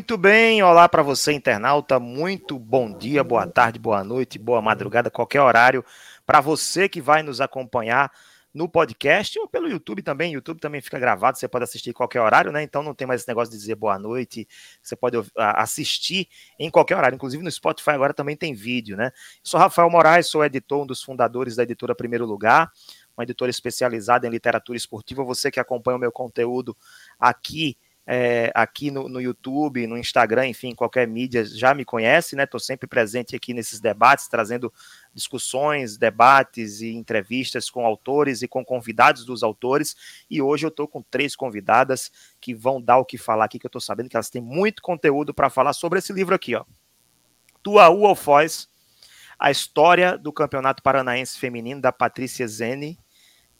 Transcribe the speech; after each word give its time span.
Muito 0.00 0.16
bem, 0.16 0.62
olá 0.62 0.88
para 0.88 1.02
você, 1.02 1.30
internauta. 1.30 2.00
Muito 2.00 2.58
bom 2.58 2.90
dia, 2.90 3.22
boa 3.22 3.46
tarde, 3.46 3.78
boa 3.78 4.02
noite, 4.02 4.38
boa 4.38 4.62
madrugada, 4.62 5.10
qualquer 5.10 5.42
horário. 5.42 5.84
Para 6.24 6.40
você 6.40 6.88
que 6.88 7.02
vai 7.02 7.22
nos 7.22 7.38
acompanhar 7.38 8.10
no 8.52 8.66
podcast 8.66 9.38
ou 9.38 9.46
pelo 9.46 9.68
YouTube 9.68 10.00
também. 10.00 10.32
YouTube 10.32 10.58
também 10.58 10.80
fica 10.80 10.98
gravado, 10.98 11.36
você 11.36 11.46
pode 11.46 11.64
assistir 11.64 11.90
em 11.90 11.92
qualquer 11.92 12.22
horário, 12.22 12.50
né? 12.50 12.62
Então 12.62 12.82
não 12.82 12.94
tem 12.94 13.06
mais 13.06 13.20
esse 13.20 13.28
negócio 13.28 13.52
de 13.52 13.58
dizer 13.58 13.74
boa 13.74 13.98
noite. 13.98 14.48
Você 14.82 14.96
pode 14.96 15.18
assistir 15.36 16.26
em 16.58 16.70
qualquer 16.70 16.96
horário. 16.96 17.16
Inclusive 17.16 17.44
no 17.44 17.50
Spotify 17.50 17.90
agora 17.90 18.14
também 18.14 18.34
tem 18.34 18.54
vídeo, 18.54 18.96
né? 18.96 19.12
sou 19.42 19.60
Rafael 19.60 19.90
Moraes, 19.90 20.28
sou 20.28 20.42
editor, 20.42 20.82
um 20.82 20.86
dos 20.86 21.02
fundadores 21.02 21.56
da 21.56 21.62
editora 21.62 21.94
Primeiro 21.94 22.24
Lugar, 22.24 22.72
uma 23.14 23.24
editora 23.24 23.50
especializada 23.50 24.26
em 24.26 24.30
literatura 24.30 24.78
esportiva. 24.78 25.22
Você 25.24 25.50
que 25.50 25.60
acompanha 25.60 25.98
o 25.98 26.00
meu 26.00 26.10
conteúdo 26.10 26.74
aqui 27.18 27.76
é, 28.12 28.50
aqui 28.56 28.90
no, 28.90 29.08
no, 29.08 29.20
YouTube, 29.20 29.86
no 29.86 29.96
Instagram, 29.96 30.48
enfim, 30.48 30.74
qualquer 30.74 31.06
mídia 31.06 31.44
já 31.44 31.72
me 31.72 31.84
conhece, 31.84 32.34
né? 32.34 32.42
Estou 32.42 32.58
sempre 32.58 32.88
presente 32.88 33.36
aqui 33.36 33.54
nesses 33.54 33.78
debates, 33.78 34.26
trazendo 34.26 34.72
discussões, 35.14 35.96
debates 35.96 36.80
e 36.80 36.92
entrevistas 36.92 37.70
com 37.70 37.86
autores 37.86 38.42
e 38.42 38.48
com 38.48 38.64
convidados 38.64 39.24
dos 39.24 39.44
autores. 39.44 39.94
E 40.28 40.42
hoje 40.42 40.66
eu 40.66 40.70
estou 40.70 40.88
com 40.88 41.00
três 41.00 41.36
convidadas 41.36 42.10
que 42.40 42.52
vão 42.52 42.82
dar 42.82 42.98
o 42.98 43.04
que 43.04 43.16
falar 43.16 43.44
aqui, 43.44 43.60
que 43.60 43.66
eu 43.66 43.68
estou 43.68 43.80
sabendo 43.80 44.08
que 44.08 44.16
elas 44.16 44.28
têm 44.28 44.42
muito 44.42 44.82
conteúdo 44.82 45.32
para 45.32 45.48
falar 45.48 45.72
sobre 45.72 46.00
esse 46.00 46.12
livro 46.12 46.34
aqui, 46.34 46.56
ó. 46.56 46.64
Tua 47.62 47.90
U 47.90 48.12
Foz, 48.16 48.68
a 49.38 49.52
história 49.52 50.18
do 50.18 50.32
Campeonato 50.32 50.82
Paranaense 50.82 51.38
Feminino 51.38 51.80
da 51.80 51.92
Patrícia 51.92 52.48
Zene 52.48 52.98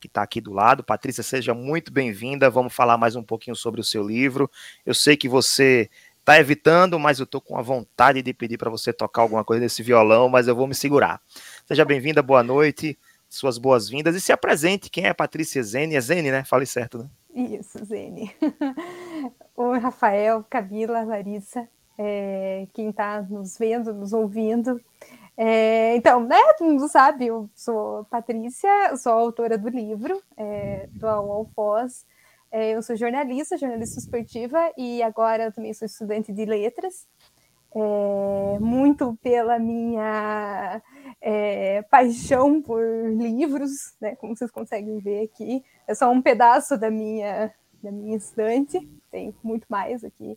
que 0.01 0.07
está 0.07 0.23
aqui 0.23 0.41
do 0.41 0.53
lado. 0.53 0.83
Patrícia, 0.83 1.23
seja 1.23 1.53
muito 1.53 1.93
bem-vinda. 1.93 2.49
Vamos 2.49 2.75
falar 2.75 2.97
mais 2.97 3.15
um 3.15 3.23
pouquinho 3.23 3.55
sobre 3.55 3.81
o 3.81 3.85
seu 3.85 4.03
livro. 4.03 4.51
Eu 4.85 4.95
sei 4.95 5.17
que 5.17 5.29
você 5.29 5.91
está 6.19 6.39
evitando, 6.41 6.99
mas 6.99 7.19
eu 7.19 7.25
estou 7.25 7.41
com 7.41 7.59
a 7.59 7.63
vontade 7.63 8.23
de 8.23 8.33
pedir 8.33 8.57
para 8.57 8.71
você 8.71 8.93
tocar 8.93 9.23
alguma 9.23 9.45
coisa 9.45 9.63
nesse 9.63 9.83
violão, 9.83 10.29
mas 10.29 10.49
eu 10.49 10.57
vou 10.57 10.67
me 10.67 10.75
segurar. 10.75 11.21
Seja 11.67 11.85
bem-vinda, 11.85 12.23
boa 12.23 12.43
noite, 12.43 12.99
suas 13.29 13.59
boas-vindas 13.59 14.17
e 14.17 14.21
se 14.21 14.33
apresente. 14.33 14.91
Quem 14.91 15.05
é 15.05 15.13
Patrícia 15.13 15.63
Zene? 15.63 15.97
É 15.97 16.01
Zene, 16.01 16.31
né? 16.31 16.45
Fale 16.45 16.67
certo, 16.67 16.99
né? 16.99 17.11
Isso, 17.35 17.85
Zene. 17.85 18.35
Oi, 19.57 19.79
Rafael, 19.79 20.45
Camila, 20.49 21.03
Larissa, 21.05 21.69
é, 21.99 22.67
quem 22.73 22.91
está 22.91 23.21
nos 23.23 23.59
vendo, 23.59 23.93
nos 23.93 24.13
ouvindo. 24.13 24.81
É, 25.37 25.97
então, 25.97 26.21
né, 26.21 26.37
todo 26.59 26.69
mundo 26.69 26.89
sabe, 26.89 27.27
eu 27.27 27.49
sou 27.55 28.05
Patrícia, 28.07 28.97
sou 28.97 29.13
autora 29.13 29.57
do 29.57 29.69
livro, 29.69 30.23
é, 30.37 30.89
do 30.93 31.07
Alfoz. 31.07 32.05
É, 32.53 32.73
eu 32.73 32.83
sou 32.83 32.97
jornalista, 32.97 33.57
jornalista 33.57 33.99
esportiva, 33.99 34.73
e 34.77 35.03
agora 35.03 35.53
também 35.53 35.73
sou 35.73 35.87
estudante 35.87 36.33
de 36.33 36.45
letras. 36.45 37.07
É, 37.75 38.59
muito 38.59 39.17
pela 39.23 39.59
minha 39.59 40.83
é, 41.21 41.83
paixão 41.83 42.61
por 42.61 42.83
livros, 43.11 43.95
né, 44.01 44.17
como 44.17 44.37
vocês 44.37 44.51
conseguem 44.51 44.99
ver 44.99 45.23
aqui. 45.25 45.65
É 45.87 45.95
só 45.95 46.11
um 46.11 46.21
pedaço 46.21 46.77
da 46.77 46.91
minha, 46.91 47.53
da 47.83 47.93
minha 47.93 48.17
estante, 48.17 48.81
tem 49.11 49.35
muito 49.43 49.67
mais 49.69 50.05
aqui 50.05 50.37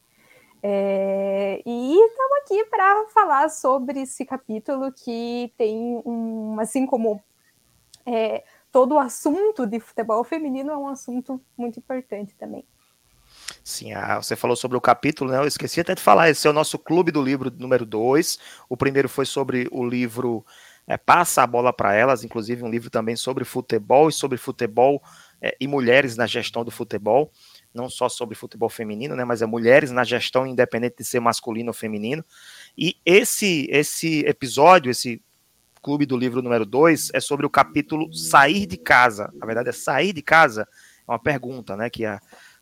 é, 0.65 1.61
e 1.65 1.99
estamos 1.99 2.37
aqui 2.37 2.63
para 2.65 3.05
falar 3.13 3.49
sobre 3.49 3.99
esse 3.99 4.25
capítulo 4.25 4.93
que 4.93 5.53
tem 5.57 6.01
um, 6.05 6.57
assim 6.57 6.85
como 6.85 7.21
é, 8.05 8.45
todo 8.71 8.95
o 8.95 8.99
assunto 8.99 9.67
de 9.67 9.81
futebol 9.81 10.23
feminino 10.23 10.71
é 10.71 10.77
um 10.77 10.87
assunto 10.87 11.41
muito 11.57 11.79
importante 11.79 12.33
também. 12.35 12.63
Sim, 13.61 13.91
ah, 13.91 14.21
você 14.21 14.37
falou 14.37 14.55
sobre 14.55 14.77
o 14.77 14.81
capítulo, 14.81 15.31
né? 15.31 15.37
Eu 15.37 15.47
esqueci 15.47 15.81
até 15.81 15.95
de 15.95 16.01
falar. 16.01 16.29
Esse 16.29 16.47
é 16.47 16.49
o 16.49 16.53
nosso 16.53 16.79
clube 16.79 17.11
do 17.11 17.21
livro 17.21 17.51
número 17.51 17.85
2. 17.85 18.39
O 18.69 18.77
primeiro 18.77 19.09
foi 19.09 19.25
sobre 19.25 19.67
o 19.69 19.85
livro 19.85 20.45
é, 20.87 20.95
Passa 20.95 21.43
a 21.43 21.47
Bola 21.47 21.73
para 21.73 21.93
Elas, 21.93 22.23
inclusive 22.23 22.63
um 22.63 22.69
livro 22.69 22.89
também 22.89 23.17
sobre 23.17 23.43
futebol 23.43 24.07
e 24.07 24.13
sobre 24.13 24.37
futebol 24.37 25.01
é, 25.41 25.57
e 25.59 25.67
mulheres 25.67 26.15
na 26.15 26.25
gestão 26.25 26.63
do 26.63 26.71
futebol 26.71 27.31
não 27.73 27.89
só 27.89 28.07
sobre 28.07 28.35
futebol 28.35 28.69
feminino, 28.69 29.15
né, 29.15 29.25
mas 29.25 29.41
é 29.41 29.45
mulheres 29.45 29.91
na 29.91 30.03
gestão 30.03 30.45
independente 30.45 30.97
de 30.97 31.03
ser 31.03 31.19
masculino 31.19 31.69
ou 31.69 31.73
feminino. 31.73 32.23
E 32.77 32.97
esse 33.05 33.67
esse 33.69 34.19
episódio, 34.25 34.91
esse 34.91 35.21
clube 35.81 36.05
do 36.05 36.17
livro 36.17 36.41
número 36.41 36.65
2 36.65 37.11
é 37.13 37.19
sobre 37.19 37.45
o 37.45 37.49
capítulo 37.49 38.13
sair 38.13 38.65
de 38.65 38.77
casa. 38.77 39.31
Na 39.35 39.45
verdade 39.45 39.69
é 39.69 39.73
sair 39.73 40.13
de 40.13 40.21
casa, 40.21 40.67
é 41.07 41.11
uma 41.11 41.19
pergunta, 41.19 41.75
né, 41.75 41.89
que 41.89 42.05
a 42.05 42.19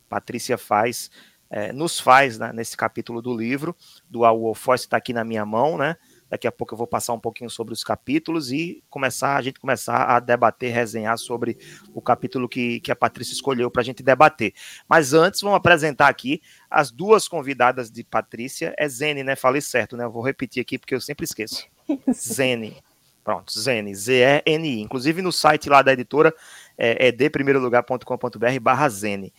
Patrícia 0.08 0.58
faz 0.58 1.10
é, 1.52 1.74
nos 1.74 2.00
faz 2.00 2.40
né, 2.40 2.52
nesse 2.54 2.78
capítulo 2.78 3.22
do 3.22 3.36
livro, 3.36 3.76
do 4.10 4.24
Al 4.24 4.56
Foyce 4.56 4.86
está 4.86 4.96
aqui 4.96 5.12
na 5.12 5.26
minha 5.26 5.46
mão, 5.46 5.78
né? 5.78 5.98
Daqui 6.32 6.48
a 6.48 6.52
pouco 6.52 6.74
eu 6.74 6.78
vou 6.78 6.88
passar 6.88 7.12
um 7.12 7.20
pouquinho 7.20 7.50
sobre 7.50 7.74
os 7.74 7.84
capítulos 7.84 8.54
e 8.54 8.82
começar 8.90 9.36
a 9.36 9.42
gente 9.42 9.60
começar 9.60 10.06
a 10.06 10.18
debater, 10.18 10.72
resenhar 10.72 11.18
sobre 11.18 11.58
o 11.94 12.02
capítulo 12.02 12.48
que, 12.48 12.80
que 12.80 12.90
a 12.90 12.96
Patrícia 12.96 13.34
escolheu 13.34 13.70
para 13.70 13.82
a 13.82 13.84
gente 13.84 14.02
debater. 14.02 14.54
Mas 14.88 15.14
antes, 15.14 15.42
vamos 15.42 15.58
apresentar 15.58 16.08
aqui 16.08 16.42
as 16.70 16.90
duas 16.90 17.28
convidadas 17.28 17.92
de 17.92 18.02
Patrícia. 18.06 18.74
É 18.78 18.88
Zene, 18.88 19.26
né? 19.26 19.36
Falei 19.36 19.60
certo, 19.60 19.98
né? 19.98 20.06
Eu 20.06 20.10
vou 20.10 20.24
repetir 20.24 20.62
aqui 20.62 20.80
porque 20.80 20.96
eu 20.96 21.02
sempre 21.02 21.26
esqueço. 21.26 21.68
Zene. 22.16 22.78
Pronto, 23.26 23.52
Zene, 23.60 23.94
Z-E-N-I. 23.94 24.80
Inclusive 24.80 25.22
no 25.22 25.34
site 25.34 25.68
lá 25.68 25.82
da 25.82 25.92
editora 25.92 26.34
é, 26.78 27.10
é 27.10 27.12
deprimeirolugar.com.br 27.12 28.60
barra 28.62 28.88
Zene. 28.88 29.34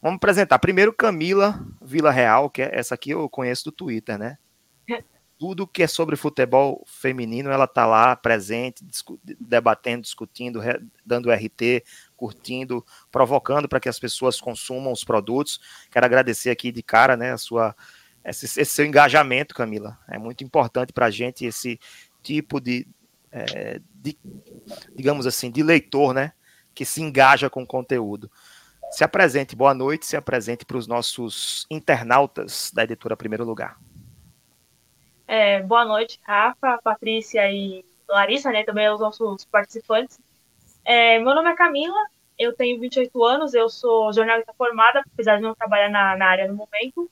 Vamos 0.00 0.16
apresentar 0.16 0.58
primeiro 0.58 0.90
Camila 0.90 1.62
Vila 1.82 2.10
Real, 2.10 2.48
que 2.48 2.62
é 2.62 2.70
essa 2.72 2.94
aqui 2.94 3.10
eu 3.10 3.28
conheço 3.28 3.66
do 3.66 3.72
Twitter, 3.72 4.18
né? 4.18 4.38
tudo 5.44 5.66
que 5.66 5.82
é 5.82 5.86
sobre 5.86 6.16
futebol 6.16 6.82
feminino, 6.86 7.50
ela 7.50 7.66
está 7.66 7.84
lá 7.84 8.16
presente, 8.16 8.82
discu 8.82 9.20
debatendo, 9.38 10.00
discutindo, 10.00 10.58
dando 11.04 11.30
RT, 11.30 11.84
curtindo, 12.16 12.82
provocando 13.12 13.68
para 13.68 13.78
que 13.78 13.90
as 13.90 13.98
pessoas 13.98 14.40
consumam 14.40 14.90
os 14.90 15.04
produtos. 15.04 15.60
Quero 15.90 16.06
agradecer 16.06 16.48
aqui 16.48 16.72
de 16.72 16.82
cara, 16.82 17.14
né, 17.14 17.32
a 17.32 17.36
sua 17.36 17.76
esse, 18.24 18.46
esse 18.46 18.64
seu 18.64 18.86
engajamento, 18.86 19.54
Camila. 19.54 19.98
É 20.08 20.16
muito 20.16 20.42
importante 20.42 20.94
para 20.94 21.06
a 21.06 21.10
gente 21.10 21.44
esse 21.44 21.78
tipo 22.22 22.58
de, 22.58 22.88
é, 23.30 23.82
de, 23.96 24.16
digamos 24.96 25.26
assim, 25.26 25.50
de 25.50 25.62
leitor, 25.62 26.14
né, 26.14 26.32
que 26.74 26.86
se 26.86 27.02
engaja 27.02 27.50
com 27.50 27.64
o 27.64 27.66
conteúdo. 27.66 28.32
Se 28.90 29.04
apresente, 29.04 29.54
boa 29.54 29.74
noite, 29.74 30.06
se 30.06 30.16
apresente 30.16 30.64
para 30.64 30.78
os 30.78 30.86
nossos 30.86 31.66
internautas 31.70 32.70
da 32.72 32.82
editora 32.82 33.14
Primeiro 33.14 33.44
Lugar. 33.44 33.78
É, 35.26 35.62
boa 35.62 35.84
noite, 35.84 36.20
Rafa, 36.22 36.78
Patrícia 36.82 37.50
e 37.50 37.84
Larissa, 38.08 38.50
né, 38.50 38.62
também 38.62 38.88
os 38.90 39.00
nossos 39.00 39.44
participantes. 39.46 40.18
É, 40.84 41.18
meu 41.18 41.34
nome 41.34 41.50
é 41.50 41.56
Camila, 41.56 41.98
eu 42.38 42.54
tenho 42.54 42.78
28 42.78 43.24
anos, 43.24 43.54
eu 43.54 43.70
sou 43.70 44.12
jornalista 44.12 44.52
formada, 44.52 45.02
apesar 45.12 45.36
de 45.36 45.42
não 45.42 45.54
trabalhar 45.54 45.88
na, 45.88 46.16
na 46.16 46.26
área 46.26 46.46
no 46.46 46.54
momento. 46.54 47.10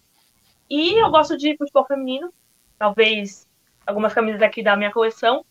E 0.69 0.95
eu 1.01 1.11
gosto 1.11 1.39
de 1.39 1.57
futebol 1.57 1.87
feminino, 1.87 2.33
talvez 2.79 3.47
algumas 3.87 4.13
camisas 4.13 4.43
aqui 4.43 4.63
da 4.63 4.77
minha 4.77 4.93
coleção. 4.93 5.45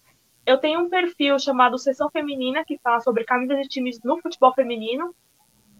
Eu 0.45 0.57
tenho 0.57 0.81
um 0.81 0.89
perfil 0.89 1.39
chamado 1.39 1.77
Sessão 1.77 2.09
Feminina, 2.09 2.63
que 2.65 2.79
fala 2.79 2.99
sobre 2.99 3.23
camisas 3.23 3.59
de 3.61 3.67
times 3.67 3.99
no 4.03 4.19
futebol 4.21 4.53
feminino, 4.53 5.15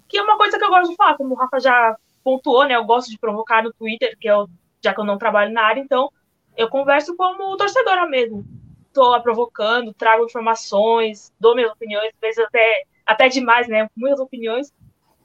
que 0.07 0.17
é 0.17 0.21
uma 0.21 0.37
coisa 0.37 0.57
que 0.57 0.63
eu 0.63 0.69
gosto 0.69 0.91
de 0.91 0.95
falar, 0.95 1.15
como 1.15 1.33
o 1.33 1.37
Rafa 1.37 1.59
já 1.59 1.95
pontuou, 2.23 2.65
né? 2.65 2.75
Eu 2.75 2.85
gosto 2.85 3.09
de 3.09 3.17
provocar 3.17 3.63
no 3.63 3.73
Twitter, 3.73 4.15
que 4.19 4.27
eu, 4.27 4.47
já 4.83 4.93
que 4.93 4.99
eu 4.99 5.05
não 5.05 5.17
trabalho 5.17 5.51
na 5.51 5.63
área, 5.63 5.81
então 5.81 6.11
eu 6.55 6.69
converso 6.69 7.15
como 7.15 7.55
torcedora 7.57 8.07
mesmo. 8.07 8.45
Estou 8.87 9.19
provocando, 9.21 9.93
trago 9.93 10.25
informações, 10.25 11.31
dou 11.39 11.55
minhas 11.55 11.71
opiniões, 11.71 12.11
às 12.13 12.19
vezes 12.19 12.39
até, 12.39 12.83
até 13.05 13.29
demais, 13.29 13.67
né? 13.67 13.89
Muitas 13.95 14.19
opiniões. 14.19 14.71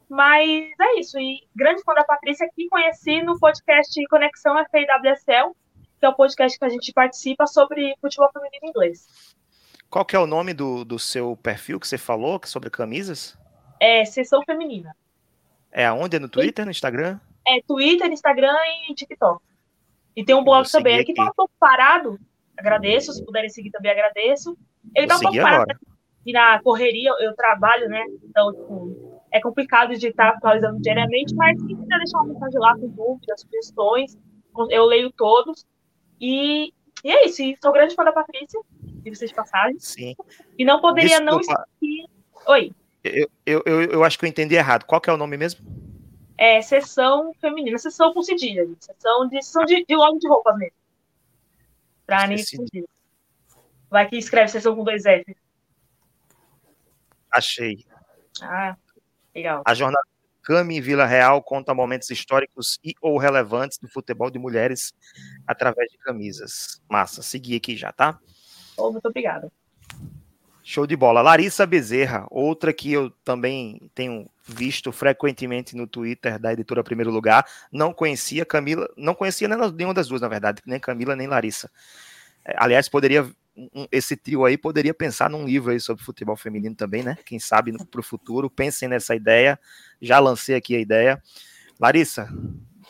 Mas 0.08 0.70
é 0.80 1.00
isso. 1.00 1.18
E 1.18 1.40
grande 1.54 1.82
fã 1.82 1.92
da 1.94 2.04
Patrícia 2.04 2.48
que 2.54 2.68
conheci 2.68 3.22
no 3.22 3.38
podcast 3.38 4.06
Conexão 4.06 4.54
FIWSL, 4.70 5.56
que 5.98 6.06
é 6.06 6.08
o 6.08 6.14
podcast 6.14 6.58
que 6.58 6.64
a 6.64 6.68
gente 6.68 6.92
participa 6.92 7.46
sobre 7.46 7.94
futebol 8.00 8.30
feminino 8.32 8.68
inglês. 8.68 9.34
Qual 9.90 10.04
que 10.04 10.14
é 10.14 10.18
o 10.18 10.26
nome 10.26 10.52
do, 10.52 10.84
do 10.84 10.98
seu 10.98 11.36
perfil 11.36 11.80
que 11.80 11.88
você 11.88 11.98
falou 11.98 12.38
que 12.38 12.46
é 12.46 12.50
sobre 12.50 12.70
camisas? 12.70 13.36
É 13.80 14.04
Sessão 14.04 14.42
Feminina. 14.44 14.96
É 15.72 15.86
aonde? 15.86 16.16
É 16.16 16.18
no 16.18 16.28
Twitter, 16.28 16.64
no 16.64 16.70
Instagram? 16.70 17.18
É 17.46 17.60
Twitter, 17.66 18.10
Instagram 18.10 18.56
e 18.88 18.94
TikTok. 18.94 19.42
E 20.16 20.24
tem 20.24 20.34
um 20.34 20.42
blog 20.42 20.70
também. 20.70 20.98
Aqui 20.98 21.12
tá 21.12 21.24
um 21.24 21.34
pouco 21.36 21.52
parado. 21.60 22.18
Agradeço. 22.56 23.12
Se 23.12 23.24
puderem 23.24 23.50
seguir 23.50 23.70
também, 23.70 23.92
agradeço. 23.92 24.56
Ele 24.94 25.06
tá 25.06 25.16
um 25.16 25.20
pouco 25.20 25.36
parado. 25.36 25.62
Agora. 25.62 25.78
E 26.24 26.32
na 26.32 26.60
correria 26.62 27.12
eu 27.20 27.36
trabalho, 27.36 27.88
né? 27.88 28.04
Então, 28.24 28.52
tipo, 28.52 29.22
é 29.30 29.40
complicado 29.40 29.94
de 29.94 30.08
estar 30.08 30.30
atualizando 30.30 30.80
diariamente, 30.80 31.34
mas 31.34 31.62
quem 31.62 31.76
quiser 31.76 31.98
deixar 31.98 32.18
uma 32.18 32.32
mensagem 32.32 32.58
lá 32.58 32.74
com 32.74 32.88
dúvidas, 32.88 33.42
sugestões, 33.42 34.16
eu 34.70 34.86
leio 34.86 35.12
todos. 35.12 35.64
E, 36.20 36.72
e 37.04 37.10
é 37.10 37.26
isso. 37.26 37.42
E 37.42 37.56
sou 37.62 37.72
grande 37.72 37.94
fã 37.94 38.02
da 38.02 38.12
Patrícia, 38.12 38.60
de 38.80 39.14
vocês 39.14 39.30
de 39.30 39.36
passagem. 39.36 39.78
Sim. 39.78 40.16
E 40.58 40.64
não 40.64 40.80
poderia 40.80 41.20
Desculpa. 41.20 41.66
não. 41.82 42.54
Oi. 42.54 42.72
Eu, 43.04 43.28
eu, 43.44 43.62
eu, 43.64 43.82
eu 43.82 44.04
acho 44.04 44.18
que 44.18 44.24
eu 44.24 44.28
entendi 44.28 44.54
errado. 44.56 44.84
Qual 44.84 45.00
que 45.00 45.08
é 45.08 45.12
o 45.12 45.16
nome 45.16 45.36
mesmo? 45.36 45.64
É 46.38 46.60
sessão 46.60 47.32
feminina, 47.40 47.78
sessão 47.78 48.12
com 48.12 48.22
cedilha, 48.22 48.66
sessão 48.78 49.28
de, 49.28 49.42
sessão 49.42 49.64
de, 49.64 49.84
de 49.84 49.96
logo 49.96 50.18
de 50.18 50.28
roupas 50.28 50.56
mesmo. 50.56 50.76
Pra 52.04 52.26
ninguém 52.26 52.44
confundir. 52.44 52.84
Vai 53.90 54.08
que 54.08 54.16
escreve 54.16 54.48
sessão 54.48 54.74
com 54.76 54.84
dois 54.84 55.04
F. 55.04 55.36
Achei. 57.30 57.84
Ah, 58.42 58.76
legal. 59.34 59.62
A 59.64 59.74
jornada 59.74 60.06
Cami 60.42 60.80
Vila 60.80 61.06
Real 61.06 61.42
conta 61.42 61.74
momentos 61.74 62.08
históricos 62.10 62.78
e 62.84 62.94
ou 63.00 63.18
relevantes 63.18 63.78
do 63.78 63.88
futebol 63.88 64.30
de 64.30 64.38
mulheres 64.38 64.92
através 65.46 65.90
de 65.90 65.98
camisas. 65.98 66.80
Massa, 66.88 67.20
segui 67.20 67.56
aqui 67.56 67.76
já, 67.76 67.92
tá? 67.92 68.18
Oh, 68.76 68.92
muito 68.92 69.08
obrigada. 69.08 69.50
Show 70.68 70.84
de 70.84 70.96
bola. 70.96 71.22
Larissa 71.22 71.64
Bezerra, 71.64 72.26
outra 72.28 72.72
que 72.72 72.92
eu 72.92 73.08
também 73.24 73.88
tenho 73.94 74.28
visto 74.44 74.90
frequentemente 74.90 75.76
no 75.76 75.86
Twitter 75.86 76.40
da 76.40 76.52
editora 76.52 76.82
Primeiro 76.82 77.12
Lugar. 77.12 77.46
Não 77.70 77.92
conhecia 77.92 78.44
Camila, 78.44 78.92
não 78.96 79.14
conhecia 79.14 79.46
nenhuma 79.46 79.94
das 79.94 80.08
duas, 80.08 80.20
na 80.20 80.26
verdade, 80.26 80.60
nem 80.66 80.80
Camila 80.80 81.14
nem 81.14 81.28
Larissa. 81.28 81.70
É, 82.44 82.56
aliás, 82.58 82.88
poderia 82.88 83.30
esse 83.92 84.16
trio 84.16 84.44
aí 84.44 84.58
poderia 84.58 84.92
pensar 84.92 85.30
num 85.30 85.44
livro 85.44 85.70
aí 85.70 85.78
sobre 85.78 86.02
futebol 86.02 86.36
feminino 86.36 86.74
também, 86.74 87.04
né? 87.04 87.16
Quem 87.24 87.38
sabe 87.38 87.72
para 87.88 88.00
o 88.00 88.02
futuro. 88.02 88.50
Pensem 88.50 88.88
nessa 88.88 89.14
ideia. 89.14 89.60
Já 90.02 90.18
lancei 90.18 90.56
aqui 90.56 90.74
a 90.74 90.80
ideia. 90.80 91.22
Larissa, 91.78 92.28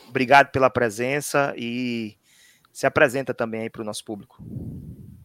obrigado 0.08 0.50
pela 0.50 0.70
presença 0.70 1.52
e 1.58 2.17
se 2.73 2.87
apresenta 2.87 3.34
também 3.34 3.61
aí 3.61 3.70
para 3.70 3.82
o 3.82 3.84
nosso 3.84 4.02
público. 4.02 4.43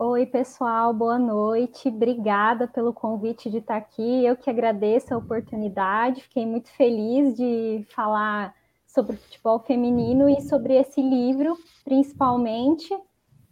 Oi, 0.04 0.26
pessoal, 0.26 0.92
boa 0.96 1.20
noite. 1.20 1.90
Obrigada 1.90 2.68
pelo 2.68 2.92
convite 2.92 3.52
de 3.52 3.60
estar 3.60 3.78
aqui. 3.78 4.26
Eu 4.26 4.36
que 4.36 4.50
agradeço 4.50 5.14
a 5.14 5.18
oportunidade. 5.18 6.24
Fiquei 6.24 6.44
muito 6.44 6.72
feliz 6.72 7.38
de 7.38 7.86
falar 7.94 8.56
sobre 8.88 9.16
futebol 9.16 9.60
feminino 9.60 10.28
e 10.28 10.42
sobre 10.42 10.74
esse 10.74 11.00
livro, 11.00 11.56
principalmente, 11.86 12.90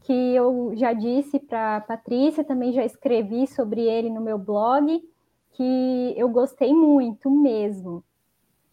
que 0.02 0.12
eu 0.12 0.72
já 0.76 0.92
disse 0.92 1.38
para 1.38 1.76
a 1.76 1.82
Patrícia, 1.82 2.44
também 2.44 2.74
já 2.74 2.84
escrevi 2.84 3.46
sobre 3.46 3.82
ele 3.82 4.10
no 4.10 4.20
meu 4.20 4.40
blog, 4.40 5.08
que 5.52 6.14
eu 6.18 6.30
gostei 6.30 6.74
muito 6.74 7.30
mesmo. 7.30 8.04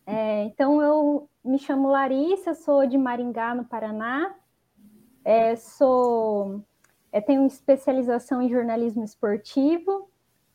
É, 0.07 0.45
então, 0.45 0.81
eu 0.81 1.29
me 1.45 1.59
chamo 1.59 1.91
Larissa, 1.91 2.55
sou 2.55 2.87
de 2.87 2.97
Maringá, 2.97 3.55
no 3.55 3.67
Paraná. 3.67 4.35
É, 5.23 5.57
sou 5.57 6.65
é, 7.17 7.21
tenho 7.23 7.47
especialização 7.47 8.43
em 8.43 8.51
jornalismo 8.51 9.03
esportivo 9.03 10.07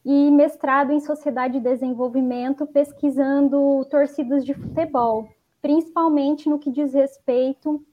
e 0.05 0.29
mestrado 0.29 0.91
em 0.91 0.99
sociedade 0.99 1.53
de 1.53 1.59
desenvolvimento, 1.59 2.67
pesquisando 2.67 3.83
torcidas 3.89 4.45
de 4.45 4.53
futebol, 4.53 5.27
principalmente 5.59 6.47
no 6.47 6.59
que 6.59 6.69
diz 6.69 6.93
respeito 6.93 7.83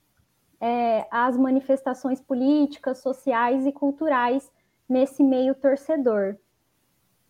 é, 0.61 1.07
às 1.11 1.35
manifestações 1.39 2.21
políticas, 2.21 2.99
sociais 2.99 3.65
e 3.65 3.73
culturais 3.73 4.53
nesse 4.87 5.23
meio 5.23 5.55
torcedor. 5.55 6.37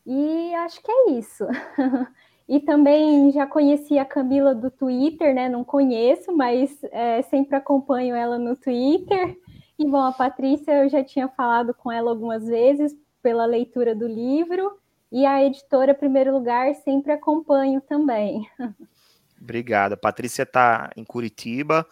E 0.04 0.52
acho 0.56 0.82
que 0.82 0.90
é 0.90 1.10
isso. 1.12 1.46
e 2.48 2.58
também 2.58 3.30
já 3.30 3.46
conheci 3.46 3.96
a 3.96 4.04
Camila 4.04 4.56
do 4.56 4.72
Twitter, 4.72 5.32
né? 5.32 5.48
Não 5.48 5.62
conheço, 5.62 6.36
mas 6.36 6.82
é, 6.90 7.22
sempre 7.22 7.54
acompanho 7.54 8.16
ela 8.16 8.38
no 8.38 8.56
Twitter. 8.56 9.38
E 9.78 9.86
bom, 9.86 10.04
a 10.04 10.12
Patrícia 10.12 10.82
eu 10.82 10.88
já 10.88 11.04
tinha 11.04 11.28
falado 11.28 11.72
com 11.72 11.92
ela 11.92 12.10
algumas 12.10 12.44
vezes 12.44 12.96
pela 13.22 13.46
leitura 13.46 13.94
do 13.94 14.08
livro, 14.08 14.76
e 15.10 15.24
a 15.24 15.42
editora 15.44 15.94
Primeiro 15.94 16.32
Lugar 16.32 16.74
sempre 16.74 17.12
acompanho 17.12 17.80
também. 17.80 18.48
Obrigada. 19.40 19.96
Patrícia 19.96 20.42
está 20.42 20.90
em 20.96 21.04
Curitiba, 21.04 21.86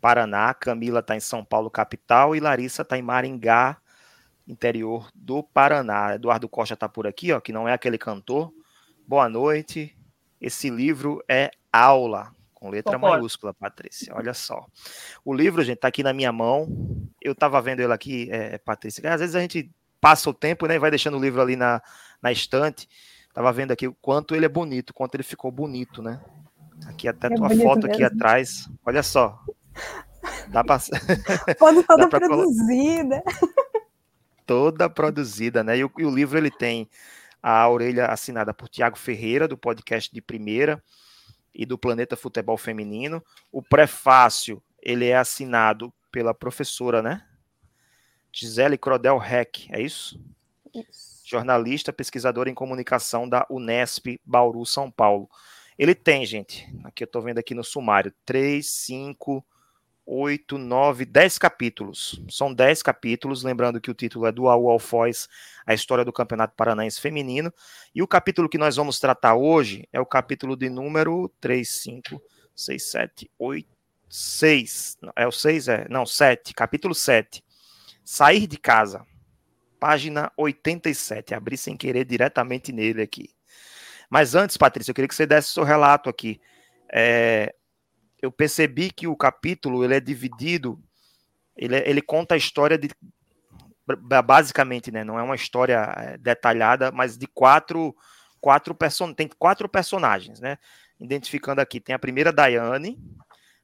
Paraná, 0.00 0.54
Camila 0.54 1.00
está 1.00 1.14
em 1.14 1.20
São 1.20 1.44
Paulo, 1.44 1.70
capital, 1.70 2.34
e 2.34 2.40
Larissa 2.40 2.80
está 2.80 2.96
em 2.96 3.02
Maringá, 3.02 3.76
interior 4.46 5.10
do 5.14 5.42
Paraná. 5.42 6.14
Eduardo 6.14 6.48
Costa 6.48 6.74
está 6.74 6.88
por 6.88 7.06
aqui, 7.06 7.30
ó, 7.32 7.40
que 7.40 7.52
não 7.52 7.68
é 7.68 7.74
aquele 7.74 7.98
cantor. 7.98 8.50
Boa 9.06 9.28
noite. 9.28 9.94
Esse 10.40 10.70
livro 10.70 11.22
é 11.28 11.50
aula 11.70 12.34
com 12.58 12.70
letra 12.70 12.94
Concordo. 12.94 13.16
maiúscula, 13.16 13.54
Patrícia. 13.54 14.12
Olha 14.14 14.34
só. 14.34 14.66
O 15.24 15.32
livro, 15.32 15.62
gente, 15.62 15.78
tá 15.78 15.88
aqui 15.88 16.02
na 16.02 16.12
minha 16.12 16.32
mão. 16.32 16.68
Eu 17.22 17.34
tava 17.34 17.62
vendo 17.62 17.80
ele 17.80 17.92
aqui, 17.92 18.28
é, 18.32 18.58
Patrícia. 18.58 19.14
Às 19.14 19.20
vezes 19.20 19.36
a 19.36 19.40
gente 19.40 19.70
passa 20.00 20.28
o 20.28 20.34
tempo, 20.34 20.66
né? 20.66 20.78
Vai 20.78 20.90
deixando 20.90 21.16
o 21.16 21.20
livro 21.20 21.40
ali 21.40 21.54
na, 21.54 21.80
na 22.20 22.32
estante. 22.32 22.88
Tava 23.32 23.52
vendo 23.52 23.70
aqui 23.70 23.86
o 23.86 23.94
quanto 23.94 24.34
ele 24.34 24.44
é 24.44 24.48
bonito, 24.48 24.92
quanto 24.92 25.14
ele 25.14 25.22
ficou 25.22 25.52
bonito, 25.52 26.02
né? 26.02 26.20
Aqui 26.86 27.06
até 27.06 27.28
é 27.28 27.30
tua 27.30 27.48
foto 27.48 27.86
mesmo. 27.86 27.92
aqui 27.92 28.02
atrás. 28.02 28.68
Olha 28.84 29.02
só. 29.04 29.40
Dá 30.48 30.64
pra... 30.64 30.80
Foto 30.80 31.82
toda 31.86 32.08
produzida. 32.08 33.22
Toda 34.44 34.90
produzida, 34.90 35.62
né? 35.62 35.78
E 35.78 35.84
o, 35.84 35.92
e 35.98 36.04
o 36.04 36.10
livro 36.10 36.36
ele 36.36 36.50
tem 36.50 36.88
a 37.40 37.68
orelha 37.68 38.06
assinada 38.06 38.52
por 38.52 38.68
Tiago 38.68 38.98
Ferreira, 38.98 39.46
do 39.46 39.56
podcast 39.56 40.12
de 40.12 40.20
primeira 40.20 40.82
e 41.54 41.66
do 41.66 41.78
Planeta 41.78 42.16
Futebol 42.16 42.56
Feminino. 42.56 43.24
O 43.50 43.62
prefácio 43.62 44.62
ele 44.82 45.06
é 45.06 45.16
assinado 45.16 45.92
pela 46.10 46.32
professora, 46.32 47.02
né? 47.02 47.26
Gisele 48.32 48.78
Crodel 48.78 49.20
Heck, 49.22 49.68
é 49.72 49.80
isso? 49.80 50.20
Isso. 50.74 51.22
Jornalista, 51.24 51.92
pesquisadora 51.92 52.48
em 52.48 52.54
comunicação 52.54 53.28
da 53.28 53.46
Unesp 53.50 54.18
Bauru, 54.24 54.64
São 54.64 54.90
Paulo. 54.90 55.28
Ele 55.78 55.94
tem, 55.94 56.24
gente, 56.24 56.66
aqui 56.84 57.04
eu 57.04 57.06
estou 57.06 57.22
vendo 57.22 57.38
aqui 57.38 57.54
no 57.54 57.62
sumário, 57.62 58.12
3, 58.24 58.66
5, 58.66 59.44
8, 60.10 60.56
9, 60.56 61.04
10 61.04 61.36
capítulos. 61.36 62.18
São 62.30 62.54
10 62.54 62.82
capítulos, 62.82 63.42
lembrando 63.42 63.78
que 63.78 63.90
o 63.90 63.94
título 63.94 64.24
é 64.24 64.32
do 64.32 64.48
AU 64.48 64.70
Alfoz, 64.70 65.28
a 65.66 65.74
história 65.74 66.02
do 66.02 66.12
Campeonato 66.12 66.54
Paranaense 66.56 66.98
Feminino. 66.98 67.52
E 67.94 68.02
o 68.02 68.08
capítulo 68.08 68.48
que 68.48 68.56
nós 68.56 68.76
vamos 68.76 68.98
tratar 68.98 69.34
hoje 69.34 69.86
é 69.92 70.00
o 70.00 70.06
capítulo 70.06 70.56
de 70.56 70.70
número 70.70 71.30
3, 71.42 71.68
5, 71.68 72.22
6, 72.56 72.90
7, 72.90 73.30
8, 73.38 73.68
6. 74.08 74.96
É 75.14 75.26
o 75.26 75.30
6? 75.30 75.68
É? 75.68 75.86
Não, 75.90 76.06
7. 76.06 76.54
Capítulo 76.54 76.94
7. 76.94 77.44
Sair 78.02 78.46
de 78.46 78.56
casa. 78.56 79.04
Página 79.78 80.32
87. 80.38 81.34
Abri 81.34 81.58
sem 81.58 81.76
querer 81.76 82.06
diretamente 82.06 82.72
nele 82.72 83.02
aqui. 83.02 83.28
Mas 84.08 84.34
antes, 84.34 84.56
Patrícia, 84.56 84.90
eu 84.90 84.94
queria 84.94 85.08
que 85.08 85.14
você 85.14 85.26
desse 85.26 85.52
seu 85.52 85.64
relato 85.64 86.08
aqui. 86.08 86.40
É, 86.90 87.54
eu 88.20 88.32
percebi 88.32 88.90
que 88.90 89.06
o 89.06 89.16
capítulo 89.16 89.84
ele 89.84 89.94
é 89.94 90.00
dividido, 90.00 90.80
ele, 91.56 91.76
é, 91.76 91.88
ele 91.88 92.02
conta 92.02 92.34
a 92.34 92.38
história 92.38 92.76
de 92.76 92.90
basicamente, 94.22 94.90
né, 94.90 95.02
não 95.02 95.18
é 95.18 95.22
uma 95.22 95.34
história 95.34 95.94
é, 95.96 96.18
detalhada, 96.18 96.92
mas 96.92 97.16
de 97.16 97.26
quatro 97.26 97.96
quatro 98.40 98.74
person 98.74 99.12
tem 99.12 99.28
quatro 99.28 99.68
personagens, 99.68 100.40
né? 100.40 100.58
Identificando 101.00 101.60
aqui, 101.60 101.80
tem 101.80 101.94
a 101.94 101.98
primeira 101.98 102.32
Daiane, 102.32 102.98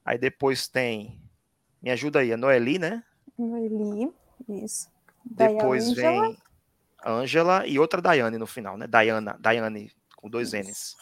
aí 0.05 0.19
depois 0.19 0.67
tem 0.67 1.21
me 1.83 1.91
ajuda 1.91 2.21
aí, 2.21 2.33
a 2.33 2.37
Noeli, 2.37 2.79
né? 2.79 3.03
Noeli, 3.39 4.11
isso. 4.49 4.89
Depois 5.25 5.93
vem 5.93 6.37
Ângela 7.05 7.67
e 7.67 7.79
outra 7.79 8.01
Daiane 8.01 8.39
no 8.39 8.47
final, 8.47 8.79
né? 8.79 8.87
Diana, 8.87 9.37
Daiane 9.39 9.93
com 10.17 10.31
dois 10.31 10.55
isso. 10.55 10.71
N's. 10.71 10.97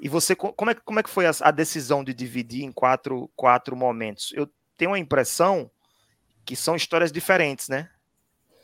E 0.00 0.08
você, 0.08 0.34
como 0.34 0.70
é, 0.70 0.74
como 0.74 0.98
é 0.98 1.02
que 1.02 1.10
foi 1.10 1.26
a, 1.26 1.30
a, 1.42 1.50
decisão 1.50 2.02
de 2.02 2.14
dividir 2.14 2.64
em 2.64 2.72
quatro, 2.72 3.30
quatro 3.36 3.76
momentos? 3.76 4.32
Eu 4.34 4.48
tenho 4.76 4.94
a 4.94 4.98
impressão 4.98 5.70
que 6.42 6.56
são 6.56 6.74
histórias 6.74 7.12
diferentes, 7.12 7.68
né? 7.68 7.90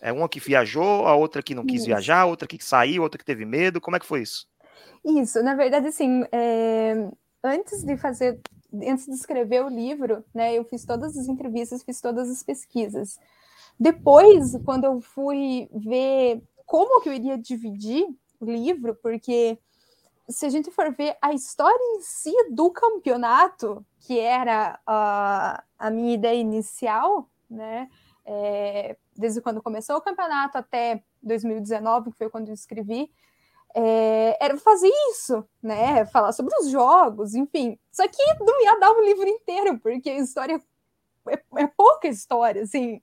É 0.01 0.11
uma 0.11 0.31
que 0.31 0.41
viajou, 0.41 1.07
a 1.07 1.15
outra 1.15 1.43
que 1.43 1.55
não 1.55 1.67
quis 1.67 1.81
isso. 1.81 1.87
viajar, 1.87 2.21
a 2.21 2.27
outra 2.27 2.49
que 2.49 2.63
saiu, 2.65 3.03
outra 3.03 3.19
que 3.19 3.25
teve 3.25 3.45
medo. 3.45 3.83
Como 3.83 3.97
é 3.97 4.01
que 4.01 4.07
foi 4.07 4.23
isso? 4.23 4.49
Isso, 5.05 5.43
na 5.43 5.55
verdade, 5.55 5.89
assim, 5.89 6.25
é... 6.33 7.07
antes 7.45 7.85
de 7.85 7.99
fazer, 7.99 8.41
antes 8.73 9.05
de 9.05 9.13
escrever 9.13 9.63
o 9.63 9.69
livro, 9.69 10.25
né, 10.35 10.55
eu 10.55 10.65
fiz 10.65 10.87
todas 10.87 11.17
as 11.19 11.29
entrevistas, 11.29 11.83
fiz 11.83 12.01
todas 12.01 12.31
as 12.31 12.43
pesquisas. 12.43 13.19
Depois, 13.79 14.57
quando 14.65 14.85
eu 14.85 15.03
fui 15.03 15.69
ver 15.71 16.43
como 16.65 17.03
que 17.03 17.11
eu 17.11 17.13
iria 17.13 17.37
dividir 17.37 18.07
o 18.41 18.47
livro, 18.47 18.95
porque 19.03 19.59
se 20.29 20.47
a 20.47 20.49
gente 20.49 20.71
for 20.71 20.93
ver 20.93 21.17
a 21.23 21.33
história 21.33 21.79
em 21.97 22.01
si 22.01 22.33
do 22.51 22.71
campeonato, 22.71 23.85
que 24.01 24.19
era 24.19 24.79
a, 24.87 25.63
a 25.79 25.91
minha 25.91 26.15
ideia 26.15 26.41
inicial, 26.41 27.29
né? 27.49 27.89
É, 28.25 28.97
desde 29.17 29.41
quando 29.41 29.63
começou 29.63 29.97
o 29.97 30.01
campeonato 30.01 30.59
até 30.59 31.03
2019, 31.23 32.11
que 32.11 32.19
foi 32.19 32.29
quando 32.29 32.49
eu 32.49 32.55
escrevi, 32.55 33.11
é, 33.75 34.37
era 34.45 34.57
fazer 34.59 34.91
isso, 35.11 35.47
né? 35.63 36.05
Falar 36.07 36.33
sobre 36.33 36.57
os 36.59 36.69
jogos, 36.69 37.35
enfim. 37.35 37.79
Só 37.93 38.07
que 38.09 38.23
não 38.41 38.63
ia 38.65 38.81
dar 38.81 38.93
um 38.93 39.03
livro 39.03 39.29
inteiro, 39.29 39.79
porque 39.79 40.11
a 40.11 40.19
história 40.19 40.61
é, 41.29 41.63
é 41.63 41.67
pouca 41.69 42.09
história, 42.09 42.63
assim, 42.63 43.01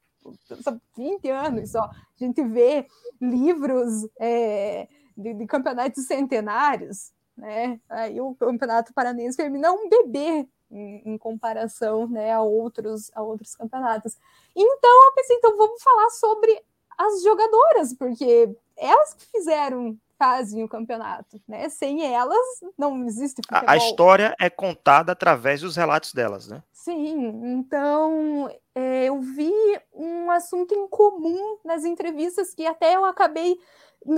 são 0.62 0.82
20 0.98 1.30
anos 1.30 1.72
só. 1.72 1.84
A 1.84 1.94
gente 2.18 2.44
vê 2.44 2.88
livros. 3.22 4.08
É, 4.20 4.88
de, 5.16 5.34
de 5.34 5.46
campeonatos 5.46 6.06
centenários, 6.06 7.12
né? 7.38 7.80
Aí 7.90 8.20
o 8.22 8.36
Campeonato 8.36 8.94
Paranense 8.94 9.38
Feminino 9.38 9.66
é 9.66 9.72
um 9.72 9.90
bebê 9.90 10.48
em, 10.72 11.02
em, 11.06 11.18
comparação 11.18 12.08
né, 12.08 12.32
a, 12.32 12.42
outros, 12.42 13.12
a 13.16 13.22
outros 13.22 13.56
campeonatos. 13.56 14.18
Então 14.56 15.06
eu 15.06 15.14
pensei, 15.14 15.36
então 15.38 15.58
vamos 15.58 15.82
falar 15.82 16.10
sobre 16.10 16.64
as 16.98 17.24
jogadoras, 17.24 17.94
porque 17.94 18.56
elas 18.78 19.14
que 19.14 19.26
fizeram 19.28 19.98
fazem 20.24 20.64
o 20.64 20.70
campeonato, 20.70 21.42
né? 21.46 21.68
Sem 21.68 22.02
elas 22.06 22.38
não 22.78 23.06
existe 23.06 23.42
futebol. 23.46 23.70
A, 23.70 23.76
história 23.76 24.34
é 24.40 24.50
contada 24.50 25.12
através 25.12 25.60
dos 25.60 25.76
relatos 25.76 26.14
delas, 26.14 26.48
né? 26.48 26.64
Sim, 26.72 27.42
então 27.44 28.50
é, 28.74 29.06
eu 29.06 29.20
vi 29.20 29.52
um 29.94 30.32
assunto 30.32 30.74
em 30.74 30.88
comum 30.88 31.58
nas 31.66 31.84
entrevistas 31.84 32.54
que 32.54 32.66
até 32.66 32.96
eu 32.96 33.04
acabei 33.04 33.60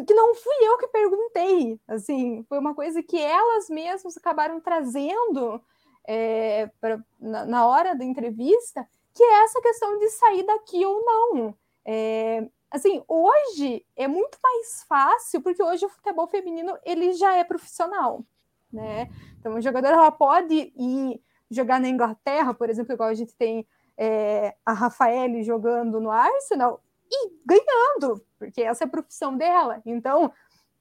que 0.08 0.14
não 0.14 0.34
fui 0.34 0.56
eu 0.62 0.78
que 0.78 0.88
perguntei, 0.88 1.80
assim, 1.88 2.44
foi 2.50 2.58
uma 2.58 2.74
coisa 2.74 3.04
que 3.04 3.20
elas 3.20 3.70
mesmas 3.70 4.18
acabaram 4.18 4.60
trazendo 4.60 5.62
é, 6.08 6.70
pra, 6.82 7.00
na, 7.20 7.46
na, 7.46 7.68
hora 7.68 7.96
da 7.96 8.04
entrevista, 8.04 8.84
que 9.14 9.24
é 9.24 9.44
essa 9.44 9.62
questão 9.62 9.98
de 10.00 10.10
sair 10.10 10.44
daqui 10.44 10.84
ou 10.84 11.06
não. 11.06 11.56
É, 11.86 12.48
assim, 12.72 13.04
hoje 13.08 13.86
é 13.96 14.08
muito 14.08 14.38
mais 14.42 14.84
fácil, 14.88 15.42
porque 15.42 15.62
hoje 15.62 15.86
o 15.86 15.90
futebol 15.90 16.28
feminino 16.28 16.78
ele 16.84 17.14
já 17.14 17.36
é 17.36 17.44
profissional, 17.44 18.24
né? 18.72 19.10
Então, 19.40 19.56
a 19.56 19.62
jogadora 19.62 19.96
ela 19.96 20.12
pode 20.12 20.74
ir 20.76 21.22
jogar 21.50 21.80
na 21.80 21.88
Inglaterra, 21.88 22.54
por 22.54 22.70
exemplo, 22.70 22.94
igual 22.94 23.10
a 23.10 23.14
gente 23.14 23.36
tem 23.36 23.68
é, 23.98 24.56
a 24.66 24.74
Rafaele 24.74 25.44
jogando 25.44 26.00
no 26.00 26.12
Arsenal 26.12 26.84
e 27.10 27.32
ganhando, 27.46 28.26
porque 28.38 28.62
essa 28.62 28.84
é 28.84 28.88
a 28.88 28.90
profissão 28.90 29.38
dela. 29.38 29.82
Então, 29.86 30.32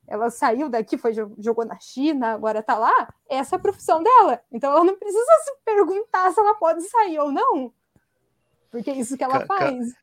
ela 0.06 0.30
saiu 0.30 0.68
daqui, 0.68 0.98
foi 0.98 1.12
jogou 1.14 1.64
na 1.64 1.78
China, 1.78 2.32
agora 2.32 2.62
tá 2.62 2.76
lá, 2.76 3.12
essa 3.28 3.56
é 3.56 3.58
a 3.58 3.62
profissão 3.62 4.02
dela. 4.02 4.40
Então, 4.50 4.70
ela 4.70 4.84
não 4.84 4.96
precisa 4.96 5.24
se 5.44 5.56
perguntar 5.64 6.32
se 6.32 6.40
ela 6.40 6.54
pode 6.54 6.82
sair 6.82 7.18
ou 7.18 7.30
não, 7.30 7.72
porque 8.70 8.90
é 8.90 8.96
isso 8.96 9.16
que 9.16 9.24
ela 9.24 9.46
faz. 9.46 9.94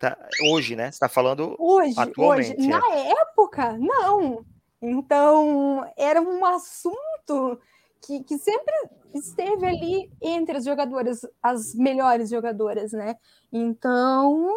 Tá, 0.00 0.16
hoje, 0.50 0.74
né? 0.74 0.84
Você 0.84 0.96
está 0.96 1.10
falando 1.10 1.54
hoje, 1.58 1.94
atualmente. 1.94 2.56
Hoje. 2.58 2.66
É. 2.66 2.70
Na 2.70 2.96
época, 3.20 3.76
não. 3.76 4.42
Então, 4.80 5.86
era 5.94 6.22
um 6.22 6.42
assunto 6.42 7.60
que, 8.00 8.24
que 8.24 8.38
sempre 8.38 8.74
esteve 9.12 9.66
ali 9.66 10.10
entre 10.22 10.56
as 10.56 10.64
jogadoras, 10.64 11.20
as 11.42 11.74
melhores 11.74 12.30
jogadoras, 12.30 12.92
né? 12.92 13.14
Então, 13.52 14.50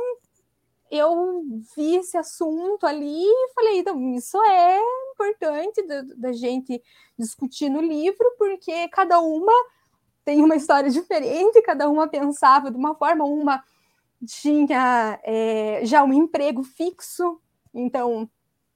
eu 0.90 1.44
vi 1.76 1.98
esse 1.98 2.16
assunto 2.16 2.86
ali 2.86 3.26
e 3.26 3.54
falei, 3.54 3.80
então, 3.80 4.00
isso 4.14 4.42
é 4.44 4.80
importante 5.12 5.86
da, 5.86 6.04
da 6.16 6.32
gente 6.32 6.82
discutir 7.20 7.68
no 7.68 7.82
livro, 7.82 8.34
porque 8.38 8.88
cada 8.88 9.20
uma 9.20 9.52
tem 10.24 10.42
uma 10.42 10.56
história 10.56 10.88
diferente, 10.90 11.62
cada 11.64 11.90
uma 11.90 12.08
pensava 12.08 12.72
de 12.72 12.78
uma 12.78 12.96
forma, 12.96 13.26
uma 13.26 13.62
tinha 14.26 15.20
é, 15.24 15.82
já 15.84 16.04
um 16.04 16.14
emprego 16.14 16.64
fixo, 16.64 17.40
então 17.74 18.30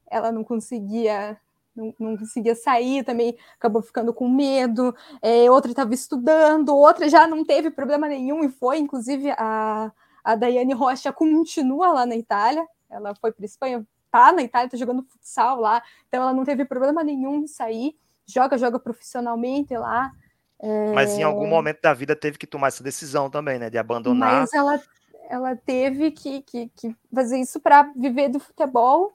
ela 0.10 0.32
não 0.32 0.44
conseguia 0.44 1.39
não, 1.77 1.94
não 2.00 2.18
conseguia 2.18 2.56
sair, 2.56 3.04
também 3.04 3.38
acabou 3.56 3.82
ficando 3.84 4.12
com 4.12 4.27
medo. 4.27 4.96
É, 5.22 5.50
outra 5.51 5.70
estava 5.70 5.94
estudando, 5.94 6.75
outra 6.75 7.08
já 7.08 7.27
não 7.27 7.46
teve 7.46 7.70
problema 7.70 8.08
nenhum 8.08 8.44
e 8.44 8.50
foi, 8.50 8.80
inclusive 8.80 9.30
a, 9.38 9.92
a 10.24 10.36
Daiane 10.36 10.74
Rocha 10.74 11.13
continua 11.13 11.94
lá 11.94 12.06
na 12.06 12.16
Itália, 12.16 12.66
ela 12.89 13.13
foi 13.16 13.32
para 13.32 13.46
Espanha, 13.46 13.86
tá 14.12 14.32
na 14.32 14.42
Itália, 14.42 14.70
tá 14.70 14.77
jogando 14.77 15.04
futsal 15.04 15.60
lá, 15.60 15.84
então 16.08 16.22
ela 16.22 16.34
não 16.34 16.44
teve 16.44 16.66
problema 16.66 17.04
nenhum 17.04 17.44
em 17.44 17.48
sair, 17.48 17.96
joga, 18.25 18.58
joga 18.58 18.80
profissionalmente 18.80 19.77
lá. 19.77 20.12
É... 20.60 20.92
Mas 20.94 21.16
em 21.18 21.22
algum 21.22 21.48
momento 21.48 21.82
da 21.82 21.94
vida 21.94 22.16
teve 22.16 22.38
que 22.39 22.48
tomar 22.48 22.70
essa 22.70 22.84
decisão 22.84 23.30
também, 23.30 23.60
né? 23.60 23.70
De 23.70 23.77
abandonar. 23.77 24.42
Mas 24.42 24.54
ela 24.54 24.82
ela 25.29 25.55
teve 25.55 26.12
que, 26.12 26.41
que, 26.41 26.72
que 26.75 26.96
fazer 27.13 27.39
isso 27.39 27.60
para 27.60 27.91
viver 27.96 28.29
do 28.29 28.39
futebol. 28.39 29.13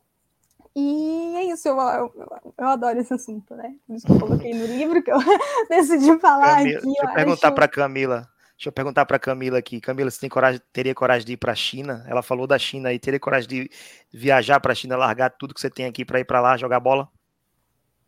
E 0.75 1.35
é 1.37 1.45
isso, 1.45 1.69
eu, 1.69 1.79
eu, 1.79 2.13
eu, 2.57 2.67
adoro 2.67 2.99
esse 2.99 3.13
assunto, 3.13 3.55
né? 3.55 3.75
Por 3.87 3.95
isso 3.95 4.07
que 4.07 4.13
eu 4.13 4.21
coloquei 4.21 4.55
no 4.55 4.65
livro, 4.65 5.03
que 5.03 5.11
eu 5.11 5.19
decidi 5.69 6.19
falar 6.19 6.57
Camila, 6.57 6.79
aqui. 6.79 6.87
Deixa 6.87 7.05
eu, 7.05 7.15
perguntar 7.15 7.49
acho... 7.49 7.55
para 7.55 7.69
Camila. 7.69 8.29
Deixa 8.57 8.69
eu 8.69 8.73
perguntar 8.73 9.05
para 9.05 9.19
Camila 9.19 9.59
aqui. 9.59 9.81
Camila, 9.81 10.11
você 10.11 10.21
tem 10.21 10.31
coragem, 10.31 10.61
teria 10.73 10.95
coragem 10.95 11.27
de 11.27 11.33
ir 11.33 11.37
para 11.37 11.53
a 11.53 11.55
China? 11.55 12.05
Ela 12.09 12.23
falou 12.23 12.47
da 12.47 12.59
China 12.59 12.89
aí. 12.89 12.99
Teria 12.99 13.21
coragem 13.21 13.49
de 13.49 13.71
viajar 14.11 14.61
para 14.61 14.73
a 14.73 14.75
China, 14.75 14.97
largar 14.97 15.31
tudo 15.31 15.53
que 15.53 15.61
você 15.61 15.69
tem 15.69 15.85
aqui 15.85 16.05
para 16.05 16.21
ir 16.21 16.25
para 16.25 16.41
lá 16.41 16.57
jogar 16.57 16.81
bola? 16.81 17.09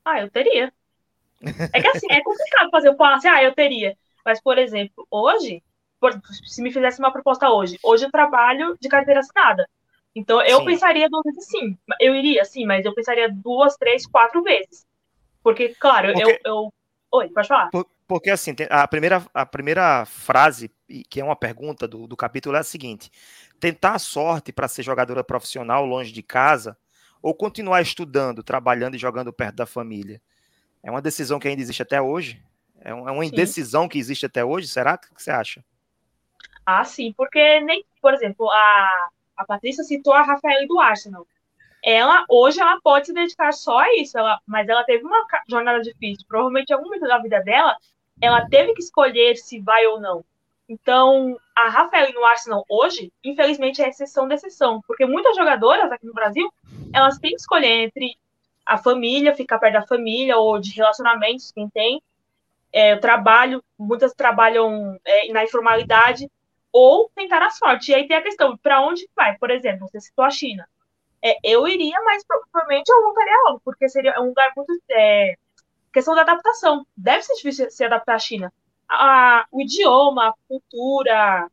Ah, 0.04 0.20
eu 0.20 0.30
teria. 0.30 0.72
É 1.72 1.80
que 1.82 1.88
assim, 1.88 2.06
é 2.08 2.22
complicado 2.22 2.70
fazer 2.70 2.88
o 2.88 2.96
passe. 2.96 3.26
Assim, 3.26 3.36
ah, 3.36 3.42
eu 3.42 3.54
teria. 3.54 3.96
Mas, 4.24 4.40
por 4.40 4.56
exemplo, 4.56 5.06
hoje, 5.10 5.62
se 6.44 6.62
me 6.62 6.72
fizesse 6.72 6.98
uma 6.98 7.12
proposta 7.12 7.50
hoje, 7.50 7.78
hoje 7.82 8.04
eu 8.04 8.10
trabalho 8.10 8.76
de 8.80 8.88
carteira 8.88 9.20
assinada. 9.20 9.68
Então 10.14 10.40
eu 10.42 10.58
sim. 10.60 10.66
pensaria 10.66 11.08
duas 11.08 11.24
vezes 11.24 11.46
sim. 11.46 11.76
Eu 12.00 12.14
iria, 12.14 12.44
sim, 12.44 12.64
mas 12.64 12.84
eu 12.84 12.94
pensaria 12.94 13.28
duas, 13.30 13.76
três, 13.76 14.06
quatro 14.06 14.42
vezes. 14.42 14.86
Porque, 15.42 15.74
claro, 15.78 16.12
porque... 16.12 16.40
eu, 16.44 16.52
eu. 16.52 16.72
Oi, 17.12 17.28
pode 17.28 17.48
falar. 17.48 17.70
Por, 17.70 17.86
porque 18.06 18.30
assim, 18.30 18.54
a 18.70 18.86
primeira, 18.86 19.24
a 19.32 19.46
primeira 19.46 20.04
frase, 20.04 20.70
que 21.08 21.20
é 21.20 21.24
uma 21.24 21.36
pergunta 21.36 21.88
do, 21.88 22.06
do 22.06 22.16
capítulo, 22.16 22.56
é 22.56 22.60
a 22.60 22.64
seguinte: 22.64 23.10
tentar 23.58 23.92
a 23.92 23.98
sorte 23.98 24.52
para 24.52 24.68
ser 24.68 24.82
jogadora 24.82 25.24
profissional 25.24 25.84
longe 25.84 26.12
de 26.12 26.22
casa 26.22 26.76
ou 27.20 27.34
continuar 27.34 27.80
estudando, 27.82 28.42
trabalhando 28.42 28.94
e 28.94 28.98
jogando 28.98 29.32
perto 29.32 29.56
da 29.56 29.66
família? 29.66 30.20
É 30.82 30.90
uma 30.90 31.02
decisão 31.02 31.38
que 31.38 31.48
ainda 31.48 31.62
existe 31.62 31.82
até 31.82 32.00
hoje? 32.00 32.42
É, 32.78 32.90
é 32.90 32.94
uma 32.94 33.24
indecisão 33.24 33.84
Sim. 33.84 33.88
que 33.88 33.98
existe 33.98 34.26
até 34.26 34.44
hoje? 34.44 34.68
Será? 34.68 34.94
O 34.94 34.98
que 34.98 35.22
você 35.22 35.30
acha? 35.30 35.64
Ah, 36.66 36.84
sim, 36.84 37.12
porque 37.16 37.60
nem, 37.60 37.84
por 38.00 38.14
exemplo, 38.14 38.50
a, 38.50 39.08
a 39.36 39.44
Patrícia 39.44 39.84
citou 39.84 40.12
a 40.12 40.22
Rafaela 40.22 40.66
do 40.66 40.80
Arsenal. 40.80 41.26
Ela, 41.84 42.24
hoje, 42.28 42.60
ela 42.60 42.80
pode 42.80 43.06
se 43.06 43.12
dedicar 43.12 43.52
só 43.52 43.78
a 43.80 43.94
isso, 43.96 44.16
ela, 44.16 44.40
mas 44.46 44.68
ela 44.68 44.84
teve 44.84 45.04
uma 45.04 45.26
jornada 45.48 45.82
difícil. 45.82 46.24
Provavelmente, 46.26 46.70
em 46.70 46.74
algum 46.74 46.86
momento 46.86 47.06
da 47.06 47.18
vida 47.18 47.40
dela, 47.42 47.76
ela 48.20 48.48
teve 48.48 48.72
que 48.72 48.80
escolher 48.80 49.36
se 49.36 49.60
vai 49.60 49.86
ou 49.86 50.00
não. 50.00 50.24
Então, 50.66 51.36
a 51.54 51.68
Rafaela 51.68 52.10
no 52.12 52.24
Arsenal 52.24 52.64
hoje, 52.70 53.12
infelizmente, 53.22 53.82
é 53.82 53.88
exceção 53.88 54.26
da 54.26 54.34
exceção, 54.34 54.80
porque 54.86 55.04
muitas 55.04 55.36
jogadoras 55.36 55.92
aqui 55.92 56.06
no 56.06 56.14
Brasil, 56.14 56.50
elas 56.92 57.18
têm 57.18 57.32
que 57.32 57.36
escolher 57.36 57.84
entre 57.84 58.16
a 58.64 58.78
família, 58.78 59.34
ficar 59.34 59.58
perto 59.58 59.74
da 59.74 59.86
família, 59.86 60.38
ou 60.38 60.58
de 60.58 60.72
relacionamentos, 60.72 61.52
quem 61.52 61.68
tem, 61.68 62.02
é, 62.72 62.96
trabalho, 62.96 63.62
muitas 63.78 64.14
trabalham 64.14 64.98
é, 65.04 65.30
na 65.32 65.44
informalidade, 65.44 66.30
ou 66.74 67.08
tentar 67.14 67.40
a 67.40 67.50
sorte. 67.50 67.92
E 67.92 67.94
aí 67.94 68.08
tem 68.08 68.16
a 68.16 68.22
questão, 68.22 68.56
para 68.58 68.80
onde 68.84 69.08
vai? 69.14 69.38
Por 69.38 69.48
exemplo, 69.52 69.88
você 69.88 70.00
citou 70.00 70.24
a 70.24 70.30
China. 70.30 70.68
É, 71.22 71.36
eu 71.44 71.68
iria, 71.68 71.98
mas 72.02 72.24
provavelmente 72.26 72.90
eu 72.90 73.02
voltaria 73.02 73.42
logo, 73.46 73.62
porque 73.64 73.88
seria 73.88 74.20
um 74.20 74.26
lugar 74.26 74.52
muito. 74.56 74.72
É, 74.90 75.36
questão 75.92 76.16
da 76.16 76.22
adaptação. 76.22 76.84
Deve 76.96 77.22
ser 77.22 77.34
difícil 77.36 77.70
se 77.70 77.84
adaptar 77.84 78.16
à 78.16 78.18
China. 78.18 78.52
A, 78.90 79.46
o 79.52 79.62
idioma, 79.62 80.28
a 80.28 80.34
cultura, 80.48 81.48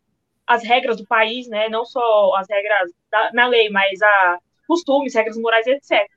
as 0.47 0.63
regras 0.63 0.97
do 0.97 1.05
país, 1.05 1.47
né? 1.47 1.69
Não 1.69 1.85
só 1.85 2.35
as 2.35 2.47
regras 2.49 2.91
da, 3.11 3.31
na 3.31 3.47
lei, 3.47 3.69
mas 3.69 4.01
a 4.01 4.39
costumes, 4.67 5.13
regras 5.13 5.37
morais, 5.37 5.67
etc. 5.67 6.07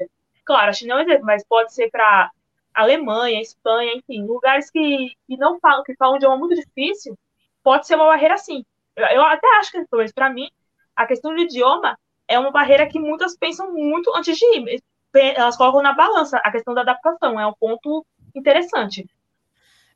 Claro, 0.47 0.71
a 0.71 0.73
China 0.73 0.95
é 0.95 0.97
um 0.97 1.01
exemplo, 1.01 1.27
mas 1.27 1.45
pode 1.45 1.75
ser 1.75 1.91
para 1.91 2.31
Alemanha, 2.73 3.41
Espanha, 3.41 3.93
enfim, 3.95 4.25
lugares 4.27 4.71
que, 4.71 5.13
que 5.27 5.37
não 5.37 5.61
falam, 5.61 5.85
que 5.85 5.95
falam 5.97 6.15
um 6.15 6.17
idioma 6.17 6.39
muito 6.39 6.55
difícil, 6.55 7.19
pode 7.63 7.87
ser 7.87 7.97
uma 7.97 8.07
barreira 8.07 8.39
sim. 8.39 8.65
Eu 8.97 9.23
até 9.23 9.47
acho 9.59 9.73
que, 9.73 9.85
talvez 9.87 10.13
para 10.13 10.31
mim, 10.31 10.49
a 10.95 11.07
questão 11.07 11.35
do 11.35 11.41
idioma 11.41 11.99
é 12.29 12.39
uma 12.39 12.51
barreira 12.51 12.87
que 12.87 12.99
muitas 12.99 13.37
pensam 13.37 13.73
muito 13.73 14.15
antes 14.15 14.37
de 14.37 14.45
ir. 14.57 14.83
Elas 15.15 15.57
colocam 15.57 15.83
na 15.83 15.93
balança 15.93 16.39
a 16.39 16.51
questão 16.51 16.75
da 16.75 16.81
adaptação, 16.81 17.39
é 17.39 17.47
um 17.47 17.55
ponto 17.55 18.05
interessante. 18.35 19.09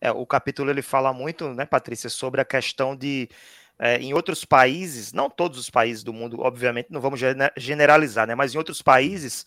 É, 0.01 0.13
o 0.13 0.25
capítulo 0.25 0.71
ele 0.71 0.83
fala 0.83 1.13
muito, 1.13 1.53
né, 1.55 1.65
Patrícia, 1.65 2.09
sobre 2.09 2.41
a 2.41 2.45
questão 2.45 2.95
de 2.95 3.29
é, 3.79 3.97
em 3.99 4.13
outros 4.15 4.45
países, 4.45 5.13
não 5.13 5.31
todos 5.31 5.59
os 5.59 5.71
países 5.71 6.03
do 6.03 6.13
mundo, 6.13 6.41
obviamente, 6.41 6.89
não 6.91 7.01
vamos 7.01 7.21
generalizar, 7.57 8.27
né, 8.27 8.35
mas 8.35 8.55
em 8.55 8.59
outros 8.59 8.83
países, 8.83 9.47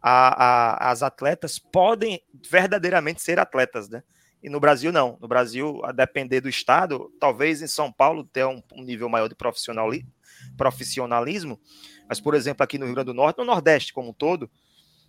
a, 0.00 0.44
a, 0.44 0.90
as 0.90 1.02
atletas 1.02 1.58
podem 1.58 2.22
verdadeiramente 2.48 3.22
ser 3.22 3.38
atletas, 3.38 3.88
né? 3.88 4.02
E 4.42 4.48
no 4.48 4.60
Brasil, 4.60 4.92
não. 4.92 5.18
No 5.20 5.26
Brasil, 5.26 5.80
a 5.84 5.92
depender 5.92 6.40
do 6.40 6.48
estado, 6.48 7.12
talvez 7.18 7.60
em 7.60 7.66
São 7.66 7.92
Paulo 7.92 8.24
tenha 8.24 8.48
um, 8.48 8.62
nível 8.76 9.08
maior 9.08 9.28
de 9.28 9.34
profissionalismo, 9.34 11.60
mas, 12.08 12.20
por 12.20 12.34
exemplo, 12.34 12.62
aqui 12.62 12.78
no 12.78 12.86
Rio 12.86 12.94
Grande 12.94 13.06
do 13.06 13.14
Norte, 13.14 13.38
no 13.38 13.44
Nordeste 13.44 13.92
como 13.92 14.10
um 14.10 14.12
todo, 14.12 14.48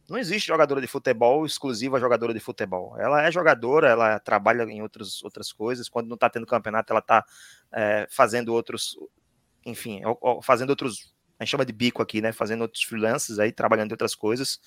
não 0.10 0.18
existe 0.18 0.48
jogadora 0.48 0.82
de 0.82 0.88
futebol 0.88 1.46
exclusiva 1.46 2.00
jogadora 2.00 2.34
de 2.34 2.40
futebol. 2.40 3.00
Ela 3.00 3.24
é 3.24 3.32
jogadora, 3.32 3.90
ela 3.90 4.20
trabalha 4.20 4.64
em 4.64 4.82
outros, 4.82 5.24
outras 5.24 5.54
coisas. 5.54 5.88
Quando 5.88 6.08
não 6.08 6.16
está 6.16 6.30
tendo 6.30 6.48
campeonato, 6.48 6.92
ela 6.92 7.00
está 7.00 7.24
é, 7.72 8.08
fazendo 8.10 8.52
outros, 8.52 8.98
enfim, 9.64 10.02
fazendo 10.42 10.72
outros, 10.72 11.14
a 11.38 11.44
gente 11.44 11.52
chama 11.52 11.66
de 11.66 11.72
bico 11.72 12.02
aqui, 12.02 12.22
né? 12.22 12.32
Fazendo 12.32 12.62
outros 12.62 12.84
freelances 12.84 13.38
aí, 13.38 13.52
trabalhando 13.52 13.92
em 13.92 13.94
outras 13.94 14.16
coisas. 14.16 14.60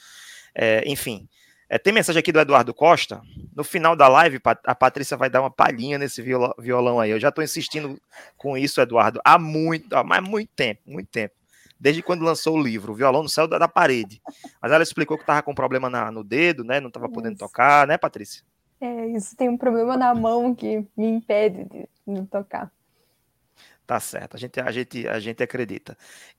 É, 0.55 0.85
enfim, 0.87 1.29
É, 1.73 1.79
tem 1.79 1.91
mensagem 1.91 2.21
aqui 2.21 2.31
do 2.31 2.39
Eduardo 2.39 2.75
Costa. 2.75 3.23
No 3.57 3.65
final 3.65 3.97
da 3.97 4.07
live, 4.07 4.39
a 4.63 4.75
Patrícia 4.75 5.17
vai 5.17 5.31
dar 5.31 5.41
uma 5.41 5.51
palhinha 5.51 5.97
nesse 5.97 6.21
violão 6.21 7.01
aí. 7.01 7.11
Eu 7.11 7.19
já 7.19 7.31
estou 7.31 7.43
insistindo 7.43 7.99
com 8.37 8.59
isso, 8.59 8.79
Eduardo, 8.79 9.23
há 9.25 9.39
muito, 9.39 9.91
há 9.97 10.21
muito 10.21 10.51
tempo, 10.55 10.83
muito 10.85 11.09
tempo. 11.09 11.35
Desde 11.81 12.03
quando 12.03 12.27
lançou 12.27 12.59
o 12.59 12.63
livro. 12.63 12.93
O 12.93 12.95
violão 12.95 13.23
no 13.23 13.29
céu 13.31 13.49
da, 13.49 13.57
da 13.57 13.69
parede. 13.69 14.21
Mas 14.61 14.71
ela 14.71 14.83
explicou 14.83 15.17
que 15.17 15.23
estava 15.23 15.43
com 15.43 15.55
problema 15.55 15.89
na, 15.89 16.13
no 16.13 16.23
dedo, 16.23 16.63
né? 16.63 16.79
Não 16.79 16.89
estava 16.89 17.09
podendo 17.09 17.39
tocar, 17.39 17.87
né, 17.87 17.97
Patrícia? 17.97 18.45
É, 18.79 19.07
isso 19.07 19.35
tem 19.35 19.49
um 19.49 19.57
problema 19.57 19.97
na 19.97 20.15
mão 20.15 20.55
que 20.55 20.87
me 20.95 21.07
impede 21.07 21.65
de, 21.65 21.89
de 22.07 22.27
tocar. 22.27 22.71
Tá 23.87 23.99
certo, 23.99 24.37
a 24.37 24.39
gente, 24.39 24.61
a 24.61 24.71
gente, 24.71 25.09
a 25.09 25.19
gente 25.19 25.43
acredita. 25.43 25.97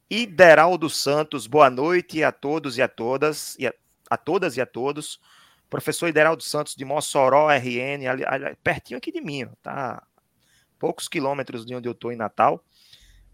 E 0.08 0.28
Deraldo 0.28 0.92
Santos, 0.92 1.48
boa 1.48 1.72
noite 1.72 2.24
a 2.24 2.32
todos 2.32 2.78
e 2.78 2.84
a 2.84 2.88
todas, 2.88 3.56
e 3.58 3.66
a, 3.66 3.74
a 4.10 4.18
todas 4.18 4.58
e 4.58 4.62
a 4.62 4.66
todos. 4.66 5.20
Professor 5.70 6.08
Ideraldo 6.08 6.44
Santos 6.44 6.76
de 6.76 6.86
Mossoró, 6.86 7.50
RN, 7.50 8.08
ali, 8.08 8.24
ali, 8.26 8.56
pertinho 8.64 8.98
aqui 8.98 9.12
de 9.12 9.22
mim, 9.22 9.48
tá? 9.62 10.04
Poucos 10.78 11.08
quilômetros 11.08 11.66
de 11.66 11.74
onde 11.74 11.88
eu 11.88 11.94
estou 11.94 12.12
em 12.12 12.16
Natal. 12.16 12.64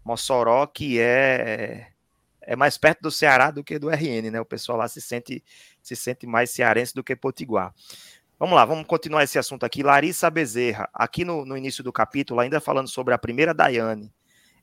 Mossoró, 0.04 0.66
que 0.66 0.98
é 0.98 1.92
é 2.40 2.56
mais 2.56 2.78
perto 2.78 3.02
do 3.02 3.10
Ceará 3.10 3.50
do 3.50 3.62
que 3.62 3.78
do 3.78 3.90
RN, 3.90 4.30
né? 4.30 4.40
O 4.40 4.44
pessoal 4.44 4.78
lá 4.78 4.88
se 4.88 5.00
sente 5.00 5.44
se 5.82 5.94
sente 5.94 6.26
mais 6.26 6.50
cearense 6.50 6.94
do 6.94 7.04
que 7.04 7.14
potiguar. 7.14 7.74
Vamos 8.38 8.56
lá, 8.56 8.64
vamos 8.64 8.86
continuar 8.86 9.22
esse 9.22 9.38
assunto 9.38 9.64
aqui. 9.66 9.82
Larissa 9.82 10.30
Bezerra, 10.30 10.88
aqui 10.94 11.26
no, 11.26 11.44
no 11.44 11.56
início 11.56 11.84
do 11.84 11.92
capítulo, 11.92 12.40
ainda 12.40 12.58
falando 12.58 12.88
sobre 12.88 13.12
a 13.12 13.18
primeira 13.18 13.52
Daiane. 13.52 14.10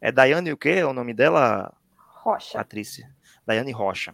É 0.02 0.12
Daiane 0.12 0.52
o 0.52 0.58
quê? 0.58 0.70
É 0.70 0.86
o 0.86 0.94
nome 0.94 1.14
dela? 1.14 1.72
Rocha. 1.96 2.58
Patrícia. 2.58 3.16
Daiane 3.46 3.72
Rocha. 3.72 4.14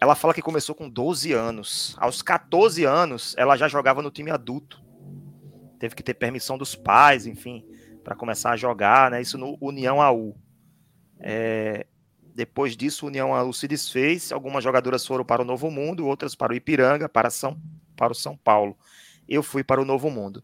Ela 0.00 0.14
fala 0.14 0.34
que 0.34 0.42
começou 0.42 0.74
com 0.74 0.88
12 0.88 1.32
anos. 1.32 1.96
Aos 1.98 2.20
14 2.20 2.84
anos, 2.84 3.34
ela 3.38 3.56
já 3.56 3.66
jogava 3.66 4.02
no 4.02 4.10
time 4.10 4.30
adulto. 4.30 4.82
Teve 5.78 5.94
que 5.94 6.02
ter 6.02 6.14
permissão 6.14 6.58
dos 6.58 6.74
pais, 6.74 7.26
enfim, 7.26 7.64
para 8.04 8.14
começar 8.14 8.50
a 8.50 8.56
jogar, 8.56 9.10
né? 9.10 9.20
Isso 9.20 9.38
no 9.38 9.56
União 9.60 10.00
AU. 10.00 10.36
É, 11.18 11.86
depois 12.34 12.76
disso, 12.76 13.06
União 13.06 13.34
AU 13.34 13.52
se 13.52 13.66
desfez. 13.66 14.32
Algumas 14.32 14.62
jogadoras 14.62 15.06
foram 15.06 15.24
para 15.24 15.42
o 15.42 15.44
Novo 15.44 15.70
Mundo, 15.70 16.06
outras 16.06 16.34
para 16.34 16.52
o 16.52 16.56
Ipiranga, 16.56 17.08
para, 17.08 17.30
São, 17.30 17.58
para 17.96 18.12
o 18.12 18.14
São 18.14 18.36
Paulo. 18.36 18.76
Eu 19.26 19.42
fui 19.42 19.64
para 19.64 19.80
o 19.80 19.84
Novo 19.84 20.10
Mundo. 20.10 20.42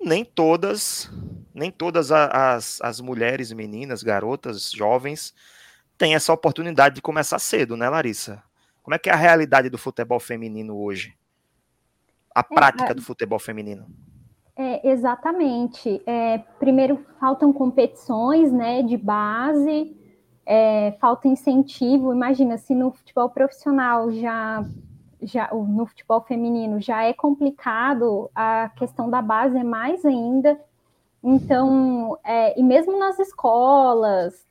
Nem 0.00 0.24
todas, 0.24 1.10
nem 1.54 1.70
todas 1.70 2.10
as, 2.12 2.80
as 2.82 3.00
mulheres, 3.00 3.52
meninas, 3.52 4.02
garotas, 4.02 4.70
jovens 4.72 5.32
tem 5.96 6.14
essa 6.14 6.32
oportunidade 6.32 6.96
de 6.96 7.02
começar 7.02 7.38
cedo, 7.38 7.76
né, 7.76 7.88
Larissa? 7.88 8.42
Como 8.82 8.94
é 8.94 8.98
que 8.98 9.10
é 9.10 9.12
a 9.12 9.16
realidade 9.16 9.68
do 9.68 9.78
futebol 9.78 10.20
feminino 10.20 10.76
hoje? 10.76 11.14
A 12.34 12.40
é, 12.40 12.42
prática 12.42 12.90
é, 12.90 12.94
do 12.94 13.02
futebol 13.02 13.38
feminino. 13.38 13.86
É, 14.54 14.88
exatamente. 14.88 16.00
É, 16.06 16.38
primeiro, 16.58 17.04
faltam 17.18 17.52
competições 17.52 18.52
né, 18.52 18.82
de 18.82 18.96
base, 18.96 19.96
é, 20.44 20.96
falta 21.00 21.28
incentivo. 21.28 22.12
Imagina, 22.12 22.56
se 22.58 22.74
no 22.74 22.92
futebol 22.92 23.28
profissional 23.28 24.10
já, 24.12 24.64
já, 25.20 25.50
no 25.52 25.84
futebol 25.86 26.22
feminino 26.22 26.80
já 26.80 27.02
é 27.02 27.12
complicado, 27.12 28.30
a 28.34 28.70
questão 28.76 29.10
da 29.10 29.20
base 29.20 29.58
é 29.58 29.64
mais 29.64 30.04
ainda. 30.04 30.58
Então, 31.22 32.16
é, 32.22 32.58
e 32.58 32.62
mesmo 32.62 32.98
nas 32.98 33.18
escolas, 33.18 34.46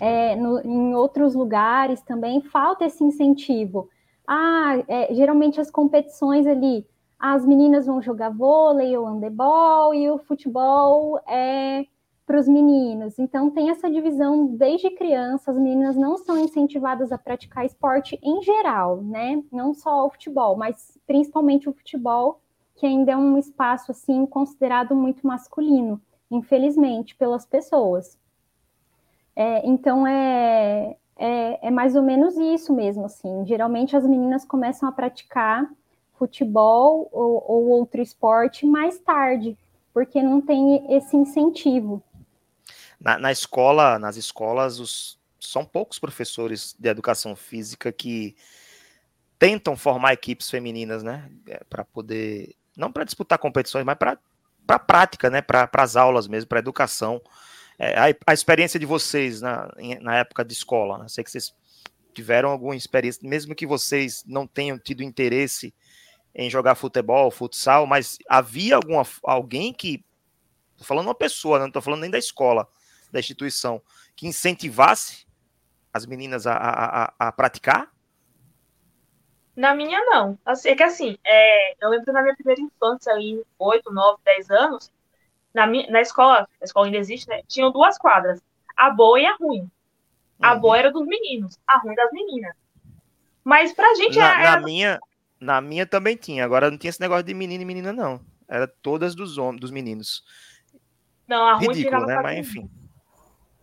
é, 0.00 0.36
no, 0.36 0.60
em 0.60 0.94
outros 0.94 1.34
lugares 1.34 2.00
também 2.02 2.40
falta 2.40 2.84
esse 2.84 3.02
incentivo. 3.02 3.88
Ah, 4.26 4.82
é, 4.86 5.14
geralmente 5.14 5.60
as 5.60 5.70
competições 5.70 6.46
ali, 6.46 6.86
as 7.18 7.44
meninas 7.44 7.86
vão 7.86 8.00
jogar 8.00 8.30
vôlei 8.30 8.96
ou 8.96 9.06
handebol 9.06 9.94
e 9.94 10.08
o 10.10 10.18
futebol 10.18 11.18
é 11.26 11.86
para 12.28 12.38
os 12.38 12.46
meninos. 12.46 13.18
Então 13.18 13.50
tem 13.50 13.70
essa 13.70 13.90
divisão 13.90 14.46
desde 14.46 14.90
criança, 14.90 15.50
as 15.50 15.56
meninas 15.56 15.96
não 15.96 16.18
são 16.18 16.36
incentivadas 16.36 17.10
a 17.10 17.16
praticar 17.16 17.64
esporte 17.64 18.18
em 18.22 18.42
geral, 18.42 18.98
né? 19.02 19.42
Não 19.50 19.72
só 19.72 20.06
o 20.06 20.10
futebol, 20.10 20.54
mas 20.54 20.98
principalmente 21.06 21.70
o 21.70 21.72
futebol, 21.72 22.40
que 22.76 22.86
ainda 22.86 23.12
é 23.12 23.16
um 23.16 23.38
espaço 23.38 23.90
assim 23.90 24.26
considerado 24.26 24.94
muito 24.94 25.26
masculino, 25.26 26.00
infelizmente, 26.30 27.16
pelas 27.16 27.46
pessoas. 27.46 28.18
É, 29.38 29.64
então 29.64 30.04
é, 30.04 30.96
é, 31.16 31.68
é, 31.68 31.70
mais 31.70 31.94
ou 31.94 32.02
menos 32.02 32.36
isso 32.36 32.72
mesmo, 32.72 33.04
assim. 33.04 33.46
Geralmente 33.46 33.96
as 33.96 34.04
meninas 34.04 34.44
começam 34.44 34.88
a 34.88 34.90
praticar 34.90 35.64
futebol 36.18 37.08
ou, 37.12 37.44
ou 37.46 37.68
outro 37.68 38.02
esporte 38.02 38.66
mais 38.66 38.98
tarde, 38.98 39.56
porque 39.94 40.20
não 40.20 40.40
tem 40.40 40.92
esse 40.92 41.16
incentivo. 41.16 42.02
Na, 43.00 43.16
na 43.16 43.30
escola, 43.30 43.96
nas 43.96 44.16
escolas, 44.16 44.80
os, 44.80 45.20
são 45.38 45.64
poucos 45.64 46.00
professores 46.00 46.74
de 46.76 46.88
educação 46.88 47.36
física 47.36 47.92
que 47.92 48.34
tentam 49.38 49.76
formar 49.76 50.14
equipes 50.14 50.50
femininas, 50.50 51.04
né? 51.04 51.30
É, 51.46 51.62
para 51.70 51.84
poder. 51.84 52.56
Não 52.76 52.90
para 52.90 53.04
disputar 53.04 53.38
competições, 53.38 53.84
mas 53.84 53.96
para 53.96 54.18
a 54.66 54.78
prática, 54.80 55.30
né? 55.30 55.40
Para 55.40 55.70
as 55.74 55.94
aulas 55.94 56.26
mesmo, 56.26 56.48
para 56.48 56.58
a 56.58 56.66
educação. 56.66 57.22
É, 57.78 57.96
a, 57.96 58.14
a, 58.26 58.34
experiência 58.34 58.78
de 58.78 58.86
vocês 58.86 59.40
na, 59.40 59.70
na 60.00 60.16
época 60.16 60.44
de 60.44 60.52
escola, 60.52 60.98
né? 60.98 61.08
sei 61.08 61.22
que 61.22 61.30
vocês 61.30 61.54
tiveram 62.12 62.50
alguma 62.50 62.74
experiência, 62.74 63.20
mesmo 63.28 63.54
que 63.54 63.66
vocês 63.66 64.24
não 64.26 64.46
tenham 64.46 64.76
tido 64.76 65.04
interesse 65.04 65.72
em 66.34 66.50
jogar 66.50 66.74
futebol, 66.74 67.30
futsal, 67.30 67.86
mas 67.86 68.18
havia 68.28 68.74
alguma, 68.74 69.06
alguém 69.22 69.72
que, 69.72 70.04
tô 70.76 70.84
falando 70.84 71.06
uma 71.06 71.14
pessoa, 71.14 71.60
não 71.60 71.68
estou 71.68 71.80
falando 71.80 72.00
nem 72.00 72.10
da 72.10 72.18
escola, 72.18 72.68
da 73.12 73.20
instituição, 73.20 73.80
que 74.16 74.26
incentivasse 74.26 75.26
as 75.92 76.04
meninas 76.04 76.46
a, 76.46 76.54
a, 76.54 77.14
a, 77.18 77.32
praticar? 77.32 77.92
Na 79.54 79.74
minha, 79.74 80.04
não. 80.04 80.38
Assim, 80.44 80.68
é 80.70 80.76
que 80.76 80.82
assim, 80.82 81.16
é, 81.24 81.84
eu 81.84 81.88
lembro 81.88 82.12
na 82.12 82.22
minha 82.22 82.36
primeira 82.36 82.60
infância, 82.60 83.12
aí, 83.12 83.42
8, 83.58 83.92
9, 83.92 84.18
10 84.24 84.50
anos, 84.50 84.92
na, 85.54 85.66
minha, 85.66 85.90
na 85.90 86.00
escola, 86.00 86.48
a 86.60 86.64
escola 86.64 86.86
ainda 86.86 86.98
existe, 86.98 87.28
né? 87.28 87.42
Tinham 87.48 87.72
duas 87.72 87.98
quadras, 87.98 88.40
a 88.76 88.90
boa 88.90 89.20
e 89.20 89.26
a 89.26 89.34
ruim. 89.36 89.70
A 90.40 90.54
uhum. 90.54 90.60
boa 90.60 90.78
era 90.78 90.92
dos 90.92 91.06
meninos, 91.06 91.58
a 91.66 91.78
ruim 91.78 91.94
das 91.94 92.12
meninas. 92.12 92.54
Mas 93.42 93.72
pra 93.72 93.94
gente 93.94 94.18
na, 94.18 94.40
era, 94.40 94.60
na 94.60 94.60
minha 94.60 95.00
Na 95.40 95.60
minha 95.60 95.86
também 95.86 96.16
tinha, 96.16 96.44
agora 96.44 96.70
não 96.70 96.78
tinha 96.78 96.90
esse 96.90 97.00
negócio 97.00 97.24
de 97.24 97.34
menino 97.34 97.62
e 97.62 97.66
menina, 97.66 97.92
não. 97.92 98.20
Era 98.46 98.66
todas 98.66 99.14
dos 99.14 99.36
homens, 99.38 99.60
dos 99.60 99.70
meninos. 99.70 100.22
Não, 101.26 101.46
a 101.46 101.54
ruim 101.54 101.68
Ridículo, 101.68 102.06
né? 102.06 102.20
Mas 102.22 102.38
enfim. 102.38 102.70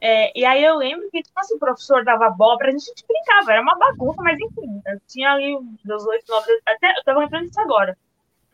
É, 0.01 0.37
e 0.37 0.45
aí 0.45 0.63
eu 0.63 0.75
lembro 0.75 1.09
que, 1.09 1.23
tipo 1.23 1.39
assim, 1.39 1.55
o 1.55 1.59
professor 1.59 2.03
dava 2.03 2.29
bola 2.29 2.57
pra 2.57 2.69
gente, 2.69 2.83
a 2.83 2.87
gente 2.87 3.05
brincava, 3.07 3.53
era 3.53 3.61
uma 3.61 3.77
bagunça, 3.77 4.21
mas 4.21 4.37
enfim, 4.39 4.81
tinha 5.07 5.31
ali 5.31 5.57
meus 5.83 6.05
oito, 6.05 6.25
nove, 6.29 6.51
até 6.65 6.91
eu 6.97 7.03
tava 7.03 7.19
lembrando 7.19 7.47
disso 7.47 7.59
agora 7.61 7.97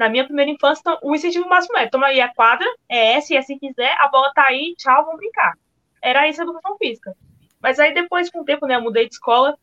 na 0.01 0.09
minha 0.09 0.25
primeira 0.25 0.49
infância, 0.49 0.81
então, 0.81 0.97
o 1.03 1.13
incentivo 1.13 1.47
máximo 1.47 1.77
é 1.77 1.87
toma 1.87 2.07
aí 2.07 2.19
a 2.19 2.33
quadra, 2.33 2.67
é 2.89 3.13
essa, 3.13 3.35
e 3.35 3.43
se 3.43 3.55
quiser, 3.59 3.95
a 3.99 4.07
bola 4.07 4.31
tá 4.33 4.47
aí, 4.47 4.73
tchau, 4.75 5.05
vamos 5.05 5.19
brincar. 5.19 5.53
Era 6.01 6.27
isso 6.27 6.41
a 6.41 6.43
educação 6.43 6.75
física. 6.75 7.15
Mas 7.61 7.79
aí 7.79 7.93
depois, 7.93 8.31
com 8.31 8.41
o 8.41 8.43
tempo, 8.43 8.65
né, 8.65 8.77
eu 8.77 8.81
mudei 8.81 9.07
de 9.07 9.13
escola, 9.13 9.55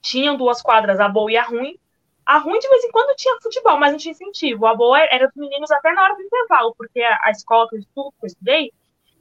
tinham 0.00 0.36
duas 0.36 0.60
quadras, 0.60 0.98
a 0.98 1.08
boa 1.08 1.30
e 1.30 1.36
a 1.36 1.44
ruim. 1.44 1.78
A 2.26 2.38
ruim, 2.38 2.58
de 2.58 2.68
vez 2.68 2.84
em 2.84 2.90
quando, 2.90 3.14
tinha 3.14 3.38
futebol, 3.40 3.78
mas 3.78 3.92
não 3.92 3.98
tinha 3.98 4.10
incentivo. 4.10 4.66
A 4.66 4.74
boa 4.74 4.98
era 4.98 5.28
dos 5.28 5.36
meninos 5.36 5.70
até 5.70 5.92
na 5.92 6.02
hora 6.02 6.16
do 6.16 6.22
intervalo, 6.22 6.74
porque 6.76 7.00
a 7.00 7.30
escola 7.30 7.68
que 7.68 7.76
eu, 7.76 7.78
estudo, 7.78 8.12
que 8.18 8.24
eu 8.24 8.26
estudei, 8.26 8.72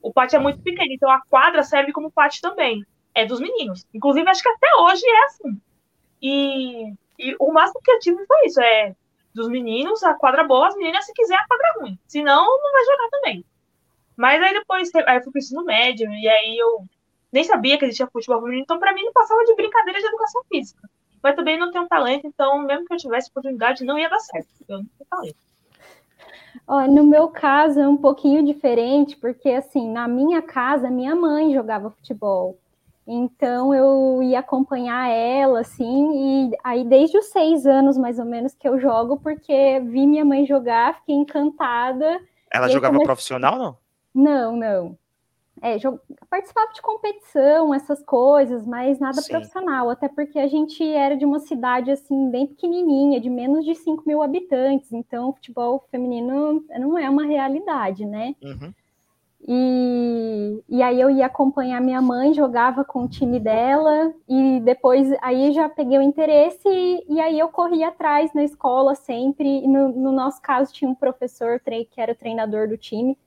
o 0.02 0.12
pátio 0.12 0.38
é 0.38 0.40
muito 0.40 0.60
pequeno, 0.64 0.92
então 0.92 1.12
a 1.12 1.22
quadra 1.30 1.62
serve 1.62 1.92
como 1.92 2.12
pátio 2.12 2.42
também. 2.42 2.84
É 3.14 3.28
dos 3.28 3.40
meninos. 3.40 3.86
Inclusive, 3.94 4.28
acho 4.28 4.42
que 4.42 4.50
até 4.50 4.76
hoje 4.80 5.06
é 5.06 5.24
assim. 5.26 5.62
E, 6.20 6.94
e 7.20 7.36
o 7.40 7.54
máximo 7.54 7.80
que 7.84 7.92
eu 7.92 8.00
tive 8.00 8.26
foi 8.26 8.48
isso, 8.48 8.60
é 8.60 8.96
dos 9.34 9.48
meninos, 9.48 10.04
a 10.04 10.14
quadra 10.14 10.44
boa, 10.44 10.68
as 10.68 10.76
meninas, 10.76 11.06
se 11.06 11.14
quiser, 11.14 11.36
a 11.36 11.48
quadra 11.48 11.74
ruim. 11.80 12.00
Senão, 12.08 12.46
não 12.46 12.72
vai 12.72 12.86
jogar 12.86 13.10
também. 13.10 13.46
Mas 14.16 14.42
aí 14.42 14.54
depois, 14.54 14.90
aí 15.08 15.18
eu 15.18 15.24
fui 15.24 15.32
pro 15.32 15.40
ensino 15.40 15.64
médio, 15.64 16.12
e 16.14 16.28
aí 16.28 16.58
eu 16.58 16.86
nem 17.32 17.44
sabia 17.44 17.78
que 17.78 17.86
existia 17.86 18.08
futebol 18.08 18.40
feminino, 18.42 18.64
então 18.64 18.80
pra 18.80 18.94
mim 18.94 19.04
não 19.04 19.14
passava 19.14 19.44
de 19.46 19.56
brincadeira 19.56 20.00
de 20.00 20.06
educação 20.06 20.44
física. 20.50 20.90
Mas 21.24 21.36
também 21.36 21.58
não 21.58 21.72
tenho 21.72 21.88
talento, 21.88 22.28
então 22.28 22.60
mesmo 22.60 22.86
que 22.86 22.94
eu 22.94 22.98
tivesse 22.98 23.30
oportunidade, 23.30 23.84
não 23.84 23.98
ia 23.98 24.10
dar 24.10 24.20
certo, 24.20 24.50
eu 24.68 24.80
não 24.80 24.86
tenho 24.86 25.10
talento. 25.10 25.38
Ó, 26.68 26.88
no 26.88 27.04
meu 27.04 27.30
caso 27.30 27.80
é 27.80 27.88
um 27.88 27.98
pouquinho 27.98 28.46
diferente, 28.46 29.16
porque 29.16 29.50
assim, 29.50 29.90
na 29.90 30.08
minha 30.08 30.42
casa, 30.42 30.90
minha 30.90 31.16
mãe 31.16 31.54
jogava 31.54 31.92
futebol. 31.92 32.58
Então 33.08 33.74
eu 33.74 34.22
ia 34.22 34.40
acompanhar 34.40 35.10
ela, 35.10 35.62
assim, 35.62 36.50
e 36.50 36.58
aí 36.64 36.84
desde 36.84 37.18
os 37.18 37.26
seis 37.26 37.66
anos, 37.66 37.98
mais 37.98 38.20
ou 38.20 38.26
menos, 38.26 38.54
que 38.54 38.68
eu 38.68 38.80
jogo, 38.80 39.18
porque 39.18 39.80
vi 39.80 40.06
minha 40.06 40.24
mãe 40.24 40.46
jogar, 40.46 40.96
fiquei 41.00 41.16
encantada. 41.16 42.22
Ela 42.52 42.68
jogava 42.68 42.94
comecei... 42.94 43.06
profissional, 43.06 43.58
não? 43.58 43.78
Não, 44.14 44.56
não. 44.56 44.98
é, 45.62 45.78
participava 46.30 46.74
de 46.74 46.82
competição, 46.82 47.74
essas 47.74 48.04
coisas, 48.04 48.66
mas 48.66 49.00
nada 49.00 49.22
Sim. 49.22 49.32
profissional, 49.32 49.90
até 49.90 50.08
porque 50.08 50.40
a 50.40 50.48
gente 50.48 50.84
era 50.84 51.16
de 51.16 51.24
uma 51.24 51.40
cidade 51.40 51.92
assim 51.92 52.30
bem 52.30 52.48
pequenininha, 52.48 53.20
de 53.20 53.30
menos 53.30 53.64
de 53.64 53.76
5 53.76 54.04
mil 54.06 54.22
habitantes, 54.22 54.92
então 54.92 55.34
futebol 55.34 55.86
feminino 55.92 56.64
não 56.80 56.98
é 56.98 57.10
uma 57.10 57.26
realidade, 57.26 58.06
né? 58.06 58.36
Uhum. 58.42 58.74
E, 59.48 60.64
e 60.70 60.84
aí 60.84 61.02
eu 61.02 61.10
ia 61.10 61.26
acompanhar 61.26 61.82
minha 61.82 62.02
mãe, 62.02 62.34
jogava 62.34 62.86
com 62.86 63.06
o 63.06 63.08
time 63.08 63.40
dela, 63.40 64.14
e 64.30 64.60
depois 64.60 65.12
aí 65.22 65.52
já 65.52 65.68
peguei 65.68 65.98
o 65.98 66.02
interesse, 66.02 66.68
e, 66.68 67.06
e 67.10 67.20
aí 67.20 67.40
eu 67.40 67.48
corri 67.50 67.84
atrás 67.84 68.32
na 68.34 68.44
escola 68.44 68.94
sempre. 68.94 69.68
No, 69.68 69.90
no, 69.90 70.12
nosso 70.12 70.42
caso, 70.42 70.72
tinha 70.72 70.90
um 70.90 70.96
professor 70.96 71.60
que 71.60 72.00
era 72.00 72.12
o 72.12 72.16
treinador 72.16 72.68
do 72.68 72.78
time, 72.78 73.18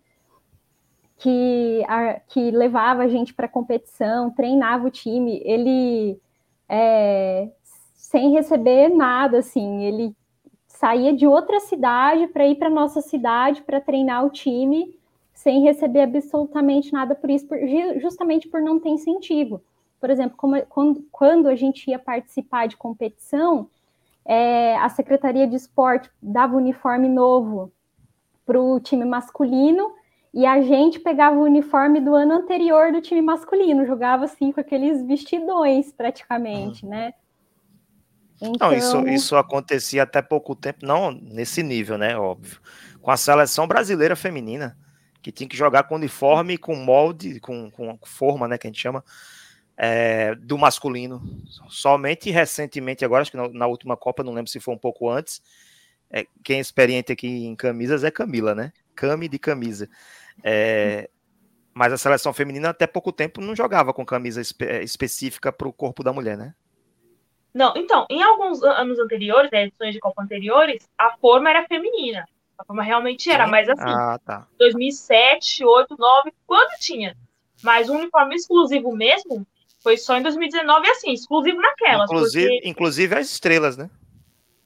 que, 1.18 1.84
a, 1.88 2.20
que 2.28 2.50
levava 2.50 3.02
a 3.02 3.08
gente 3.08 3.34
para 3.34 3.48
competição, 3.48 4.30
treinava 4.30 4.86
o 4.86 4.90
time. 4.90 5.42
Ele, 5.44 6.20
é, 6.68 7.50
sem 7.94 8.30
receber 8.30 8.88
nada, 8.88 9.38
assim, 9.38 9.82
ele 9.82 10.14
saía 10.68 11.12
de 11.12 11.26
outra 11.26 11.58
cidade 11.58 12.28
para 12.28 12.46
ir 12.46 12.56
para 12.56 12.70
nossa 12.70 13.00
cidade 13.00 13.62
para 13.62 13.80
treinar 13.80 14.24
o 14.24 14.30
time 14.30 14.94
sem 15.44 15.62
receber 15.62 16.00
absolutamente 16.00 16.90
nada 16.90 17.14
por 17.14 17.28
isso, 17.28 17.46
por, 17.46 17.58
justamente 18.00 18.48
por 18.48 18.62
não 18.62 18.80
ter 18.80 18.88
incentivo. 18.88 19.62
Por 20.00 20.08
exemplo, 20.08 20.38
como, 20.38 20.60
quando, 20.66 21.06
quando 21.12 21.48
a 21.48 21.54
gente 21.54 21.90
ia 21.90 21.98
participar 21.98 22.66
de 22.66 22.78
competição, 22.78 23.68
é, 24.24 24.74
a 24.78 24.88
Secretaria 24.88 25.46
de 25.46 25.54
Esporte 25.54 26.10
dava 26.20 26.56
uniforme 26.56 27.10
novo 27.10 27.70
para 28.46 28.58
o 28.58 28.80
time 28.80 29.04
masculino 29.04 29.92
e 30.32 30.46
a 30.46 30.62
gente 30.62 30.98
pegava 30.98 31.36
o 31.36 31.42
uniforme 31.42 32.00
do 32.00 32.14
ano 32.14 32.32
anterior 32.32 32.90
do 32.90 33.02
time 33.02 33.20
masculino, 33.20 33.86
jogava 33.86 34.24
assim 34.24 34.50
com 34.50 34.60
aqueles 34.60 35.06
vestidões 35.06 35.92
praticamente, 35.92 36.86
uhum. 36.86 36.90
né? 36.90 37.12
Então... 38.40 38.70
Não, 38.70 38.76
isso, 38.76 38.96
então 38.96 39.12
isso 39.12 39.36
acontecia 39.36 40.04
até 40.04 40.22
pouco 40.22 40.56
tempo, 40.56 40.86
não 40.86 41.10
nesse 41.10 41.62
nível, 41.62 41.98
né? 41.98 42.16
Óbvio. 42.16 42.58
Com 43.02 43.10
a 43.10 43.16
seleção 43.18 43.68
brasileira 43.68 44.16
feminina 44.16 44.74
que 45.24 45.32
tinha 45.32 45.48
que 45.48 45.56
jogar 45.56 45.84
com 45.84 45.94
uniforme, 45.94 46.58
com 46.58 46.76
molde, 46.76 47.40
com, 47.40 47.70
com 47.70 47.98
forma, 48.04 48.46
né, 48.46 48.58
que 48.58 48.66
a 48.66 48.70
gente 48.70 48.80
chama, 48.80 49.02
é, 49.74 50.34
do 50.34 50.58
masculino. 50.58 51.22
Somente 51.70 52.30
recentemente, 52.30 53.06
agora, 53.06 53.22
acho 53.22 53.30
que 53.30 53.36
na, 53.38 53.48
na, 53.48 53.66
última 53.66 53.96
Copa, 53.96 54.22
não 54.22 54.34
lembro 54.34 54.50
se 54.50 54.60
foi 54.60 54.74
um 54.74 54.78
pouco 54.78 55.08
antes, 55.08 55.40
é, 56.10 56.26
quem 56.44 56.58
é 56.58 56.60
experiente 56.60 57.10
aqui 57.10 57.46
em 57.46 57.56
camisas 57.56 58.04
é 58.04 58.10
Camila, 58.10 58.54
né? 58.54 58.70
Cami 58.94 59.26
de 59.26 59.38
camisa. 59.38 59.88
É, 60.42 61.08
mas 61.72 61.90
a 61.90 61.96
seleção 61.96 62.34
feminina 62.34 62.68
até 62.68 62.86
pouco 62.86 63.10
tempo 63.10 63.40
não 63.40 63.56
jogava 63.56 63.94
com 63.94 64.04
camisa 64.04 64.42
espe 64.42 64.66
específica 64.82 65.50
para 65.50 65.66
o 65.66 65.72
corpo 65.72 66.04
da 66.04 66.12
mulher, 66.12 66.36
né? 66.36 66.54
Não, 67.54 67.72
então, 67.76 68.04
em 68.10 68.22
alguns 68.22 68.62
anos 68.62 68.98
anteriores, 68.98 69.50
né, 69.50 69.64
edições 69.64 69.94
de 69.94 70.00
Copa 70.00 70.22
anteriores, 70.22 70.86
a 70.98 71.16
forma 71.16 71.48
era 71.48 71.66
feminina. 71.66 72.26
A 72.58 72.64
forma 72.64 72.82
realmente 72.82 73.30
era, 73.30 73.46
mas 73.46 73.68
assim, 73.68 73.82
ah, 73.84 74.18
tá. 74.24 74.46
2007, 74.58 75.64
8, 75.64 75.96
9, 75.98 76.32
quando 76.46 76.78
tinha. 76.78 77.16
Mas 77.62 77.88
o 77.88 77.94
uniforme 77.94 78.34
exclusivo 78.34 78.94
mesmo 78.94 79.46
foi 79.82 79.96
só 79.96 80.16
em 80.16 80.22
2019, 80.22 80.88
assim, 80.88 81.12
exclusivo 81.12 81.60
naquelas. 81.60 82.10
Inclusive, 82.10 82.48
porque... 82.48 82.68
inclusive 82.68 83.14
as 83.14 83.30
estrelas, 83.30 83.76
né? 83.76 83.90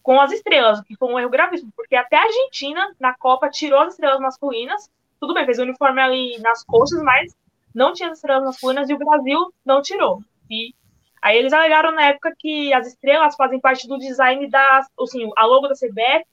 Com 0.03 0.20
as 0.20 0.33
estrelas, 0.33 0.81
que 0.83 0.96
foi 0.96 1.12
um 1.12 1.18
erro 1.18 1.31
gravíssimo, 1.31 1.72
porque 1.74 1.96
até 1.96 2.16
a 2.16 2.22
Argentina, 2.22 2.94
na 3.01 3.14
Copa, 3.14 3.51
tirou 3.51 3.81
as 3.81 3.94
estrelas 3.94 4.20
masculinas. 4.20 4.90
Tudo 5.20 5.35
bem, 5.35 5.44
fez 5.44 5.59
o 5.59 5.62
uniforme 5.62 6.01
ali 6.01 6.38
nas 6.38 6.64
coxas, 6.64 7.03
mas 7.03 7.35
não 7.74 7.92
tinha 7.92 8.11
as 8.11 8.18
estrelas 8.18 8.44
masculinas 8.44 8.88
e 8.88 8.94
o 8.94 8.98
Brasil 8.98 9.53
não 9.64 9.83
tirou. 9.83 10.22
E 10.48 10.72
aí 11.20 11.37
eles 11.37 11.53
alegaram 11.53 11.92
na 11.92 12.05
época 12.05 12.33
que 12.38 12.72
as 12.72 12.87
estrelas 12.87 13.35
fazem 13.35 13.61
parte 13.61 13.88
do 13.88 13.98
design 13.98 14.48
da, 14.48 14.87
assim, 15.01 15.31
a 15.37 15.44
logo 15.44 15.68
da 15.68 15.74
CBF 15.74 16.24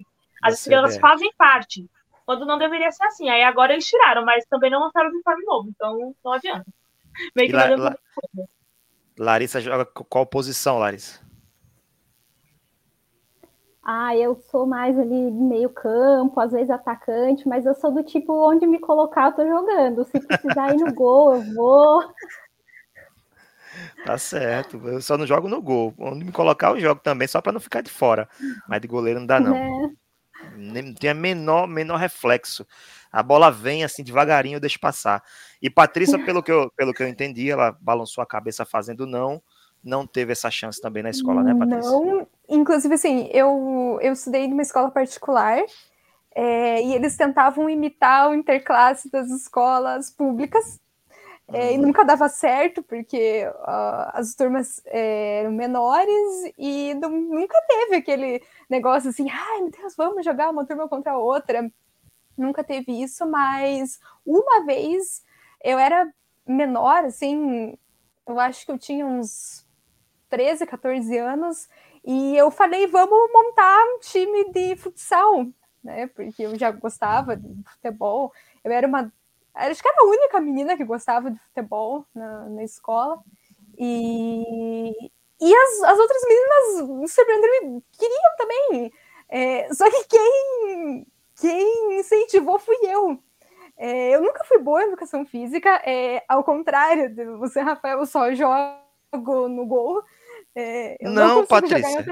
as 0.47 0.60
estrelas 0.60 0.97
fazem 0.97 1.31
parte, 1.38 1.89
quando 2.25 2.45
não 2.45 2.58
deveria 2.58 2.91
ser 2.91 3.05
assim. 3.05 3.29
Aí 3.29 3.43
agora 3.43 3.73
eles 3.73 3.88
tiraram, 3.88 4.23
mas 4.25 4.45
também 4.45 4.69
não 4.69 4.81
lançaram 4.81 5.10
o 5.10 5.13
uniforme 5.13 5.45
novo, 5.45 5.69
então 5.69 6.15
não 6.23 6.34
adianta. 6.34 6.65
Meio 7.36 7.49
que 7.49 7.55
La, 7.55 7.75
La, 7.75 7.97
Larissa 9.17 9.62
joga 9.62 9.86
qual 9.86 10.25
posição, 10.25 10.79
Larissa? 10.79 11.23
Ah, 13.88 14.17
eu 14.17 14.36
sou 14.36 14.65
mais 14.65 14.97
ali 14.97 15.31
meio 15.31 15.69
campo, 15.69 16.39
às 16.39 16.51
vezes 16.51 16.71
atacante, 16.71 17.47
mas 17.47 17.67
eu 17.67 17.75
sou 17.75 17.91
do 17.91 18.03
tipo 18.03 18.34
onde 18.34 18.65
me 18.65 18.79
colocar, 18.79 19.27
eu 19.27 19.34
tô 19.34 19.47
jogando. 19.47 20.03
Se 20.05 20.19
precisar 20.19 20.73
ir 20.73 20.77
no 20.77 20.91
gol, 20.95 21.36
eu 21.36 21.53
vou. 21.53 22.03
Tá 24.03 24.17
certo. 24.17 24.81
Eu 24.88 24.99
só 25.01 25.17
não 25.17 25.27
jogo 25.27 25.47
no 25.47 25.62
gol. 25.62 25.93
Onde 25.99 26.25
me 26.25 26.31
colocar, 26.31 26.71
eu 26.71 26.79
jogo 26.79 26.99
também, 27.01 27.27
só 27.27 27.41
para 27.41 27.51
não 27.51 27.60
ficar 27.60 27.81
de 27.81 27.91
fora. 27.91 28.27
Mas 28.67 28.81
de 28.81 28.88
goleiro 28.88 29.19
não 29.19 29.27
dá, 29.27 29.39
não. 29.39 29.55
É. 29.55 29.91
Nem 30.55 30.93
tem 30.93 31.09
a 31.09 31.13
menor, 31.13 31.67
menor 31.67 31.97
reflexo. 31.97 32.65
A 33.11 33.23
bola 33.23 33.49
vem 33.49 33.83
assim 33.83 34.03
devagarinho, 34.03 34.59
deixa 34.59 34.77
passar. 34.77 35.23
E 35.61 35.69
Patrícia, 35.69 36.19
pelo 36.23 36.43
que, 36.43 36.51
eu, 36.51 36.69
pelo 36.75 36.93
que 36.93 37.01
eu 37.01 37.07
entendi, 37.07 37.49
ela 37.49 37.75
balançou 37.79 38.21
a 38.21 38.27
cabeça 38.27 38.65
fazendo 38.65 39.07
não, 39.07 39.41
não 39.83 40.05
teve 40.05 40.33
essa 40.33 40.51
chance 40.51 40.81
também 40.81 41.01
na 41.01 41.11
escola, 41.11 41.41
né, 41.41 41.55
Patrícia? 41.55 41.91
Não, 41.91 42.27
inclusive 42.49 42.93
assim, 42.93 43.29
eu, 43.31 43.99
eu 44.01 44.13
estudei 44.13 44.47
numa 44.47 44.61
escola 44.61 44.91
particular 44.91 45.61
é, 46.35 46.81
e 46.83 46.93
eles 46.93 47.15
tentavam 47.15 47.69
imitar 47.69 48.29
o 48.29 48.35
interclasse 48.35 49.09
das 49.09 49.29
escolas 49.29 50.11
públicas. 50.11 50.79
É, 51.53 51.73
e 51.73 51.77
uhum. 51.77 51.83
nunca 51.83 52.03
dava 52.03 52.27
certo, 52.27 52.81
porque 52.81 53.47
uh, 53.47 54.09
as 54.13 54.33
turmas 54.33 54.81
é, 54.87 55.41
eram 55.41 55.51
menores 55.51 56.53
e 56.57 56.95
não, 56.95 57.11
nunca 57.11 57.55
teve 57.67 57.97
aquele 57.97 58.41
negócio 58.69 59.10
assim, 59.10 59.30
ai 59.30 59.62
meu 59.62 59.71
Deus, 59.71 59.95
vamos 59.95 60.25
jogar 60.25 60.49
uma 60.49 60.65
turma 60.65 60.88
contra 60.88 61.13
a 61.13 61.17
outra. 61.17 61.71
Nunca 62.38 62.63
teve 62.63 62.91
isso, 63.01 63.25
mas 63.25 63.99
uma 64.25 64.65
vez 64.65 65.23
eu 65.63 65.80
era 65.80 66.12
menor, 66.47 67.06
assim, 67.06 67.78
eu 68.28 68.39
acho 68.39 68.65
que 68.65 68.71
eu 68.71 68.78
tinha 68.78 69.06
uns 69.06 69.65
13, 70.30 70.65
14 70.65 71.17
anos, 71.17 71.69
e 72.04 72.36
eu 72.38 72.51
falei, 72.51 72.88
vamos 72.88 73.32
montar 73.34 73.84
um 73.95 73.99
time 73.99 74.51
de 74.51 74.75
futsal, 74.75 75.47
né? 75.84 76.08
Porque 76.08 76.43
eu 76.43 76.58
já 76.58 76.71
gostava 76.71 77.36
de 77.36 77.63
futebol. 77.63 78.32
Eu 78.63 78.71
era 78.71 78.88
uma 78.88 79.12
Acho 79.56 79.82
que 79.82 79.88
era 79.88 80.01
a 80.01 80.06
única 80.06 80.41
menina 80.41 80.75
que 80.75 80.84
gostava 80.84 81.32
de 81.32 81.39
futebol 81.39 82.06
na, 82.13 82.49
na 82.49 82.63
escola. 82.63 83.23
E, 83.78 85.12
e 85.39 85.53
as, 85.53 85.83
as 85.83 85.99
outras 85.99 86.21
meninas 86.27 87.11
surpreenderam 87.11 87.83
queriam 87.97 88.35
também. 88.37 88.91
É, 89.29 89.73
só 89.73 89.89
que 89.89 90.07
quem, 90.07 91.07
quem 91.39 91.99
incentivou 91.99 92.59
fui 92.59 92.77
eu. 92.83 93.19
É, 93.77 94.15
eu 94.15 94.21
nunca 94.21 94.43
fui 94.45 94.57
boa 94.59 94.83
em 94.83 94.87
educação 94.87 95.25
física, 95.25 95.69
é, 95.85 96.23
ao 96.29 96.43
contrário 96.43 97.13
de 97.13 97.25
você, 97.37 97.59
Rafael, 97.59 97.99
eu 97.99 98.05
só 98.05 98.33
jogo 98.33 99.49
no 99.49 99.65
gol. 99.65 100.01
É, 100.57 100.95
não, 101.01 101.39
não 101.39 101.45
Patrícia. 101.45 102.05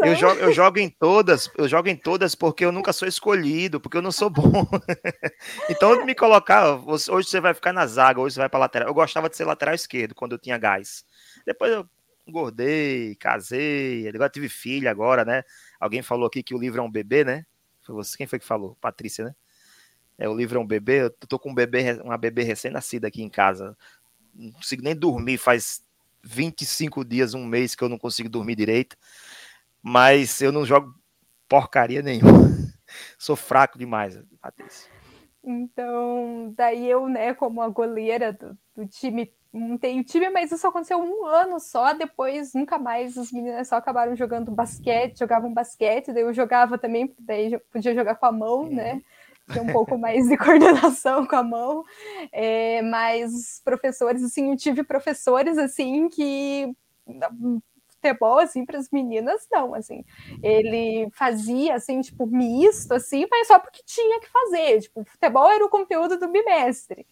Eu 0.00 0.14
jogo, 0.14 0.38
eu 0.38 0.52
jogo 0.52 0.78
em 0.78 0.90
todas, 0.90 1.50
eu 1.56 1.66
jogo 1.66 1.88
em 1.88 1.96
todas 1.96 2.34
porque 2.34 2.62
eu 2.62 2.70
nunca 2.70 2.92
sou 2.92 3.08
escolhido, 3.08 3.80
porque 3.80 3.96
eu 3.96 4.02
não 4.02 4.12
sou 4.12 4.28
bom. 4.28 4.42
então, 5.70 6.04
me 6.04 6.14
colocar, 6.14 6.78
hoje 6.86 7.30
você 7.30 7.40
vai 7.40 7.54
ficar 7.54 7.72
na 7.72 7.86
zaga, 7.86 8.20
hoje 8.20 8.34
você 8.34 8.40
vai 8.40 8.50
para 8.50 8.60
lateral. 8.60 8.88
Eu 8.88 8.94
gostava 8.94 9.30
de 9.30 9.36
ser 9.38 9.46
lateral 9.46 9.74
esquerdo 9.74 10.14
quando 10.14 10.32
eu 10.32 10.38
tinha 10.38 10.58
gás. 10.58 11.06
Depois 11.46 11.72
eu 11.72 11.86
engordei, 12.26 13.14
casei, 13.16 14.08
agora 14.08 14.28
tive 14.28 14.48
filha 14.48 14.90
agora, 14.90 15.24
né? 15.24 15.42
Alguém 15.78 16.02
falou 16.02 16.26
aqui 16.26 16.42
que 16.42 16.54
o 16.54 16.58
livro 16.58 16.80
é 16.80 16.84
um 16.84 16.90
bebê, 16.90 17.24
né? 17.24 17.46
Foi 17.82 17.94
você, 17.94 18.16
quem 18.16 18.26
foi 18.26 18.38
que 18.38 18.44
falou? 18.44 18.76
Patrícia, 18.80 19.24
né? 19.24 19.34
É, 20.18 20.28
o 20.28 20.34
livro 20.34 20.58
é 20.58 20.60
um 20.60 20.66
bebê. 20.66 21.02
Eu 21.02 21.10
tô 21.10 21.38
com 21.38 21.50
um 21.50 21.54
bebê, 21.54 21.92
uma 22.02 22.18
bebê 22.18 22.42
recém-nascida 22.42 23.06
aqui 23.08 23.22
em 23.22 23.28
casa. 23.28 23.76
Não 24.34 24.52
consigo 24.52 24.82
nem 24.82 24.94
dormir 24.94 25.38
faz 25.38 25.84
25 26.22 27.04
dias, 27.04 27.34
um 27.34 27.44
mês 27.44 27.74
que 27.74 27.84
eu 27.84 27.88
não 27.88 27.98
consigo 27.98 28.28
dormir 28.28 28.56
direito, 28.56 28.96
mas 29.80 30.40
eu 30.40 30.50
não 30.50 30.66
jogo 30.66 30.94
porcaria 31.48 32.02
nenhuma. 32.02 32.50
Sou 33.18 33.36
fraco 33.36 33.78
demais, 33.78 34.18
Patrícia. 34.40 34.90
Então, 35.44 36.52
daí 36.56 36.90
eu, 36.90 37.08
né, 37.08 37.32
como 37.32 37.62
a 37.62 37.68
goleira 37.68 38.32
do, 38.32 38.58
do 38.74 38.86
time, 38.86 39.32
montei 39.56 39.98
o 39.98 40.04
time, 40.04 40.30
mas 40.30 40.52
isso 40.52 40.66
aconteceu 40.66 40.98
um 40.98 41.26
ano 41.26 41.58
só, 41.58 41.92
depois 41.92 42.54
nunca 42.54 42.78
mais 42.78 43.16
os 43.16 43.32
meninos 43.32 43.68
só 43.68 43.76
acabaram 43.76 44.14
jogando 44.14 44.50
basquete, 44.50 45.18
jogavam 45.18 45.52
basquete, 45.52 46.12
daí 46.12 46.22
eu 46.22 46.32
jogava 46.34 46.78
também, 46.78 47.14
daí 47.18 47.58
podia 47.70 47.94
jogar 47.94 48.16
com 48.16 48.26
a 48.26 48.32
mão, 48.32 48.68
né? 48.68 49.02
ter 49.52 49.60
um 49.60 49.66
pouco 49.68 49.96
mais 49.96 50.28
de 50.28 50.36
coordenação 50.36 51.26
com 51.26 51.36
a 51.36 51.42
mão, 51.42 51.84
é, 52.32 52.82
mas 52.82 53.60
professores, 53.64 54.22
assim, 54.22 54.50
eu 54.50 54.56
tive 54.56 54.82
professores, 54.82 55.56
assim, 55.56 56.08
que 56.08 56.74
futebol, 57.88 58.38
assim, 58.38 58.64
para 58.64 58.78
as 58.78 58.90
meninas, 58.90 59.46
não, 59.50 59.74
assim, 59.74 60.04
ele 60.42 61.08
fazia, 61.12 61.74
assim, 61.74 62.00
tipo, 62.00 62.26
misto, 62.26 62.92
assim, 62.92 63.26
mas 63.30 63.48
só 63.48 63.58
porque 63.58 63.82
tinha 63.84 64.20
que 64.20 64.28
fazer, 64.28 64.80
tipo, 64.80 65.04
futebol 65.04 65.50
era 65.50 65.64
o 65.64 65.70
conteúdo 65.70 66.18
do 66.18 66.28
bimestre, 66.28 67.06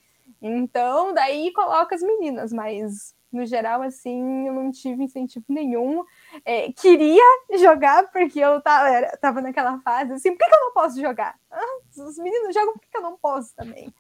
Então, 0.46 1.14
daí 1.14 1.50
coloca 1.54 1.94
as 1.94 2.02
meninas, 2.02 2.52
mas 2.52 3.14
no 3.32 3.46
geral, 3.46 3.80
assim, 3.80 4.46
eu 4.46 4.52
não 4.52 4.70
tive 4.70 5.02
incentivo 5.02 5.46
nenhum. 5.48 6.04
É, 6.44 6.70
queria 6.70 7.24
jogar 7.58 8.10
porque 8.12 8.40
eu 8.40 8.60
tava, 8.60 8.90
era, 8.90 9.16
tava 9.16 9.40
naquela 9.40 9.80
fase 9.80 10.12
assim, 10.12 10.32
por 10.32 10.38
que, 10.38 10.44
que 10.44 10.54
eu 10.54 10.60
não 10.60 10.74
posso 10.74 11.00
jogar? 11.00 11.34
Ah, 11.50 11.78
os 11.96 12.18
meninos 12.18 12.52
jogam, 12.52 12.74
por 12.74 12.80
que, 12.82 12.90
que 12.90 12.96
eu 12.98 13.00
não 13.00 13.16
posso 13.16 13.56
também? 13.56 13.90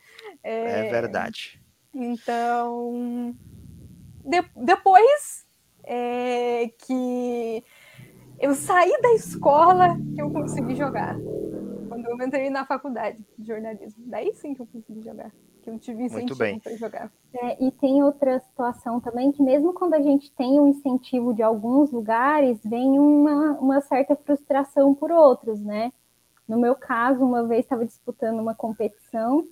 É, 0.42 0.80
é 0.80 0.90
verdade. 0.90 1.58
Então, 1.94 3.34
de, 4.22 4.42
depois 4.54 5.46
é, 5.82 6.68
que 6.86 7.64
eu 8.38 8.54
saí 8.54 8.92
da 9.00 9.14
escola 9.14 9.96
que 10.14 10.20
eu 10.20 10.30
consegui 10.30 10.74
jogar. 10.74 11.16
Quando 11.88 12.04
eu 12.06 12.26
entrei 12.26 12.50
na 12.50 12.66
faculdade 12.66 13.18
de 13.38 13.46
jornalismo. 13.46 14.04
Daí 14.06 14.34
sim 14.34 14.52
que 14.52 14.60
eu 14.60 14.66
consegui 14.66 15.00
jogar 15.00 15.32
que 15.64 15.70
eu 15.70 15.78
tive 15.78 16.04
incentivo 16.04 16.60
para 16.60 16.76
jogar. 16.76 17.10
É, 17.32 17.64
e 17.64 17.70
tem 17.72 18.02
outra 18.02 18.38
situação 18.40 19.00
também 19.00 19.32
que 19.32 19.42
mesmo 19.42 19.72
quando 19.72 19.94
a 19.94 20.02
gente 20.02 20.30
tem 20.32 20.60
um 20.60 20.68
incentivo 20.68 21.32
de 21.32 21.42
alguns 21.42 21.90
lugares, 21.90 22.60
vem 22.62 22.98
uma, 22.98 23.52
uma 23.52 23.80
certa 23.80 24.14
frustração 24.14 24.94
por 24.94 25.10
outros, 25.10 25.58
né? 25.60 25.90
No 26.46 26.58
meu 26.58 26.74
caso, 26.74 27.24
uma 27.24 27.42
vez 27.44 27.64
estava 27.64 27.86
disputando 27.86 28.38
uma 28.38 28.54
competição 28.54 29.46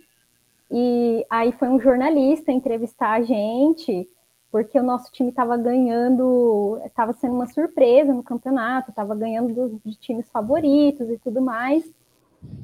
e 0.70 1.24
aí 1.30 1.50
foi 1.52 1.68
um 1.68 1.80
jornalista 1.80 2.52
entrevistar 2.52 3.12
a 3.12 3.22
gente, 3.22 4.06
porque 4.50 4.78
o 4.78 4.82
nosso 4.82 5.10
time 5.10 5.30
estava 5.30 5.56
ganhando, 5.56 6.78
estava 6.84 7.14
sendo 7.14 7.34
uma 7.34 7.46
surpresa 7.46 8.12
no 8.12 8.22
campeonato, 8.22 8.90
estava 8.90 9.14
ganhando 9.14 9.54
dos, 9.54 9.80
de 9.82 9.96
times 9.96 10.28
favoritos 10.28 11.08
e 11.08 11.16
tudo 11.16 11.40
mais. 11.40 11.90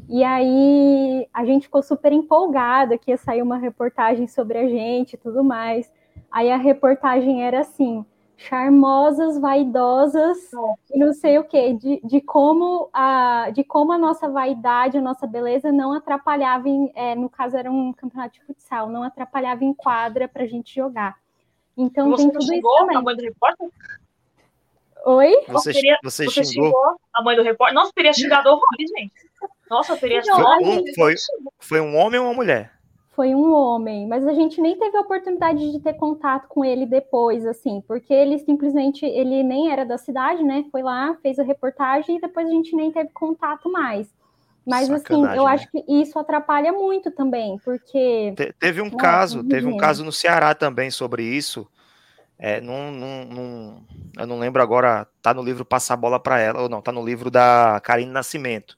E 0.09 0.25
aí 0.25 1.29
a 1.33 1.45
gente 1.45 1.65
ficou 1.65 1.83
super 1.83 2.13
empolgada 2.13 2.97
que 2.97 3.11
ia 3.11 3.19
sair 3.19 3.43
uma 3.43 3.59
reportagem 3.59 4.27
sobre 4.27 4.59
a 4.59 4.67
gente 4.67 5.15
e 5.15 5.19
tudo 5.19 5.45
mais. 5.45 5.93
Aí 6.31 6.51
a 6.51 6.57
reportagem 6.57 7.45
era 7.45 7.61
assim: 7.61 8.05
charmosas, 8.39 9.39
vaidosas 9.39 10.39
e 10.91 10.99
não 10.99 11.13
sei 11.13 11.39
o 11.39 11.45
que, 11.45 11.75
de, 11.75 12.01
de, 12.05 12.21
como 12.21 12.89
a, 12.93 13.51
de 13.51 13.65
como 13.65 13.93
a 13.93 13.99
nossa 13.99 14.29
vaidade, 14.29 14.97
a 14.97 15.03
nossa 15.03 15.27
beleza 15.27 15.73
não 15.73 15.93
atrapalhava, 15.93 16.69
em, 16.69 16.91
é, 16.95 17.15
no 17.15 17.29
caso 17.29 17.57
era 17.57 17.71
um 17.71 17.93
campeonato 17.93 18.35
de 18.35 18.45
futsal, 18.45 18.89
não 18.89 19.03
atrapalhava 19.03 19.65
em 19.65 19.75
quadra 19.75 20.29
para 20.29 20.45
a 20.45 20.47
gente 20.47 20.75
jogar. 20.75 21.17
Então 21.77 22.11
Você 22.11 22.23
tem 22.23 22.33
tudo 22.33 22.55
isso 22.55 22.77
também. 22.79 22.97
A 22.97 23.03
mãe 23.03 23.17
do 23.17 23.23
repórter? 23.23 23.69
Oi? 25.05 25.45
Você, 25.49 25.73
você, 25.73 26.25
você 26.25 26.45
xingou? 26.45 26.67
xingou? 26.67 27.01
a 27.13 27.23
mãe 27.23 27.37
do 27.37 27.43
repórter? 27.43 27.75
Nossa, 27.75 27.93
teria 27.93 28.13
xingado 28.13 28.49
horrores, 28.49 28.91
gente. 28.97 29.28
Nossa, 29.71 29.93
eu 29.95 29.99
teria 29.99 30.23
Foi 30.35 30.45
um, 30.61 30.79
foi, 30.95 31.15
foi 31.61 31.81
um 31.81 31.97
homem 31.97 32.21
ou 32.21 32.27
uma 32.27 32.35
mulher? 32.35 32.73
Foi 33.15 33.35
um 33.35 33.53
homem, 33.53 34.07
mas 34.07 34.25
a 34.27 34.33
gente 34.33 34.61
nem 34.61 34.79
teve 34.79 34.97
a 34.97 35.01
oportunidade 35.01 35.73
de 35.73 35.81
ter 35.81 35.95
contato 35.95 36.47
com 36.47 36.65
ele 36.65 36.87
depois, 36.87 37.45
assim, 37.45 37.81
porque 37.89 38.15
ele 38.15 38.39
simplesmente, 38.39 39.05
ele 39.05 39.43
nem 39.43 39.73
era 39.73 39.85
da 39.85 39.99
cidade, 39.99 40.43
né? 40.45 40.65
Foi 40.71 40.83
lá, 40.83 41.17
fez 41.21 41.37
a 41.39 41.43
reportagem 41.43 42.17
e 42.17 42.21
depois 42.21 42.47
a 42.47 42.51
gente 42.51 42.77
nem 42.77 42.93
teve 42.93 43.11
contato 43.13 43.71
mais. 43.73 44.09
Mas 44.65 44.93
assim, 44.93 45.31
Sacanagem, 45.31 45.35
eu 45.35 45.47
né? 45.47 45.47
acho 45.47 45.69
que 45.71 45.85
isso 45.89 46.17
atrapalha 46.19 46.73
muito 46.73 47.11
também, 47.11 47.59
porque 47.65 48.37
Te- 48.37 48.53
teve 48.59 48.81
um 48.81 48.91
Nossa, 48.91 48.97
caso, 49.01 49.43
teve 49.45 49.67
um 49.67 49.75
caso 49.75 50.05
no 50.05 50.13
Ceará 50.13 50.55
também 50.55 50.91
sobre 50.91 51.23
isso. 51.25 51.69
É, 52.39 52.61
num, 52.61 52.93
num- 52.93 53.27
num- 53.27 53.87
eu 54.19 54.27
não 54.29 54.39
lembro 54.41 54.63
agora, 54.63 55.09
tá 55.23 55.35
no 55.35 55.43
livro 55.43 55.65
Passar 55.67 55.95
a 55.95 55.99
Bola 55.99 56.21
para 56.21 56.41
ela, 56.41 56.63
ou 56.63 56.71
não, 56.71 56.83
tá 56.83 56.93
no 56.93 57.05
livro 57.05 57.31
da 57.31 57.81
Karine 57.85 58.13
Nascimento. 58.13 58.78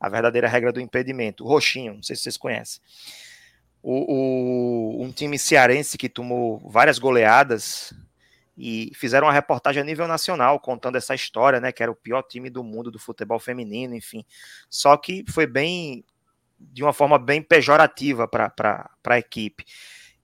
A 0.00 0.08
verdadeira 0.08 0.48
regra 0.48 0.72
do 0.72 0.80
impedimento. 0.80 1.44
O 1.44 1.48
Roxinho, 1.48 1.94
não 1.94 2.02
sei 2.02 2.16
se 2.16 2.22
vocês 2.22 2.36
conhecem. 2.36 2.80
O, 3.82 4.98
o- 4.98 5.04
um 5.04 5.12
time 5.12 5.38
cearense 5.38 5.96
que 5.98 6.08
tomou 6.08 6.58
várias 6.68 6.98
goleadas 6.98 7.92
e 8.56 8.92
fizeram 8.94 9.26
uma 9.26 9.32
reportagem 9.32 9.80
a 9.80 9.84
nível 9.84 10.06
nacional 10.06 10.58
contando 10.60 10.96
essa 10.96 11.14
história, 11.14 11.60
né? 11.60 11.72
Que 11.72 11.82
era 11.82 11.92
o 11.92 11.96
pior 11.96 12.22
time 12.22 12.50
do 12.50 12.62
mundo 12.64 12.90
do 12.90 12.98
futebol 12.98 13.38
feminino, 13.38 13.94
enfim. 13.94 14.24
Só 14.68 14.96
que 14.96 15.24
foi 15.28 15.46
bem 15.46 16.04
de 16.58 16.82
uma 16.82 16.92
forma 16.92 17.18
bem 17.18 17.40
pejorativa 17.42 18.28
para 18.28 18.90
a 19.04 19.18
equipe. 19.18 19.64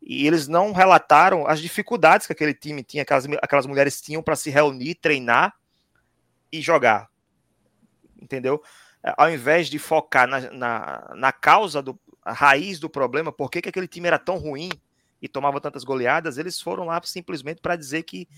E 0.02 0.26
eles 0.26 0.46
não 0.46 0.72
relataram 0.72 1.46
as 1.46 1.60
dificuldades 1.60 2.26
que 2.26 2.32
aquele 2.32 2.52
time 2.54 2.82
tinha, 2.84 3.02
aquelas, 3.02 3.26
aquelas 3.42 3.66
mulheres 3.66 4.00
tinham 4.00 4.22
para 4.22 4.36
se 4.36 4.50
reunir, 4.50 4.94
treinar 4.96 5.54
e 6.52 6.60
jogar. 6.60 7.08
Entendeu? 8.20 8.62
Ao 9.16 9.30
invés 9.30 9.68
de 9.68 9.78
focar 9.78 10.26
na, 10.26 10.40
na, 10.50 11.12
na 11.14 11.32
causa, 11.32 11.82
do, 11.82 11.98
a 12.22 12.32
raiz 12.32 12.78
do 12.80 12.90
problema, 12.90 13.30
por 13.30 13.50
que, 13.50 13.62
que 13.62 13.68
aquele 13.68 13.86
time 13.86 14.08
era 14.08 14.18
tão 14.18 14.36
ruim 14.36 14.70
e 15.20 15.28
tomava 15.28 15.60
tantas 15.60 15.84
goleadas, 15.84 16.38
eles 16.38 16.60
foram 16.60 16.86
lá 16.86 17.00
simplesmente 17.04 17.60
para 17.60 17.76
dizer 17.76 18.02
que 18.02 18.28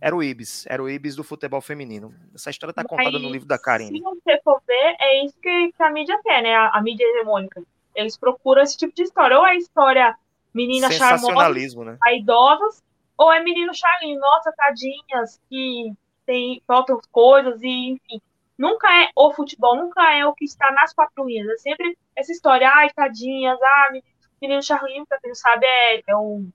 era 0.00 0.14
o 0.14 0.22
Ibis, 0.22 0.66
era 0.68 0.82
o 0.82 0.88
Ibis 0.88 1.16
do 1.16 1.24
futebol 1.24 1.60
feminino. 1.60 2.14
Essa 2.34 2.50
história 2.50 2.72
está 2.72 2.84
contada 2.84 3.18
no 3.18 3.30
livro 3.30 3.48
da 3.48 3.58
Karine. 3.58 3.98
Se 3.98 4.04
você 4.04 4.40
for 4.44 4.60
ver, 4.66 4.96
é 5.00 5.24
isso 5.24 5.34
que, 5.40 5.72
que 5.72 5.82
a 5.82 5.90
mídia 5.90 6.18
quer, 6.22 6.42
né? 6.42 6.54
A, 6.54 6.68
a 6.68 6.82
mídia 6.82 7.04
hegemônica. 7.04 7.62
Eles 7.94 8.16
procuram 8.16 8.62
esse 8.62 8.76
tipo 8.76 8.94
de 8.94 9.02
história. 9.02 9.38
Ou 9.38 9.46
é 9.46 9.56
história 9.56 10.14
menina 10.52 10.90
charmosa, 10.90 11.18
Sensacionalismo, 11.18 11.84
né? 11.84 11.96
vaidosas, 12.04 12.82
ou 13.16 13.32
é 13.32 13.42
menino 13.42 13.74
charlinho, 13.74 14.20
nossa, 14.20 14.52
tadinhas, 14.52 15.40
que 15.48 15.92
tem, 16.26 16.62
faltam 16.66 17.00
coisas, 17.10 17.62
e 17.62 17.92
enfim. 17.92 18.20
Nunca 18.58 18.88
é 19.02 19.10
o 19.14 19.32
futebol, 19.32 19.76
nunca 19.76 20.14
é 20.14 20.24
o 20.24 20.34
que 20.34 20.44
está 20.44 20.70
nas 20.72 20.94
quatro 20.94 21.26
linhas. 21.26 21.48
É 21.48 21.56
sempre 21.58 21.96
essa 22.14 22.32
história, 22.32 22.68
ai, 22.68 22.90
tadinhas, 22.90 23.58
ah, 23.62 23.92
menino 24.40 24.62
charlinho, 24.62 25.06
pra 25.06 25.18
quem 25.20 25.28
não 25.28 25.34
sabe, 25.34 25.66
é, 25.66 26.02
é 26.06 26.16
um, 26.16 26.50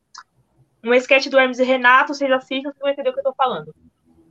um 0.84 0.94
sketch 0.96 1.28
do 1.28 1.40
Hermes 1.40 1.60
e 1.60 1.64
Renato, 1.64 2.14
vocês 2.14 2.32
assistam, 2.32 2.70
vocês 2.70 2.80
vão 2.80 2.90
entender 2.90 3.10
o 3.10 3.14
que 3.14 3.20
eu 3.20 3.24
tô 3.24 3.34
falando. 3.34 3.74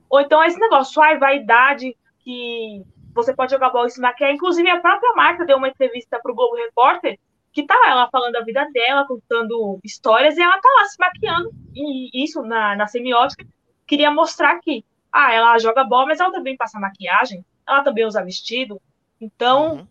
Ou 0.08 0.20
então 0.20 0.42
esse 0.42 0.58
negócio, 0.58 1.00
ai, 1.00 1.18
vaidade, 1.18 1.96
que 2.18 2.82
você 3.14 3.34
pode 3.34 3.52
jogar 3.52 3.70
bola 3.70 3.86
e 3.86 3.90
se 3.90 4.00
maquiar. 4.00 4.32
Inclusive, 4.32 4.68
a 4.68 4.80
própria 4.80 5.12
Marta 5.14 5.44
deu 5.44 5.56
uma 5.56 5.68
entrevista 5.68 6.18
pro 6.20 6.34
Globo 6.34 6.56
Repórter, 6.56 7.18
que 7.52 7.64
tá 7.64 7.74
ela 7.86 8.08
falando 8.10 8.32
da 8.32 8.42
vida 8.42 8.68
dela, 8.72 9.06
contando 9.06 9.78
histórias, 9.84 10.36
e 10.36 10.42
ela 10.42 10.60
tá 10.60 10.68
lá 10.78 10.84
se 10.84 10.96
maquiando, 10.98 11.50
e 11.74 12.24
isso 12.24 12.42
na, 12.42 12.76
na 12.76 12.86
semiótica, 12.86 13.44
queria 13.86 14.10
mostrar 14.10 14.58
que, 14.60 14.84
ah, 15.12 15.32
ela 15.32 15.58
joga 15.58 15.82
bola, 15.82 16.06
mas 16.06 16.20
ela 16.20 16.30
também 16.30 16.56
passa 16.56 16.78
maquiagem, 16.78 17.44
ela 17.66 17.82
também 17.82 18.04
usa 18.06 18.24
vestido. 18.24 18.80
Então, 19.20 19.74
Uhum. 19.74 19.86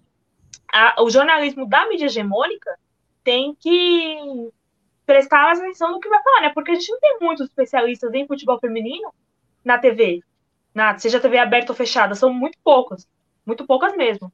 a- 0.72 1.02
o 1.04 1.10
jornalismo 1.10 1.68
da 1.68 1.88
mídia 1.88 2.06
hegemônica 2.06 2.78
tem 3.24 3.56
que 3.56 4.50
prestar 5.06 5.44
mais 5.44 5.60
atenção 5.60 5.92
no 5.92 6.00
que 6.00 6.10
vai 6.10 6.22
falar, 6.24 6.42
né? 6.42 6.50
Porque 6.54 6.72
a 6.72 6.76
gente 6.76 6.92
não 6.92 7.00
tem 7.00 7.18
muitos 7.22 7.48
especialistas 7.48 8.14
em 8.14 8.28
futebol 8.28 8.60
feminino 8.60 9.12
na 9.64 9.78
TV, 9.78 10.22
na, 10.74 10.98
seja 10.98 11.20
TV 11.20 11.38
aberta 11.38 11.72
ou 11.72 11.76
fechada, 11.76 12.14
são 12.16 12.32
muito 12.34 12.58
poucas, 12.64 13.08
muito 13.46 13.66
poucas 13.66 13.96
mesmo. 13.98 14.32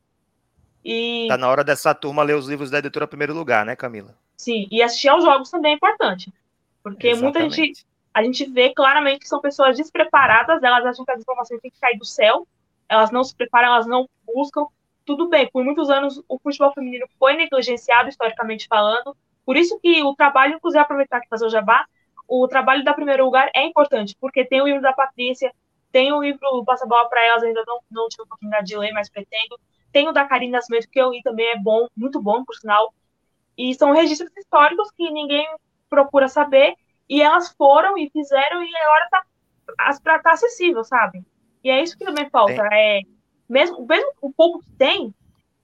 E 0.83 1.27
Tá 1.29 1.37
na 1.37 1.49
hora 1.49 1.63
dessa 1.63 1.93
turma 1.95 2.23
ler 2.23 2.35
os 2.35 2.47
livros 2.47 2.69
da 2.69 2.79
editora 2.79 3.07
Primeiro 3.07 3.33
Lugar, 3.33 3.65
né, 3.65 3.75
Camila? 3.75 4.15
sim, 4.37 4.67
e 4.69 4.83
assistir 4.83 5.07
aos 5.09 5.23
jogos 5.23 5.49
também 5.49 5.71
é 5.71 5.75
importante, 5.75 6.31
porque 6.83 7.15
muita 7.15 7.39
gente 7.41 7.53
Exatamente. 7.61 7.85
a 8.13 8.21
gente 8.23 8.45
vê 8.51 8.73
claramente 8.73 9.19
que 9.19 9.27
são 9.29 9.41
pessoas 9.41 9.77
despreparadas, 9.77 10.61
elas 10.61 10.85
acham 10.85 11.03
que 11.05 11.11
as 11.11 11.21
informações 11.21 11.59
têm 11.61 11.71
que 11.71 11.79
cair 11.79 11.97
do 11.97 12.05
céu, 12.05 12.45
elas 12.89 13.11
não 13.11 13.23
se 13.23 13.35
preparam, 13.35 13.67
elas 13.69 13.87
não 13.87 14.07
buscam. 14.25 14.65
Tudo 15.05 15.29
bem, 15.29 15.49
por 15.51 15.63
muitos 15.63 15.89
anos 15.89 16.21
o 16.27 16.39
futebol 16.39 16.73
feminino 16.73 17.05
foi 17.19 17.35
negligenciado, 17.35 18.09
historicamente 18.09 18.67
falando, 18.67 19.15
por 19.45 19.55
isso 19.55 19.79
que 19.79 20.01
o 20.01 20.15
trabalho, 20.15 20.55
inclusive 20.55 20.81
aproveitar 20.81 21.21
que 21.21 21.29
fazer 21.29 21.45
o 21.45 21.49
jabá, 21.49 21.85
o 22.27 22.47
trabalho 22.47 22.83
da 22.83 22.93
Primeiro 22.93 23.23
Lugar 23.23 23.51
é 23.53 23.63
importante, 23.63 24.17
porque 24.19 24.43
tem 24.43 24.61
o 24.61 24.65
livro 24.65 24.81
da 24.81 24.91
Patrícia, 24.91 25.53
tem 25.91 26.11
o 26.11 26.21
livro 26.21 26.65
Passa 26.65 26.85
Bola 26.87 27.07
para 27.07 27.23
Elas, 27.23 27.43
ainda 27.43 27.63
não, 27.67 27.79
não 27.91 28.09
tive 28.09 28.23
a 28.23 28.25
oportunidade 28.25 28.65
de 28.65 28.75
ler, 28.75 28.91
mas 28.91 29.09
pretendo. 29.09 29.59
Tem 29.91 30.09
o 30.09 30.11
da 30.11 30.25
Karine 30.25 30.51
Nascimento, 30.51 30.89
que 30.89 30.99
eu 30.99 31.11
li 31.11 31.21
também, 31.21 31.45
é 31.51 31.57
bom, 31.57 31.87
muito 31.95 32.21
bom, 32.21 32.43
por 32.43 32.55
sinal. 32.55 32.93
E 33.57 33.73
são 33.75 33.93
registros 33.93 34.35
históricos 34.35 34.89
que 34.91 35.09
ninguém 35.11 35.47
procura 35.89 36.27
saber, 36.27 36.75
e 37.07 37.21
elas 37.21 37.51
foram 37.51 37.97
e 37.97 38.09
fizeram, 38.09 38.63
e 38.63 38.75
agora 38.75 39.09
tá, 39.11 40.19
tá 40.19 40.31
acessível, 40.31 40.83
sabe? 40.83 41.23
E 41.65 41.69
é 41.71 41.81
isso 41.81 41.97
que 41.97 42.05
também 42.05 42.29
falta. 42.29 42.61
É, 42.71 43.01
mesmo, 43.49 43.87
mesmo 43.87 44.13
o 44.21 44.31
pouco 44.31 44.59
que 44.59 44.69
tem, 44.77 45.11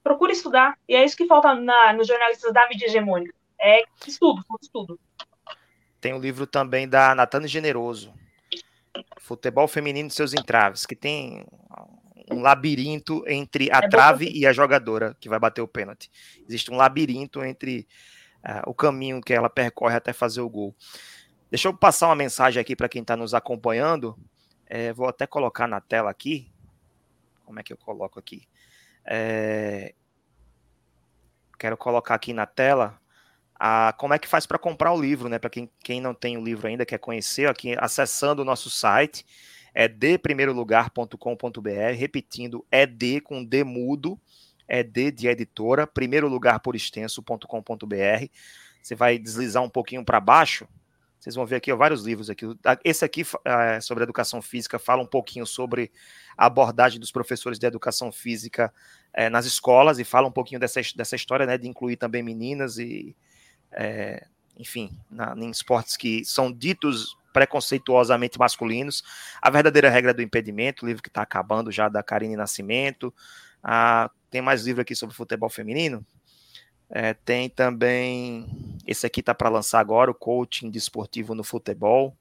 procura 0.02 0.32
estudar. 0.32 0.76
E 0.88 0.96
é 0.96 1.04
isso 1.04 1.16
que 1.16 1.28
falta 1.28 1.54
na, 1.54 1.92
nos 1.92 2.08
jornalistas 2.08 2.52
da 2.52 2.68
mídia 2.68 2.86
hegemônica. 2.86 3.32
É 3.56 3.84
estudo, 4.04 4.42
estudo. 4.60 4.98
Tem 6.00 6.12
o 6.12 6.18
livro 6.18 6.44
também 6.44 6.88
da 6.88 7.14
Natane 7.14 7.46
Generoso, 7.46 8.12
Futebol 9.20 9.68
Feminino 9.68 10.08
e 10.08 10.10
seus 10.10 10.34
entraves, 10.34 10.84
que 10.84 10.96
tem 10.96 11.46
um 12.28 12.40
labirinto 12.40 13.22
entre 13.28 13.70
a 13.70 13.78
É 13.78 13.82
bom 13.82 13.88
trave 13.88 14.28
e 14.28 14.44
a 14.44 14.52
jogadora 14.52 15.16
que 15.20 15.28
vai 15.28 15.38
bater 15.38 15.62
o 15.62 15.68
pênalti. 15.68 16.10
Existe 16.48 16.72
um 16.72 16.76
labirinto 16.76 17.44
entre 17.44 17.86
ah, 18.42 18.64
o 18.66 18.74
caminho 18.74 19.20
que 19.20 19.32
ela 19.32 19.48
percorre 19.48 19.94
até 19.94 20.12
fazer 20.12 20.40
o 20.40 20.50
gol. 20.50 20.74
Deixa 21.48 21.68
eu 21.68 21.74
passar 21.74 22.08
uma 22.08 22.16
mensagem 22.16 22.60
aqui 22.60 22.74
para 22.74 22.88
quem 22.88 23.02
está 23.02 23.16
nos 23.16 23.34
acompanhando. 23.34 24.18
É, 24.74 24.90
vou 24.90 25.06
até 25.06 25.26
colocar 25.26 25.68
na 25.68 25.82
tela 25.82 26.10
aqui. 26.10 26.50
Como 27.44 27.60
é 27.60 27.62
que 27.62 27.74
eu 27.74 27.76
coloco 27.76 28.18
aqui? 28.18 28.48
É, 29.04 29.94
quero 31.58 31.76
colocar 31.76 32.14
aqui 32.14 32.32
na 32.32 32.46
tela 32.46 32.98
a, 33.54 33.92
como 33.98 34.14
é 34.14 34.18
que 34.18 34.26
faz 34.26 34.46
para 34.46 34.58
comprar 34.58 34.94
o 34.94 34.98
livro, 34.98 35.28
né? 35.28 35.38
Para 35.38 35.50
quem, 35.50 35.70
quem 35.84 36.00
não 36.00 36.14
tem 36.14 36.38
o 36.38 36.42
livro 36.42 36.66
ainda, 36.66 36.86
quer 36.86 36.96
conhecer, 36.96 37.50
aqui 37.50 37.76
acessando 37.78 38.40
o 38.40 38.46
nosso 38.46 38.70
site, 38.70 39.26
é 39.74 39.86
deprimeirolugar.com.br, 39.86 41.94
repetindo, 41.94 42.64
é 42.70 42.86
D 42.86 43.20
com 43.20 43.44
D 43.44 43.64
mudo, 43.64 44.18
é 44.66 44.82
D 44.82 45.10
de 45.10 45.28
editora, 45.28 45.86
primeiro 45.86 46.28
lugar 46.28 46.60
por 46.60 46.74
extenso.com.br. 46.74 48.26
Você 48.82 48.94
vai 48.94 49.18
deslizar 49.18 49.62
um 49.62 49.68
pouquinho 49.68 50.02
para 50.02 50.18
baixo, 50.18 50.66
vocês 51.22 51.36
vão 51.36 51.46
ver 51.46 51.56
aqui 51.56 51.70
ó, 51.70 51.76
vários 51.76 52.04
livros 52.04 52.28
aqui. 52.28 52.44
Esse 52.82 53.04
aqui 53.04 53.24
é, 53.44 53.80
sobre 53.80 54.02
educação 54.02 54.42
física 54.42 54.76
fala 54.76 55.00
um 55.00 55.06
pouquinho 55.06 55.46
sobre 55.46 55.92
a 56.36 56.46
abordagem 56.46 56.98
dos 56.98 57.12
professores 57.12 57.60
de 57.60 57.66
educação 57.66 58.10
física 58.10 58.74
é, 59.12 59.30
nas 59.30 59.46
escolas 59.46 60.00
e 60.00 60.04
fala 60.04 60.26
um 60.26 60.32
pouquinho 60.32 60.58
dessa, 60.58 60.80
dessa 60.96 61.14
história 61.14 61.46
né, 61.46 61.56
de 61.56 61.68
incluir 61.68 61.96
também 61.96 62.24
meninas 62.24 62.76
e, 62.76 63.14
é, 63.70 64.26
enfim, 64.58 64.90
na, 65.08 65.32
em 65.36 65.48
esportes 65.48 65.96
que 65.96 66.24
são 66.24 66.50
ditos 66.50 67.16
preconceituosamente 67.32 68.36
masculinos. 68.36 69.04
A 69.40 69.48
verdadeira 69.48 69.88
regra 69.88 70.12
do 70.12 70.22
impedimento, 70.22 70.84
livro 70.84 71.00
que 71.00 71.08
está 71.08 71.22
acabando 71.22 71.70
já 71.70 71.88
da 71.88 72.02
Karine 72.02 72.34
Nascimento. 72.34 73.14
Ah, 73.62 74.10
tem 74.28 74.42
mais 74.42 74.64
livro 74.64 74.82
aqui 74.82 74.96
sobre 74.96 75.14
futebol 75.14 75.48
feminino. 75.48 76.04
É, 76.94 77.14
tem 77.14 77.48
também 77.48 78.46
esse 78.86 79.06
aqui 79.06 79.20
está 79.20 79.34
para 79.34 79.48
lançar 79.48 79.80
agora, 79.80 80.10
o 80.10 80.14
coaching 80.14 80.70
desportivo 80.70 81.34
no 81.34 81.42
futebol. 81.42 82.14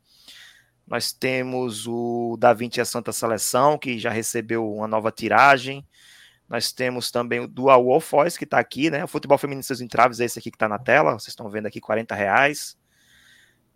Nós 0.88 1.12
temos 1.12 1.86
o 1.88 2.38
Da 2.40 2.54
Vinci 2.54 2.80
a 2.80 2.86
Santa 2.86 3.12
Seleção, 3.12 3.78
que 3.78 4.00
já 4.00 4.10
recebeu 4.10 4.74
uma 4.74 4.88
nova 4.88 5.12
tiragem. 5.12 5.86
Nós 6.48 6.72
temos 6.72 7.12
também 7.12 7.40
o 7.40 7.48
Dual 7.48 7.84
Wolf 7.84 8.12
Voice, 8.12 8.38
que 8.38 8.44
está 8.44 8.60
aqui, 8.60 8.90
né? 8.90 9.04
O 9.04 9.08
Futebol 9.08 9.38
Feminino 9.38 9.64
Seus 9.64 9.80
Entraves 9.80 10.20
é 10.20 10.26
esse 10.26 10.38
aqui 10.40 10.52
que 10.52 10.56
está 10.56 10.68
na 10.68 10.78
tela. 10.78 11.14
Vocês 11.14 11.30
estão 11.30 11.50
vendo 11.50 11.66
aqui, 11.66 11.80
40 11.80 12.14
reais. 12.14 12.78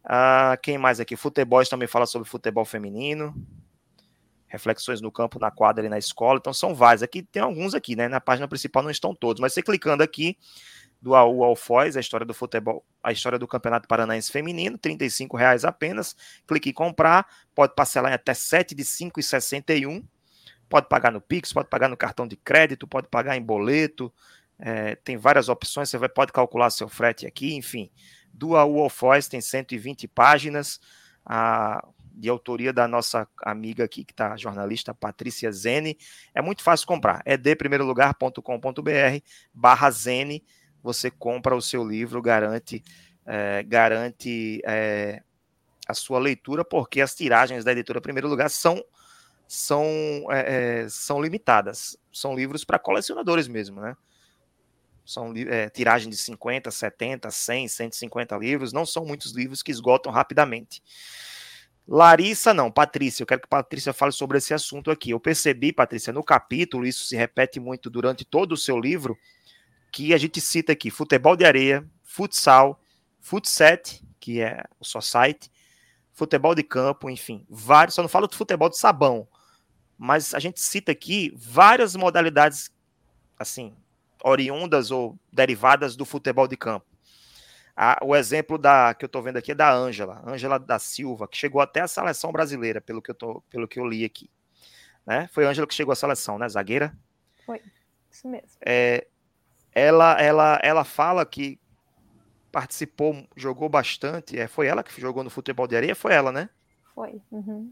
Ah, 0.04 0.58
quem 0.62 0.78
mais 0.78 1.00
aqui? 1.00 1.16
Futebol 1.16 1.64
também 1.66 1.88
fala 1.88 2.06
sobre 2.06 2.28
futebol 2.28 2.66
feminino. 2.66 3.34
Reflexões 4.48 5.02
no 5.02 5.12
campo, 5.12 5.40
na 5.40 5.50
quadra 5.50 5.86
e 5.86 5.90
na 5.90 5.98
escola. 5.98 6.38
Então 6.38 6.54
são 6.54 6.76
vários. 6.76 7.02
Aqui 7.02 7.24
tem 7.24 7.42
alguns 7.42 7.74
aqui, 7.74 7.96
né? 7.96 8.08
Na 8.08 8.20
página 8.20 8.48
principal 8.48 8.84
não 8.84 8.92
estão 8.92 9.16
todos, 9.16 9.40
mas 9.40 9.54
você 9.54 9.62
clicando 9.62 10.04
aqui, 10.04 10.38
do 11.06 11.14
AU 11.14 11.44
Alfoz, 11.44 11.96
a 11.96 12.00
história 12.00 12.26
do 12.26 12.34
futebol, 12.34 12.84
a 13.04 13.12
história 13.12 13.38
do 13.38 13.48
Campeonato 13.48 13.88
Paranaense 13.88 14.32
Feminino, 14.32 14.80
R$ 14.84 14.98
reais 15.38 15.64
apenas. 15.64 16.16
Clique 16.48 16.72
em 16.72 16.74
comprar, 16.74 17.28
pode 17.54 17.76
parcelar 17.76 18.12
em 18.12 18.16
até 18.16 18.34
7 18.34 18.74
de 18.74 18.84
5,61. 18.84 20.04
Pode 20.68 20.90
pagar 20.90 21.12
no 21.12 21.22
Pix, 21.22 21.54
pode 21.54 21.70
pagar 21.70 21.90
no 21.90 21.96
cartão 21.96 22.28
de 22.28 22.36
crédito, 22.36 22.88
pode 22.88 23.08
pagar 23.08 23.38
em 23.38 23.42
boleto. 23.44 24.12
É, 24.58 24.96
tem 24.96 25.16
várias 25.16 25.48
opções, 25.48 25.92
você 25.92 25.98
vai, 26.00 26.10
pode 26.10 26.34
calcular 26.34 26.72
seu 26.72 26.90
frete 26.90 27.28
aqui, 27.28 27.54
enfim. 27.54 27.92
Do 28.34 28.56
AU 28.56 28.80
Alfoz 28.80 29.28
tem 29.28 29.40
120 29.40 30.08
páginas. 30.08 30.80
A, 31.24 31.88
de 32.16 32.30
autoria 32.30 32.72
da 32.72 32.88
nossa 32.88 33.28
amiga 33.44 33.84
aqui, 33.84 34.04
que 34.04 34.14
está 34.14 34.38
jornalista 34.38 34.94
Patrícia 34.94 35.52
Zene. 35.52 35.98
É 36.34 36.42
muito 36.42 36.64
fácil 36.64 36.88
comprar. 36.88 37.22
É 37.26 37.36
de 37.36 37.54
lugar.com.br 37.84 39.20
barra 39.54 39.92
Zene 39.92 40.42
você 40.86 41.10
compra 41.10 41.56
o 41.56 41.62
seu 41.62 41.84
livro, 41.84 42.22
garante, 42.22 42.84
é, 43.26 43.64
garante 43.64 44.62
é, 44.64 45.24
a 45.88 45.96
sua 45.96 46.20
leitura, 46.20 46.64
porque 46.64 47.02
as 47.02 47.16
tiragens 47.16 47.66
da 47.66 47.72
editora 47.72 48.00
Primeiro 48.00 48.28
Lugar 48.28 48.52
são, 48.52 48.86
são, 49.48 49.84
é, 50.30 50.86
são 50.88 51.20
limitadas. 51.20 51.98
São 52.14 52.36
livros 52.36 52.64
para 52.64 52.78
colecionadores 52.78 53.48
mesmo, 53.48 53.82
né? 53.82 53.98
São 55.04 55.34
é, 55.36 55.70
tiragem 55.70 56.08
de 56.08 56.18
50, 56.18 56.70
70, 56.70 57.32
100, 57.32 57.68
150 57.68 58.38
livros. 58.38 58.72
Não 58.72 58.86
são 58.86 59.04
muitos 59.04 59.32
livros 59.32 59.64
que 59.64 59.72
esgotam 59.72 60.12
rapidamente. 60.12 60.84
Larissa, 61.88 62.54
não, 62.54 62.72
Patrícia, 62.72 63.24
eu 63.24 63.28
quero 63.28 63.42
que 63.42 63.48
Patrícia 63.48 63.94
fale 63.94 64.12
sobre 64.12 64.38
esse 64.38 64.54
assunto 64.54 64.92
aqui. 64.92 65.12
Eu 65.12 65.20
percebi, 65.20 65.74
Patrícia, 65.74 66.14
no 66.14 66.24
capítulo, 66.24 66.86
isso 66.86 67.06
se 67.06 67.16
repete 67.16 67.60
muito 67.60 67.90
durante 67.90 68.24
todo 68.24 68.52
o 68.52 68.58
seu 68.58 68.80
livro, 68.80 69.18
que 69.96 70.14
a 70.14 70.18
gente 70.18 70.42
cita 70.42 70.74
aqui 70.74 70.92
futebol 70.92 71.38
de 71.38 71.46
areia, 71.46 71.90
futsal, 72.04 72.82
futset, 73.22 74.06
que 74.20 74.42
é 74.42 74.62
o 74.78 74.84
society, 74.84 75.50
futebol 76.12 76.54
de 76.54 76.64
campo, 76.64 77.10
enfim, 77.10 77.46
vários, 77.50 77.96
só 77.96 78.02
não 78.02 78.10
falo 78.10 78.28
de 78.28 78.36
futebol 78.36 78.70
de 78.70 78.78
sabão, 78.78 79.26
mas 79.98 80.34
a 80.34 80.40
gente 80.40 80.60
cita 80.60 80.92
aqui 80.92 81.34
várias 81.38 81.96
modalidades 81.96 82.70
assim, 83.40 83.74
oriundas 84.22 84.92
ou 84.92 85.18
derivadas 85.32 85.96
do 85.96 86.04
futebol 86.04 86.46
de 86.46 86.58
campo. 86.58 86.86
Ah, 87.74 87.98
o 88.02 88.14
exemplo 88.18 88.58
da 88.58 88.94
que 88.94 89.06
eu 89.06 89.08
estou 89.08 89.24
vendo 89.24 89.38
aqui 89.38 89.54
é 89.54 89.56
da 89.56 89.74
Ângela, 89.74 90.22
Ângela 90.28 90.60
da 90.60 90.78
Silva, 90.78 91.26
que 91.26 91.38
chegou 91.38 91.62
até 91.62 91.80
a 91.80 91.88
seleção 91.88 92.34
brasileira, 92.34 92.82
pelo 92.82 93.02
que 93.02 93.12
eu, 93.12 93.16
tô, 93.16 93.42
pelo 93.50 93.66
que 93.66 93.80
eu 93.80 93.88
li 93.88 94.04
aqui. 94.04 94.30
Né? 95.06 95.30
Foi 95.32 95.46
a 95.46 95.50
Ângela 95.52 95.66
que 95.66 95.74
chegou 95.74 95.94
à 95.94 95.96
seleção, 95.96 96.38
né? 96.38 96.50
Zagueira? 96.50 96.94
Foi, 97.46 97.62
isso 98.12 98.28
mesmo. 98.28 98.50
É, 98.60 99.08
ela, 99.76 100.14
ela, 100.14 100.60
ela 100.64 100.84
fala 100.86 101.26
que 101.26 101.60
participou, 102.50 103.28
jogou 103.36 103.68
bastante. 103.68 104.40
É, 104.40 104.48
foi 104.48 104.68
ela 104.68 104.82
que 104.82 105.02
jogou 105.02 105.22
no 105.22 105.30
futebol 105.30 105.68
de 105.68 105.76
areia? 105.76 105.94
Foi 105.94 106.14
ela, 106.14 106.32
né? 106.32 106.50
Foi. 106.96 107.22
Uhum. 107.30 107.70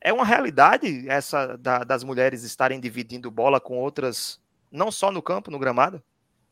É 0.00 0.12
uma 0.12 0.24
realidade 0.24 1.08
essa 1.08 1.56
da, 1.56 1.80
das 1.80 2.04
mulheres 2.04 2.44
estarem 2.44 2.78
dividindo 2.78 3.28
bola 3.28 3.60
com 3.60 3.76
outras, 3.76 4.40
não 4.70 4.92
só 4.92 5.10
no 5.10 5.20
campo, 5.20 5.50
no 5.50 5.58
gramado? 5.58 6.00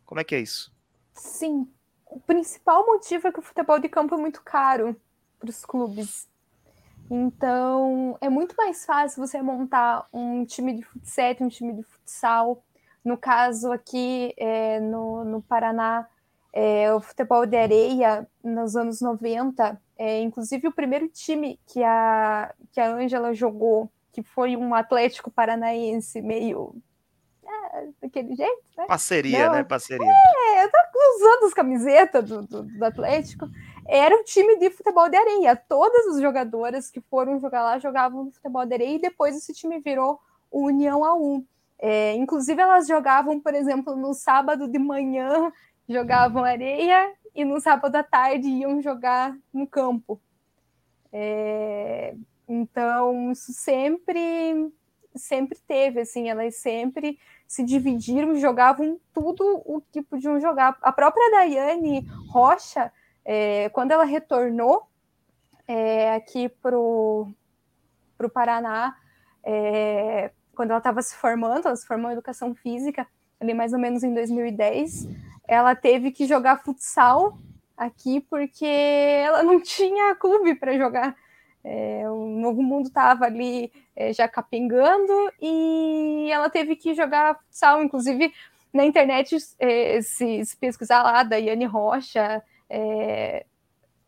Como 0.04 0.20
é 0.20 0.24
que 0.24 0.34
é 0.34 0.40
isso? 0.40 0.74
Sim. 1.12 1.70
O 2.06 2.18
principal 2.18 2.84
motivo 2.84 3.28
é 3.28 3.32
que 3.32 3.38
o 3.38 3.42
futebol 3.42 3.78
de 3.78 3.88
campo 3.88 4.16
é 4.16 4.18
muito 4.18 4.42
caro 4.42 4.96
para 5.38 5.50
os 5.50 5.64
clubes. 5.64 6.28
Então, 7.08 8.18
é 8.20 8.28
muito 8.28 8.56
mais 8.56 8.84
fácil 8.84 9.24
você 9.24 9.40
montar 9.40 10.08
um 10.12 10.44
time 10.44 10.74
de 10.74 10.82
futsal, 10.82 11.36
um 11.40 11.48
time 11.48 11.72
de 11.74 11.82
futsal, 11.84 12.64
no 13.04 13.18
caso 13.18 13.70
aqui 13.70 14.34
é, 14.36 14.80
no, 14.80 15.24
no 15.24 15.42
Paraná, 15.42 16.08
é, 16.52 16.92
o 16.94 17.00
futebol 17.00 17.44
de 17.44 17.56
areia, 17.56 18.26
nos 18.42 18.76
anos 18.76 19.00
90, 19.00 19.80
é, 19.98 20.20
inclusive 20.22 20.68
o 20.68 20.72
primeiro 20.72 21.08
time 21.08 21.58
que 21.66 21.82
a, 21.82 22.54
que 22.72 22.80
a 22.80 22.88
Ângela 22.88 23.34
jogou, 23.34 23.90
que 24.12 24.22
foi 24.22 24.56
um 24.56 24.74
Atlético 24.74 25.30
Paranaense 25.30 26.22
meio 26.22 26.74
é, 27.44 27.88
daquele 28.00 28.34
jeito, 28.34 28.62
né? 28.78 28.86
Parceria, 28.86 29.46
Não, 29.48 29.54
né? 29.54 29.64
Parceria. 29.64 30.06
É, 30.06 30.64
eu 30.64 30.70
tô 30.70 30.78
usando 31.16 31.44
as 31.44 31.54
camisetas 31.54 32.24
do, 32.24 32.42
do, 32.42 32.62
do, 32.62 32.84
Atlético. 32.84 33.48
Era 33.86 34.16
um 34.16 34.24
time 34.24 34.56
de 34.58 34.70
futebol 34.70 35.08
de 35.08 35.16
areia. 35.16 35.56
Todas 35.56 36.06
as 36.14 36.22
jogadoras 36.22 36.90
que 36.90 37.00
foram 37.00 37.40
jogar 37.40 37.62
lá 37.62 37.78
jogavam 37.78 38.30
futebol 38.30 38.64
de 38.64 38.74
areia 38.74 38.96
e 38.96 39.00
depois 39.00 39.36
esse 39.36 39.52
time 39.52 39.78
virou 39.80 40.20
o 40.50 40.66
União 40.66 41.00
A1. 41.00 41.44
É, 41.86 42.14
inclusive, 42.14 42.62
elas 42.62 42.86
jogavam, 42.86 43.38
por 43.38 43.52
exemplo, 43.52 43.94
no 43.94 44.14
sábado 44.14 44.66
de 44.66 44.78
manhã, 44.78 45.52
jogavam 45.86 46.42
areia, 46.42 47.12
e 47.34 47.44
no 47.44 47.60
sábado 47.60 47.94
à 47.96 48.02
tarde 48.02 48.48
iam 48.48 48.80
jogar 48.80 49.36
no 49.52 49.66
campo. 49.66 50.18
É, 51.12 52.14
então, 52.48 53.30
isso 53.30 53.52
sempre, 53.52 54.72
sempre 55.14 55.58
teve, 55.68 56.00
assim, 56.00 56.30
elas 56.30 56.54
sempre 56.56 57.18
se 57.46 57.62
dividiram, 57.62 58.34
jogavam 58.36 58.98
tudo 59.12 59.44
o 59.66 59.82
que 59.92 60.00
podiam 60.00 60.40
jogar. 60.40 60.78
A 60.80 60.90
própria 60.90 61.32
Daiane 61.32 62.08
Rocha, 62.30 62.90
é, 63.22 63.68
quando 63.68 63.90
ela 63.90 64.04
retornou 64.04 64.88
é, 65.68 66.14
aqui 66.14 66.48
para 66.48 66.78
o 66.78 67.28
Paraná, 68.32 68.96
é, 69.42 70.30
quando 70.54 70.70
ela 70.70 70.78
estava 70.78 71.02
se 71.02 71.16
formando, 71.16 71.66
ela 71.66 71.76
se 71.76 71.86
formou 71.86 72.10
em 72.10 72.14
educação 72.14 72.54
física, 72.54 73.06
ali 73.40 73.52
mais 73.52 73.72
ou 73.72 73.78
menos 73.78 74.02
em 74.02 74.14
2010, 74.14 75.08
ela 75.46 75.74
teve 75.74 76.10
que 76.10 76.26
jogar 76.26 76.62
futsal 76.62 77.38
aqui 77.76 78.20
porque 78.20 78.64
ela 78.64 79.42
não 79.42 79.60
tinha 79.60 80.14
clube 80.14 80.54
para 80.54 80.76
jogar. 80.78 81.16
É, 81.62 82.08
o 82.10 82.26
Novo 82.26 82.62
Mundo 82.62 82.88
estava 82.88 83.24
ali 83.24 83.72
é, 83.96 84.12
já 84.12 84.28
capengando 84.28 85.12
e 85.40 86.28
ela 86.30 86.50
teve 86.50 86.76
que 86.76 86.94
jogar 86.94 87.38
futsal. 87.40 87.82
Inclusive, 87.82 88.32
na 88.72 88.84
internet, 88.84 89.36
é, 89.58 90.00
se, 90.02 90.44
se, 90.44 90.56
pesquisar 90.56 91.02
lá 91.02 91.22
da 91.22 91.36
Yane 91.36 91.64
Rocha, 91.64 92.42
é, 92.68 93.46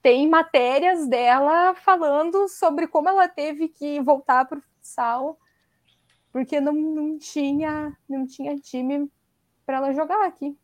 tem 0.03 0.29
matérias 0.29 1.09
dela 1.09 1.75
falando 1.75 2.49
sobre 2.49 2.87
como 2.87 3.09
ela 3.09 3.29
teve 3.29 3.69
que 3.69 4.01
voltar 4.01 4.45
para 4.45 4.59
o 4.59 4.63
futsal 4.63 5.39
porque 6.37 6.61
não, 6.61 6.75
não 6.75 7.19
tinha 7.19 7.97
não 8.07 8.27
tinha 8.27 8.55
time 8.57 9.11
para 9.65 9.79
ela 9.79 9.95
jogar 9.95 10.27
aqui. 10.27 10.55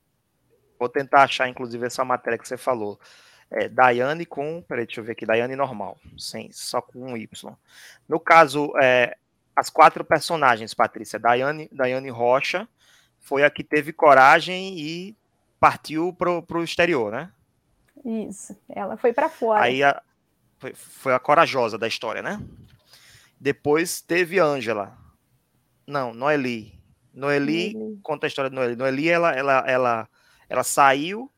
Vou 0.79 0.87
tentar 0.87 1.23
achar, 1.23 1.49
inclusive, 1.49 1.87
essa 1.87 2.05
matéria 2.05 2.39
que 2.39 2.47
você 2.47 2.59
falou. 2.59 3.01
É, 3.51 3.71
Daiane 3.71 4.27
com. 4.27 4.61
Peraí, 4.69 4.85
deixa 4.85 5.01
eu 5.01 5.05
ver 5.05 5.13
aqui. 5.13 5.25
Daiane 5.25 5.57
normal, 5.57 5.97
sem, 6.19 6.53
só 6.53 6.83
com 6.83 7.13
um 7.13 7.17
Y. 7.17 7.57
No 8.07 8.21
caso, 8.21 8.71
é, 8.83 9.17
as 9.57 9.71
quatro 9.71 10.05
personagens, 10.05 10.75
Patrícia. 10.75 11.19
Daiane, 11.19 11.71
Daiane 11.73 12.11
Rocha 12.11 12.69
foi 13.19 13.43
a 13.43 13.51
que 13.51 13.65
teve 13.65 13.95
coragem 13.95 14.79
e 14.79 15.17
partiu 15.59 16.13
pro, 16.13 16.43
pro 16.43 16.63
exterior, 16.63 17.11
né? 17.11 17.33
Isso, 18.05 18.55
ela 18.69 18.99
foi 18.99 19.15
para 19.15 19.31
fora. 19.31 19.63
Aí 19.63 19.83
a, 19.83 20.03
foi, 20.59 20.75
foi, 20.75 21.15
a 21.15 21.19
corajosa 21.19 21.79
da 21.79 21.89
história, 21.89 22.21
né? 22.21 22.39
Depois 23.41 24.03
teve 24.03 24.39
Ângela. 24.39 25.01
Não, 25.87 26.13
Noeli. 26.13 26.81
Noeli, 27.15 27.75
Noeli, 27.75 28.01
conta 28.03 28.27
a 28.27 28.29
história 28.29 28.49
de 28.49 28.57
Noeli. 28.57 28.77
Noeli, 28.77 29.09
ela, 29.09 29.33
ela, 29.33 29.65
ela, 29.67 30.09
ela 30.49 30.63
saiu 30.63 31.31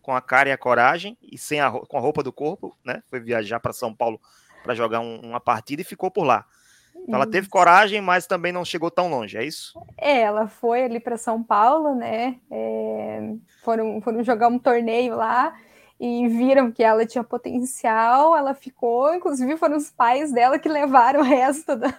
com 0.00 0.14
a 0.14 0.22
cara 0.22 0.48
e 0.48 0.52
a 0.52 0.58
coragem 0.58 1.18
e 1.22 1.36
sem 1.36 1.60
a, 1.60 1.70
com 1.70 1.98
a 1.98 2.00
roupa 2.00 2.22
do 2.22 2.32
corpo, 2.32 2.76
né? 2.84 3.02
Foi 3.08 3.20
viajar 3.20 3.60
para 3.60 3.72
São 3.72 3.94
Paulo 3.94 4.20
para 4.62 4.74
jogar 4.74 5.00
um, 5.00 5.20
uma 5.20 5.40
partida 5.40 5.82
e 5.82 5.84
ficou 5.84 6.10
por 6.10 6.24
lá. 6.24 6.46
Então, 6.94 7.14
ela 7.14 7.26
teve 7.26 7.48
coragem, 7.48 8.00
mas 8.00 8.26
também 8.26 8.52
não 8.52 8.64
chegou 8.64 8.90
tão 8.90 9.08
longe, 9.08 9.36
é 9.36 9.44
isso? 9.44 9.78
É, 9.96 10.22
ela 10.22 10.48
foi 10.48 10.82
ali 10.82 10.98
para 10.98 11.16
São 11.16 11.42
Paulo, 11.42 11.94
né? 11.94 12.38
É, 12.50 13.34
foram, 13.62 14.00
foram 14.00 14.22
jogar 14.22 14.48
um 14.48 14.58
torneio 14.58 15.14
lá 15.14 15.54
e 16.00 16.28
viram 16.28 16.70
que 16.70 16.82
ela 16.82 17.04
tinha 17.04 17.24
potencial, 17.24 18.36
ela 18.36 18.54
ficou, 18.54 19.12
inclusive 19.14 19.56
foram 19.56 19.76
os 19.76 19.90
pais 19.90 20.32
dela 20.32 20.58
que 20.58 20.68
levaram 20.68 21.20
o 21.20 21.24
resto 21.24 21.74
da, 21.74 21.90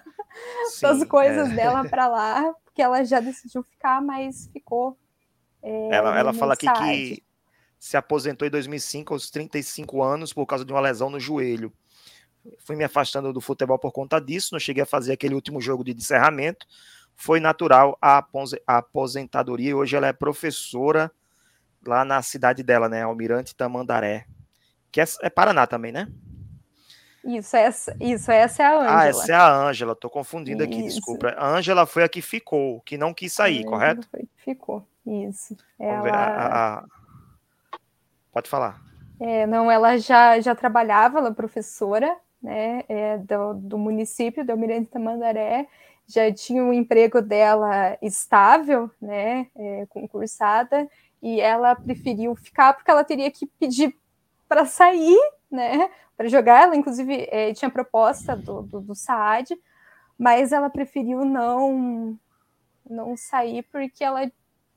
Sim, 0.70 0.82
das 0.82 1.04
coisas 1.04 1.52
é. 1.52 1.56
dela 1.56 1.88
para 1.88 2.08
lá, 2.08 2.54
porque 2.64 2.82
ela 2.82 3.04
já 3.04 3.20
decidiu 3.20 3.62
ficar, 3.62 4.02
mas 4.02 4.48
ficou. 4.54 4.98
É, 5.62 5.96
ela 5.96 6.18
ela 6.18 6.34
fala 6.34 6.54
aqui 6.54 6.72
que 6.72 7.24
se 7.78 7.98
aposentou 7.98 8.48
em 8.48 8.52
2005 8.52 9.14
aos 9.14 9.30
35 9.30 10.02
anos 10.02 10.32
por 10.32 10.46
causa 10.46 10.64
de 10.64 10.72
uma 10.72 10.80
lesão 10.80 11.10
no 11.10 11.20
joelho. 11.20 11.72
Fui 12.60 12.78
me 12.78 12.86
afastando 12.86 13.34
do 13.34 13.42
futebol 13.42 13.78
por 13.78 13.92
conta 13.92 14.20
disso, 14.20 14.54
não 14.54 14.60
cheguei 14.60 14.84
a 14.84 14.86
fazer 14.86 15.12
aquele 15.12 15.36
último 15.36 15.60
jogo 15.60 15.84
de 15.84 15.92
encerramento. 15.92 16.66
Foi 17.16 17.42
natural 17.42 17.98
a 18.02 18.24
aposentadoria 18.66 19.76
hoje 19.76 19.98
ela 19.98 20.08
é 20.08 20.14
professora 20.14 21.12
lá 21.86 22.04
na 22.04 22.22
cidade 22.22 22.64
dela, 22.64 22.90
né? 22.90 23.04
Almirante 23.04 23.56
Tamandaré. 23.56 24.26
Que 24.92 25.02
é, 25.02 25.06
é 25.22 25.30
Paraná 25.30 25.68
também, 25.68 25.92
né? 25.92 26.08
Isso, 27.24 27.56
essa, 27.56 27.96
isso, 28.00 28.32
essa 28.32 28.64
é 28.64 28.66
a 28.66 28.80
Ângela. 28.80 29.00
Ah, 29.00 29.08
essa 29.08 29.32
é 29.32 29.36
a 29.36 29.54
Ângela, 29.54 29.96
tô 29.96 30.10
confundindo 30.10 30.64
aqui, 30.64 30.80
isso. 30.86 30.96
desculpa. 30.96 31.30
A 31.38 31.48
Ângela 31.50 31.86
foi 31.86 32.04
a 32.04 32.10
que 32.10 32.22
ficou, 32.22 32.82
que 32.82 32.98
não 32.98 33.14
quis 33.14 33.34
sair, 33.34 33.66
correto? 33.66 34.08
Foi, 34.10 34.28
ficou, 34.38 34.88
isso. 35.06 35.56
Ela... 35.78 36.10
A, 36.10 36.80
a... 36.80 36.86
Pode 38.32 38.50
falar. 38.50 38.82
É, 39.20 39.46
não, 39.46 39.70
ela 39.70 39.98
já, 39.98 40.40
já 40.40 40.56
trabalhava, 40.56 41.20
ela 41.20 41.30
é 41.30 41.34
professora, 41.34 42.16
né, 42.42 42.84
é, 42.88 43.18
do, 43.18 43.54
do 43.56 43.78
município 43.78 44.46
do 44.46 44.52
Almirante 44.52 44.90
Tamandaré, 44.90 45.68
já 46.08 46.34
tinha 46.34 46.64
o 46.64 46.68
um 46.68 46.74
emprego 46.74 47.22
dela 47.22 47.98
estável, 48.02 48.90
né, 49.02 49.48
é, 49.56 49.86
concursada, 49.90 50.90
e 51.22 51.40
ela 51.42 51.76
preferiu 51.76 52.36
ficar 52.36 52.74
porque 52.74 52.90
ela 52.90 53.04
teria 53.04 53.30
que 53.30 53.46
pedir 53.46 53.96
para 54.48 54.66
sair, 54.66 55.20
né, 55.52 55.90
para 56.18 56.28
jogar. 56.28 56.64
Ela, 56.64 56.76
inclusive, 56.76 57.28
é, 57.30 57.54
tinha 57.54 57.70
proposta 57.70 58.36
do, 58.36 58.62
do, 58.64 58.82
do 58.82 58.96
Saad, 58.96 59.58
mas 60.18 60.52
ela 60.52 60.70
preferiu 60.70 61.24
não 61.24 62.18
não 62.90 63.16
sair 63.16 63.64
porque 63.72 64.04
ela 64.04 64.32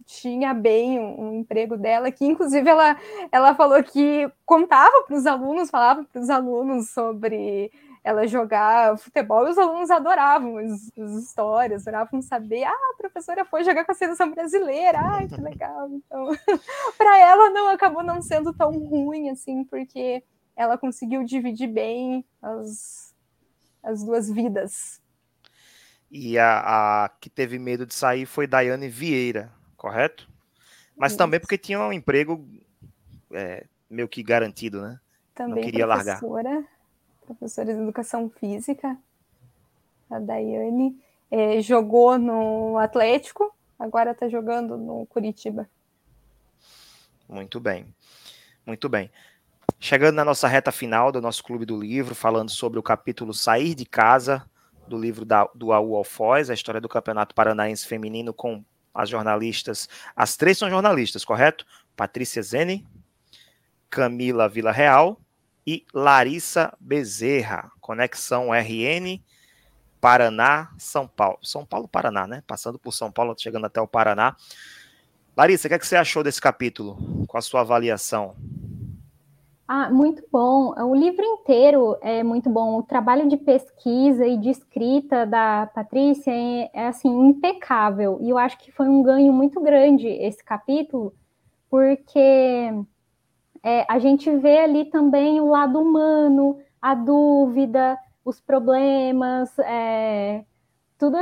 tinha 0.05 0.53
bem 0.53 0.99
um, 0.99 1.21
um, 1.21 1.41
emprego 1.41 1.77
dela, 1.77 2.11
que 2.11 2.25
inclusive 2.25 2.69
ela, 2.69 2.97
ela 3.31 3.55
falou 3.55 3.83
que 3.83 4.31
contava 4.45 5.03
para 5.07 5.17
os 5.17 5.27
alunos, 5.27 5.71
falava 5.71 6.05
para 6.05 6.21
os 6.21 6.29
alunos 6.29 6.91
sobre 6.91 7.73
ela 8.05 8.27
jogar 8.27 8.99
futebol 8.99 9.47
e 9.47 9.51
os 9.51 9.59
alunos 9.59 9.91
adoravam 9.91 10.59
as, 10.59 10.91
as, 10.99 11.13
histórias, 11.23 11.87
adoravam 11.87 12.21
saber, 12.21 12.65
ah, 12.65 12.71
a 12.71 12.97
professora 12.97 13.45
foi 13.45 13.63
jogar 13.63 13.85
com 13.85 13.93
a 13.93 13.95
seleção 13.95 14.31
brasileira, 14.31 14.99
ai, 14.99 15.29
que 15.29 15.41
legal. 15.41 15.89
Então, 15.89 16.29
para 16.99 17.19
ela 17.19 17.51
não 17.51 17.69
acabou 17.69 18.03
não 18.03 18.21
sendo 18.21 18.53
tão 18.53 18.73
ruim 18.73 19.31
assim, 19.31 19.65
porque 19.65 20.23
ela 20.57 20.77
conseguiu 20.77 21.23
dividir 21.23 21.69
bem 21.69 22.25
as, 22.43 23.15
as 23.83 24.03
duas 24.03 24.29
vidas. 24.31 25.01
E 26.11 26.39
a, 26.39 27.05
a 27.05 27.09
que 27.09 27.31
teve 27.31 27.59
medo 27.59 27.87
de 27.87 27.95
sair 27.95 28.27
foi 28.27 28.47
Daiane 28.47 28.89
Vieira, 28.89 29.51
correto? 29.77 30.29
Mas 30.97 31.13
Isso. 31.13 31.19
também 31.19 31.41
porque 31.41 31.57
tinha 31.57 31.81
um 31.81 31.93
emprego 31.93 32.47
é, 33.33 33.65
meio 33.89 34.09
que 34.09 34.23
garantido, 34.23 34.83
né? 34.83 35.01
Também 35.35 35.55
não 35.55 35.63
queria 35.63 35.87
professora, 35.87 36.51
largar. 36.51 36.72
Professora 37.27 37.75
de 37.75 37.81
Educação 37.81 38.29
Física, 38.29 38.97
a 40.11 40.19
Daiane, 40.19 41.01
é, 41.31 41.61
jogou 41.63 42.19
no 42.19 42.77
Atlético, 42.79 43.55
agora 43.79 44.11
está 44.11 44.29
jogando 44.29 44.77
no 44.77 45.07
Curitiba. 45.07 45.69
Muito 47.29 47.59
bem, 47.59 47.87
muito 48.67 48.89
bem. 48.89 49.11
Chegando 49.81 50.17
na 50.17 50.25
nossa 50.25 50.47
reta 50.47 50.71
final 50.71 51.11
do 51.11 51.21
nosso 51.21 51.43
Clube 51.43 51.65
do 51.65 51.81
Livro, 51.81 52.15
falando 52.15 52.51
sobre 52.51 52.79
o 52.79 52.83
capítulo 52.83 53.33
Sair 53.33 53.75
de 53.75 53.87
Casa, 53.87 54.45
do 54.87 54.99
livro 54.99 55.25
da, 55.25 55.49
do 55.55 55.73
Aú 55.73 55.97
Alfoz, 55.97 56.51
a 56.51 56.55
história 56.55 56.81
do 56.81 56.89
Campeonato 56.89 57.35
Paranaense 57.35 57.87
Feminino 57.87 58.35
com 58.35 58.63
as 58.93 59.09
jornalistas, 59.09 59.89
as 60.15 60.37
três 60.37 60.59
são 60.59 60.69
jornalistas, 60.69 61.25
correto? 61.25 61.65
Patrícia 61.97 62.43
Zene, 62.43 62.87
Camila 63.89 64.49
Vila 64.49 64.71
Real 64.73 65.19
e 65.67 65.85
Larissa 65.93 66.77
Bezerra, 66.81 67.71
Conexão 67.81 68.53
RN, 68.53 69.23
Paraná, 70.01 70.71
São 70.79 71.07
Paulo. 71.07 71.39
São 71.43 71.65
Paulo, 71.65 71.87
Paraná, 71.87 72.27
né? 72.27 72.43
Passando 72.47 72.79
por 72.79 72.93
São 72.93 73.11
Paulo, 73.11 73.35
chegando 73.39 73.67
até 73.67 73.81
o 73.81 73.87
Paraná. 73.87 74.37
Larissa, 75.37 75.67
o 75.67 75.71
que, 75.71 75.75
é 75.75 75.79
que 75.79 75.87
você 75.87 75.97
achou 75.97 76.23
desse 76.23 76.41
capítulo? 76.41 77.25
Com 77.27 77.39
a 77.39 77.41
sua 77.41 77.61
avaliação? 77.61 78.35
Ah, 79.67 79.89
muito 79.91 80.23
bom. 80.31 80.75
O 80.77 80.95
livro 80.95 81.25
inteiro 81.25 81.97
é 82.03 82.23
muito 82.23 82.51
bom. 82.51 82.79
O 82.79 82.83
trabalho 82.83 83.29
de 83.29 83.39
pesquisa 83.39 84.27
e 84.27 84.37
de 84.37 84.51
escrita 84.51 85.25
da 85.25 85.71
Patrícia 85.73 86.31
é, 86.31 86.71
é 86.75 86.87
assim 86.89 87.09
impecável. 87.09 88.19
E 88.21 88.29
eu 88.29 88.37
acho 88.37 88.59
que 88.59 88.71
foi 88.73 88.89
um 88.89 89.03
ganho 89.03 89.33
muito 89.33 89.61
grande 89.61 90.09
esse 90.09 90.45
capítulo, 90.45 91.15
porque 91.71 92.71
é, 93.63 93.85
a 93.89 93.99
gente 93.99 94.31
vê 94.39 94.59
ali 94.59 94.87
também 94.87 95.41
o 95.41 95.49
lado 95.51 95.81
humano, 95.81 96.59
a 96.81 96.95
dúvida, 96.95 97.99
os 98.25 98.41
problemas, 98.41 99.57
é, 99.61 100.45
tudo, 100.99 101.17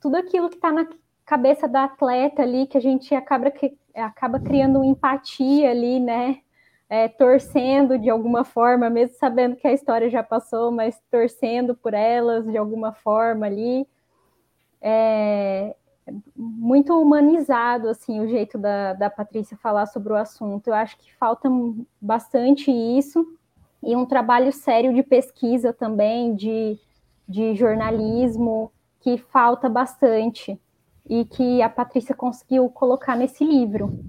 tudo 0.00 0.16
aquilo 0.16 0.48
que 0.48 0.56
está 0.56 0.72
na 0.72 0.86
cabeça 1.24 1.68
da 1.68 1.84
atleta 1.84 2.42
ali, 2.42 2.66
que 2.66 2.78
a 2.78 2.80
gente 2.80 3.14
acaba, 3.14 3.52
acaba 3.94 4.40
criando 4.40 4.84
empatia 4.84 5.70
ali, 5.70 6.00
né? 6.00 6.40
é, 6.90 7.06
torcendo 7.06 7.96
de 7.96 8.10
alguma 8.10 8.42
forma, 8.42 8.90
mesmo 8.90 9.14
sabendo 9.16 9.54
que 9.54 9.66
a 9.66 9.72
história 9.72 10.10
já 10.10 10.24
passou, 10.24 10.72
mas 10.72 11.00
torcendo 11.08 11.72
por 11.72 11.94
elas 11.94 12.44
de 12.44 12.58
alguma 12.58 12.92
forma 12.92 13.46
ali. 13.46 13.86
É, 14.82 15.76
muito 16.36 17.00
humanizado 17.00 17.88
assim 17.88 18.20
o 18.20 18.28
jeito 18.28 18.58
da, 18.58 18.94
da 18.94 19.10
Patrícia 19.10 19.56
falar 19.56 19.86
sobre 19.86 20.12
o 20.12 20.16
assunto. 20.16 20.68
Eu 20.68 20.74
acho 20.74 20.96
que 20.98 21.14
falta 21.14 21.48
bastante 22.00 22.70
isso 22.70 23.26
e 23.82 23.96
um 23.96 24.06
trabalho 24.06 24.52
sério 24.52 24.92
de 24.94 25.02
pesquisa 25.02 25.72
também, 25.72 26.34
de, 26.34 26.78
de 27.28 27.54
jornalismo, 27.54 28.72
que 29.00 29.16
falta 29.18 29.68
bastante 29.68 30.60
e 31.08 31.24
que 31.24 31.62
a 31.62 31.68
Patrícia 31.68 32.14
conseguiu 32.14 32.68
colocar 32.68 33.16
nesse 33.16 33.44
livro. 33.44 34.04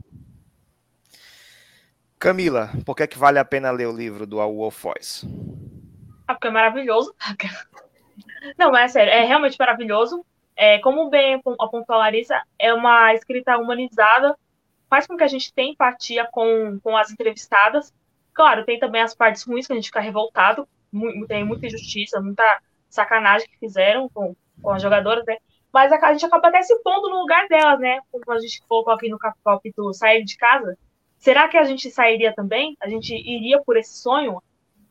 Camila, 2.20 2.70
por 2.86 2.96
que, 2.96 3.04
é 3.04 3.08
que 3.08 3.18
vale 3.18 3.40
a 3.40 3.46
pena 3.46 3.72
ler 3.72 3.88
o 3.88 3.96
livro 3.96 4.28
do 4.28 4.38
Wolf 4.38 4.84
Voice? 4.84 5.28
Ah, 6.28 6.36
porque 6.36 6.48
é 6.48 6.52
maravilhoso. 6.52 7.16
Não, 8.58 8.72
mas 8.72 8.92
é 8.92 8.94
sério, 8.94 9.12
é 9.12 9.26
realmente 9.26 9.58
maravilhoso. 9.58 10.24
É, 10.62 10.78
como 10.78 11.10
bem 11.10 11.42
apontou 11.60 11.96
a 11.96 11.98
Larissa, 11.98 12.40
é 12.60 12.72
uma 12.72 13.16
escrita 13.16 13.58
humanizada, 13.58 14.38
faz 14.88 15.08
com 15.08 15.18
que 15.18 15.24
a 15.24 15.28
gente 15.28 15.52
tenha 15.52 15.72
empatia 15.72 16.30
com, 16.32 16.80
com 16.84 16.96
as 16.96 17.10
entrevistadas. 17.10 17.92
Claro, 18.32 18.64
tem 18.64 18.78
também 18.78 19.02
as 19.02 19.16
partes 19.16 19.42
ruins 19.42 19.66
que 19.66 19.74
a 19.74 19.76
gente 19.76 19.88
fica 19.88 20.00
revoltado, 20.00 20.68
tem 21.28 21.44
muita 21.44 21.66
injustiça, 21.66 22.22
muita 22.22 22.44
sacanagem 22.88 23.50
que 23.50 23.58
fizeram 23.58 24.08
com, 24.10 24.36
com 24.62 24.70
as 24.70 24.80
jogadoras, 24.84 25.26
né? 25.26 25.38
Mas 25.74 25.92
a, 25.92 25.96
a 25.96 26.14
gente 26.14 26.28
acaba 26.28 26.50
até 26.50 26.62
se 26.62 26.78
pondo 26.84 27.10
no 27.10 27.22
lugar 27.22 27.48
delas, 27.48 27.80
né? 27.80 28.00
Como 28.12 28.24
a 28.32 28.40
gente 28.40 28.62
colocou 28.68 28.94
aqui 28.94 29.10
no 29.10 29.18
capítulo 29.18 29.92
Sair 29.96 30.24
de 30.24 30.38
Casa, 30.38 30.78
será 31.18 31.48
que 31.48 31.58
a 31.58 31.64
gente 31.64 31.90
sairia 31.90 32.36
também? 32.36 32.78
A 32.80 32.88
gente 32.88 33.16
iria 33.16 33.60
por 33.64 33.78
esse 33.78 33.98
sonho? 33.98 34.40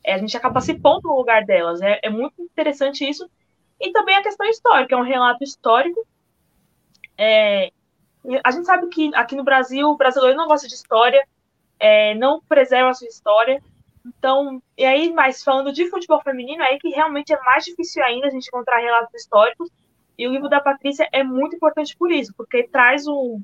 É, 0.03 0.15
a 0.15 0.19
gente 0.19 0.37
acaba 0.37 0.61
se 0.61 0.75
pondo 0.75 1.07
no 1.07 1.15
lugar 1.15 1.45
delas. 1.45 1.81
É, 1.81 2.01
é, 2.03 2.11
muito 2.11 2.43
interessante 2.43 3.09
isso. 3.09 3.31
E 3.81 3.93
também 3.93 4.17
a 4.17 4.23
questão 4.23 4.47
histórica, 4.47 4.95
é 4.95 4.99
um 4.99 5.03
relato 5.03 5.43
histórico. 5.43 6.07
É, 7.17 7.71
a 8.45 8.51
gente 8.51 8.67
sabe 8.67 8.89
que 8.89 9.11
aqui 9.15 9.35
no 9.35 9.45
Brasil, 9.45 9.89
o 9.89 9.97
brasileiro 9.97 10.37
não 10.37 10.47
gosta 10.47 10.69
de 10.69 10.75
história, 10.75 11.27
é, 11.79 12.15
não 12.15 12.41
preserva 12.43 12.91
a 12.91 12.95
sua 12.95 13.09
história. 13.09 13.63
Então, 14.05 14.63
e 14.77 14.85
aí, 14.85 15.13
mas 15.13 15.43
falando 15.43 15.73
de 15.73 15.89
futebol 15.89 16.21
feminino, 16.23 16.63
é 16.63 16.69
aí 16.69 16.79
que 16.79 16.91
realmente 16.91 17.33
é 17.33 17.41
mais 17.41 17.65
difícil 17.65 18.03
ainda 18.05 18.27
a 18.27 18.31
gente 18.31 18.49
encontrar 18.49 18.79
relatos 18.79 19.15
históricos. 19.15 19.71
E 20.19 20.27
o 20.27 20.33
livro 20.33 20.49
da 20.49 20.61
Patrícia 20.61 21.09
é 21.13 21.25
muito 21.25 21.57
importante 21.57 21.97
por 21.97 22.11
isso, 22.11 22.35
porque 22.37 22.65
traz 22.65 23.07
um, 23.07 23.43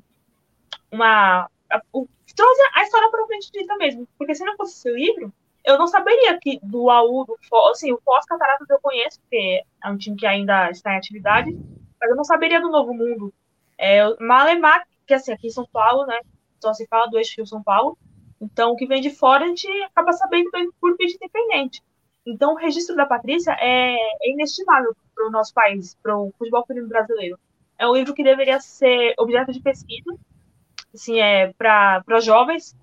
uma, 0.91 1.49
o 1.91 2.07
trouxe 2.35 2.61
a 2.75 2.83
história 2.83 3.09
propriamente 3.09 3.51
dita 3.51 3.75
mesmo. 3.77 4.07
Porque 4.17 4.35
se 4.35 4.45
não 4.45 4.55
fosse 4.55 4.89
esse 4.89 4.91
livro, 4.91 5.33
eu 5.67 5.77
não 5.77 5.85
saberia 5.85 6.39
que 6.39 6.59
do 6.63 6.89
AU, 6.89 7.25
do 7.25 7.37
assim, 7.69 7.91
o 7.91 7.99
Foz 8.03 8.25
Cataratas 8.25 8.69
eu 8.69 8.79
conheço, 8.79 9.19
porque 9.19 9.61
é 9.83 9.89
um 9.89 9.97
time 9.97 10.15
que 10.15 10.25
ainda 10.25 10.71
está 10.71 10.93
em 10.93 10.97
atividade, 10.97 11.51
mas 11.99 12.09
eu 12.09 12.15
não 12.15 12.23
saberia 12.23 12.61
do 12.61 12.69
Novo 12.69 12.93
Mundo. 12.93 13.33
É, 13.77 14.01
Malemar, 14.23 14.87
que 15.05 15.13
assim, 15.13 15.33
aqui 15.33 15.47
em 15.47 15.51
São 15.51 15.67
Paulo, 15.71 16.05
né, 16.05 16.21
só 16.61 16.73
se 16.73 16.87
fala 16.87 17.07
do 17.07 17.17
eixo 17.17 17.45
São 17.45 17.61
Paulo, 17.61 17.97
então 18.39 18.71
o 18.71 18.75
que 18.77 18.87
vem 18.87 19.01
de 19.01 19.09
fora 19.09 19.43
a 19.43 19.47
gente 19.49 19.67
acaba 19.83 20.13
sabendo 20.13 20.49
por 20.79 20.95
vídeo 20.95 21.17
independente. 21.21 21.83
Então 22.25 22.53
o 22.53 22.57
registro 22.57 22.95
da 22.95 23.05
Patrícia 23.05 23.51
é, 23.59 23.95
é 23.95 24.31
inestimável 24.31 24.95
para 25.13 25.27
o 25.27 25.31
nosso 25.31 25.53
país, 25.53 25.97
para 26.01 26.17
o 26.17 26.31
futebol 26.37 26.65
feminino 26.65 26.87
brasileiro. 26.87 27.37
É 27.77 27.85
um 27.85 27.93
livro 27.93 28.13
que 28.13 28.23
deveria 28.23 28.61
ser 28.61 29.13
objeto 29.17 29.51
de 29.51 29.59
pesquisa, 29.59 30.17
assim, 30.93 31.19
é, 31.19 31.51
para 31.53 32.19
jovens, 32.21 32.73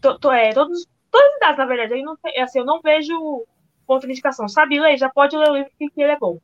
to, 0.00 0.18
to, 0.18 0.32
é, 0.32 0.52
todos, 0.52 0.86
todas 1.10 1.30
as 1.30 1.36
idades, 1.36 1.58
na 1.58 1.66
verdade. 1.66 2.00
Eu 2.00 2.04
não, 2.04 2.18
assim, 2.42 2.58
eu 2.58 2.64
não 2.64 2.80
vejo 2.80 3.46
ponto 3.86 4.06
de 4.06 4.12
indicação. 4.12 4.48
Sabe 4.48 4.78
ler? 4.78 4.98
Já 4.98 5.08
pode 5.08 5.36
ler 5.36 5.50
o 5.50 5.56
livro 5.56 5.72
que 5.78 5.90
ele 5.96 6.12
é 6.12 6.18
bom. 6.18 6.38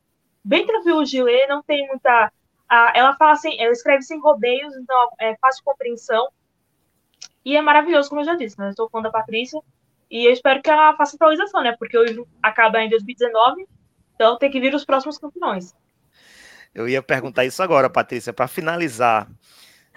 Bem 0.45 0.67
tranquilo 0.67 1.05
de 1.05 1.23
ler, 1.23 1.47
não 1.47 1.63
tem 1.63 1.87
muita. 1.89 2.33
ela 2.95 3.15
fala 3.17 3.33
assim, 3.33 3.61
ela 3.61 3.73
escreve 3.73 4.03
sem 4.03 4.21
rodeios, 4.21 4.75
então 4.77 5.11
é 5.21 5.37
fácil 5.37 5.61
de 5.61 5.65
compreensão. 5.65 6.29
E 7.45 7.57
é 7.57 7.61
maravilhoso, 7.61 8.09
como 8.09 8.23
eu 8.23 8.25
já 8.25 8.35
disse, 8.35 8.59
né? 8.59 8.73
Sou 8.75 8.89
fã 8.89 9.03
da 9.03 9.11
Patrícia. 9.11 9.61
E 10.11 10.27
eu 10.27 10.33
espero 10.33 10.63
que 10.63 10.71
ela 10.71 10.97
faça 10.97 11.17
atualização, 11.17 11.63
né? 11.63 11.75
Porque 11.79 11.97
o 11.97 12.05
livro 12.05 12.27
acaba 12.43 12.81
em 12.83 12.89
2019, 12.89 13.67
então 14.15 14.39
tem 14.39 14.51
que 14.51 14.61
vir 14.61 14.75
os 14.75 14.85
próximos 14.85 15.19
campeões. 15.19 15.75
Eu 16.75 16.89
ia 16.89 17.03
perguntar 17.03 17.45
isso 17.45 17.63
agora, 17.63 17.91
Patrícia, 17.91 18.33
para 18.33 18.49
finalizar. 18.49 19.29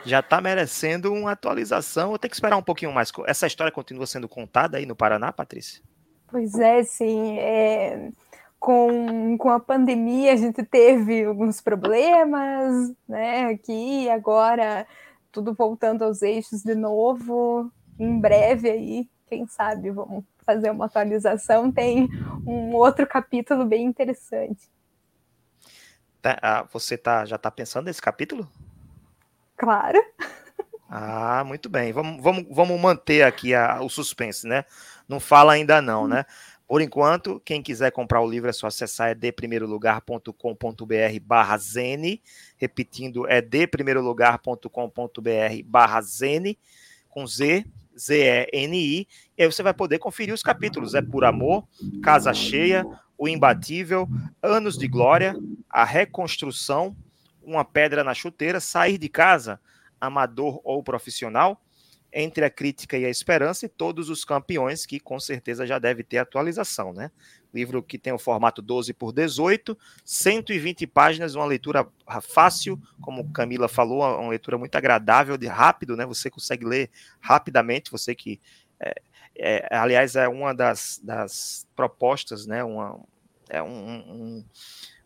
Já 0.07 0.21
está 0.21 0.39
merecendo 0.39 1.13
uma 1.13 1.33
atualização 1.33 2.11
ou 2.11 2.17
tem 2.17 2.29
que 2.29 2.35
esperar 2.35 2.55
um 2.55 2.63
pouquinho 2.63 2.93
mais? 2.93 3.11
Essa 3.25 3.45
história 3.45 3.73
continua 3.73 4.07
sendo 4.07 4.29
contada 4.29 4.77
aí 4.77 4.85
no 4.85 4.95
Paraná, 4.95 5.33
Patrícia? 5.33 5.83
Pois 6.27 6.55
é, 6.55 6.81
sim. 6.83 7.37
É, 7.37 8.09
com, 8.57 9.37
com 9.37 9.49
a 9.49 9.59
pandemia 9.59 10.31
a 10.31 10.37
gente 10.37 10.63
teve 10.63 11.25
alguns 11.25 11.59
problemas, 11.59 12.93
né? 13.05 13.47
Aqui 13.47 14.09
agora 14.09 14.87
tudo 15.29 15.53
voltando 15.53 16.05
aos 16.05 16.21
eixos 16.21 16.63
de 16.63 16.73
novo. 16.73 17.69
Em 17.99 18.17
breve 18.17 18.69
aí, 18.69 19.09
quem 19.27 19.45
sabe, 19.45 19.91
vamos 19.91 20.23
fazer 20.45 20.71
uma 20.71 20.85
atualização. 20.85 21.69
Tem 21.69 22.07
um 22.45 22.73
outro 22.73 23.05
capítulo 23.05 23.65
bem 23.65 23.85
interessante. 23.85 24.69
Tá, 26.21 26.39
ah, 26.41 26.65
você 26.71 26.97
tá, 26.97 27.25
já 27.25 27.35
está 27.35 27.51
pensando 27.51 27.87
nesse 27.87 28.01
capítulo? 28.01 28.47
Claro. 29.57 29.99
Ah, 30.89 31.43
muito 31.45 31.67
bem. 31.67 31.91
Vamos, 31.91 32.23
vamos, 32.23 32.45
vamos 32.49 32.79
manter 32.79 33.23
aqui 33.23 33.53
a, 33.53 33.81
o 33.81 33.89
suspense, 33.89 34.47
né? 34.47 34.63
Não 35.07 35.19
fala 35.19 35.53
ainda 35.53 35.81
não, 35.81 36.07
né? 36.07 36.25
Por 36.67 36.81
enquanto, 36.81 37.41
quem 37.45 37.61
quiser 37.61 37.91
comprar 37.91 38.21
o 38.21 38.29
livro 38.29 38.49
é 38.49 38.53
só 38.53 38.67
acessar 38.67 39.11
edprimeirolugar.com.br 39.11 41.19
barra 41.21 41.57
zene, 41.57 42.21
repetindo, 42.57 43.25
é 43.27 43.41
deprimeirolugar.com.br 43.41 45.63
barra 45.65 46.01
zene, 46.01 46.59
com 47.09 47.25
Z, 47.25 47.65
Z-E-N-I, 47.97 49.07
e 49.37 49.43
aí 49.43 49.51
você 49.51 49.63
vai 49.63 49.73
poder 49.73 49.97
conferir 49.97 50.33
os 50.33 50.43
capítulos, 50.43 50.93
é 50.93 51.01
Por 51.01 51.23
Amor, 51.23 51.65
Casa 52.03 52.33
Cheia, 52.33 52.85
O 53.17 53.29
Imbatível, 53.29 54.09
Anos 54.43 54.77
de 54.77 54.89
Glória, 54.89 55.37
A 55.69 55.85
Reconstrução, 55.85 56.93
Uma 57.47 57.63
Pedra 57.63 58.03
na 58.03 58.13
Chuteira, 58.13 58.59
Sair 58.59 58.97
de 58.97 59.07
Casa, 59.07 59.57
Amador 60.01 60.59
ou 60.65 60.83
Profissional, 60.83 61.61
entre 62.11 62.43
a 62.43 62.49
crítica 62.49 62.97
e 62.97 63.05
a 63.05 63.09
esperança 63.09 63.65
e 63.65 63.69
todos 63.69 64.09
os 64.09 64.25
campeões, 64.25 64.85
que 64.85 64.99
com 64.99 65.17
certeza 65.17 65.65
já 65.65 65.79
deve 65.79 66.03
ter 66.03 66.17
atualização, 66.17 66.91
né? 66.91 67.09
Livro 67.53 67.81
que 67.81 67.97
tem 67.97 68.11
o 68.11 68.19
formato 68.19 68.61
12 68.61 68.93
por 68.93 69.13
18, 69.13 69.77
120 70.03 70.85
páginas, 70.87 71.35
uma 71.35 71.45
leitura 71.45 71.87
fácil, 72.21 72.77
como 73.01 73.31
Camila 73.31 73.69
falou, 73.69 74.03
uma 74.19 74.29
leitura 74.29 74.57
muito 74.57 74.75
agradável, 74.75 75.37
de 75.37 75.47
rápido, 75.47 75.95
né? 75.95 76.05
Você 76.05 76.29
consegue 76.29 76.65
ler 76.65 76.89
rapidamente, 77.21 77.89
você 77.89 78.13
que 78.13 78.41
é, 78.79 78.93
é, 79.37 79.75
aliás 79.75 80.17
é 80.17 80.27
uma 80.27 80.53
das, 80.53 80.99
das 81.01 81.65
propostas, 81.75 82.45
né? 82.45 82.61
Uma, 82.63 82.99
é 83.49 83.61
um, 83.61 83.67
um, 83.67 84.45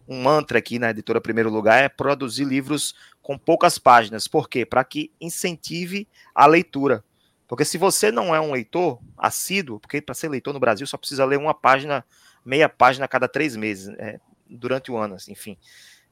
um 0.08 0.22
mantra 0.22 0.60
aqui 0.60 0.80
na 0.80 0.90
editora 0.90 1.22
Primeiro 1.22 1.50
Lugar 1.50 1.84
é 1.84 1.90
produzir 1.90 2.44
livros 2.44 2.96
com 3.22 3.38
poucas 3.38 3.78
páginas. 3.78 4.28
Por 4.28 4.50
quê? 4.50 4.66
Para 4.66 4.84
que 4.84 5.12
incentive 5.20 6.08
a 6.34 6.46
leitura. 6.46 7.04
Porque 7.48 7.66
se 7.66 7.78
você 7.78 8.12
não 8.12 8.34
é 8.34 8.40
um 8.40 8.52
leitor 8.52 9.00
assíduo, 9.18 9.80
porque 9.80 10.02
para 10.02 10.16
ser 10.16 10.30
leitor 10.30 10.54
no 10.54 10.60
Brasil 10.60 10.88
só 10.88 10.98
precisa 10.98 11.26
ler 11.26 11.38
uma 11.38 11.54
página, 11.54 12.06
meia 12.46 12.70
página 12.70 13.06
a 13.06 13.08
cada 13.08 13.28
três 13.28 13.56
meses, 13.56 13.94
é, 14.00 14.20
durante 14.50 14.92
o 14.92 14.98
ano, 14.98 15.16
assim, 15.16 15.34
enfim. 15.34 15.58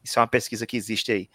Isso 0.03 0.19
é 0.19 0.21
uma 0.21 0.27
pesquisa 0.27 0.65
que 0.65 0.75
existe 0.77 1.11
aí. 1.11 1.29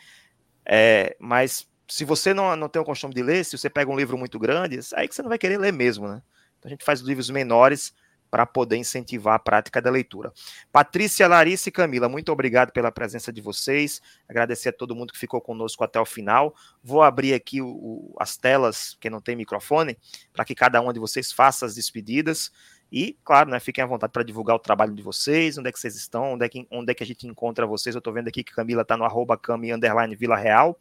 É, 0.64 1.16
mas 1.18 1.66
se 1.88 2.04
você 2.04 2.32
não, 2.32 2.54
não 2.56 2.68
tem 2.68 2.80
o 2.80 2.84
costume 2.84 3.14
de 3.14 3.22
ler, 3.22 3.44
se 3.44 3.56
você 3.56 3.68
pega 3.68 3.90
um 3.90 3.96
livro 3.96 4.16
muito 4.16 4.38
grande, 4.38 4.78
aí 4.94 5.08
que 5.08 5.14
você 5.14 5.22
não 5.22 5.28
vai 5.28 5.38
querer 5.38 5.58
ler 5.58 5.72
mesmo, 5.72 6.08
né? 6.08 6.22
Então 6.58 6.68
a 6.68 6.70
gente 6.70 6.84
faz 6.84 7.00
livros 7.00 7.30
menores 7.30 7.94
para 8.34 8.44
poder 8.44 8.76
incentivar 8.76 9.36
a 9.36 9.38
prática 9.38 9.80
da 9.80 9.88
leitura. 9.88 10.32
Patrícia, 10.72 11.28
Larissa 11.28 11.68
e 11.68 11.72
Camila, 11.72 12.08
muito 12.08 12.32
obrigado 12.32 12.72
pela 12.72 12.90
presença 12.90 13.32
de 13.32 13.40
vocês. 13.40 14.02
Agradecer 14.28 14.70
a 14.70 14.72
todo 14.72 14.92
mundo 14.92 15.12
que 15.12 15.18
ficou 15.20 15.40
conosco 15.40 15.84
até 15.84 16.00
o 16.00 16.04
final. 16.04 16.52
Vou 16.82 17.04
abrir 17.04 17.32
aqui 17.32 17.62
o, 17.62 17.68
o, 17.68 18.16
as 18.18 18.36
telas, 18.36 18.96
quem 18.98 19.08
não 19.08 19.20
tem 19.20 19.36
microfone, 19.36 19.96
para 20.32 20.44
que 20.44 20.52
cada 20.52 20.80
um 20.80 20.92
de 20.92 20.98
vocês 20.98 21.30
faça 21.30 21.64
as 21.64 21.76
despedidas. 21.76 22.50
E, 22.90 23.16
claro, 23.22 23.50
né, 23.50 23.60
fiquem 23.60 23.84
à 23.84 23.86
vontade 23.86 24.12
para 24.12 24.24
divulgar 24.24 24.56
o 24.56 24.58
trabalho 24.58 24.96
de 24.96 25.02
vocês, 25.02 25.56
onde 25.56 25.68
é 25.68 25.72
que 25.72 25.78
vocês 25.78 25.94
estão, 25.94 26.32
onde 26.32 26.44
é 26.44 26.48
que, 26.48 26.66
onde 26.72 26.90
é 26.90 26.94
que 26.94 27.04
a 27.04 27.06
gente 27.06 27.28
encontra 27.28 27.64
vocês. 27.68 27.94
Eu 27.94 27.98
estou 27.98 28.12
vendo 28.12 28.26
aqui 28.26 28.42
que 28.42 28.52
Camila 28.52 28.82
está 28.82 28.96
no 28.96 29.04
arroba 29.04 29.38
Cami 29.38 29.72
Underline 29.72 30.16
Vila 30.16 30.36
Real. 30.36 30.76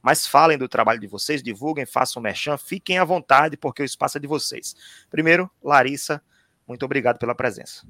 Mas 0.00 0.24
falem 0.24 0.56
do 0.56 0.68
trabalho 0.68 1.00
de 1.00 1.08
vocês, 1.08 1.42
divulguem, 1.42 1.84
façam 1.84 2.22
merchan, 2.22 2.56
fiquem 2.56 2.98
à 2.98 3.04
vontade, 3.04 3.56
porque 3.56 3.82
o 3.82 3.84
espaço 3.84 4.18
é 4.18 4.20
de 4.20 4.28
vocês. 4.28 4.76
Primeiro, 5.10 5.50
Larissa, 5.60 6.22
muito 6.72 6.84
obrigado 6.84 7.18
pela 7.18 7.34
presença. 7.34 7.86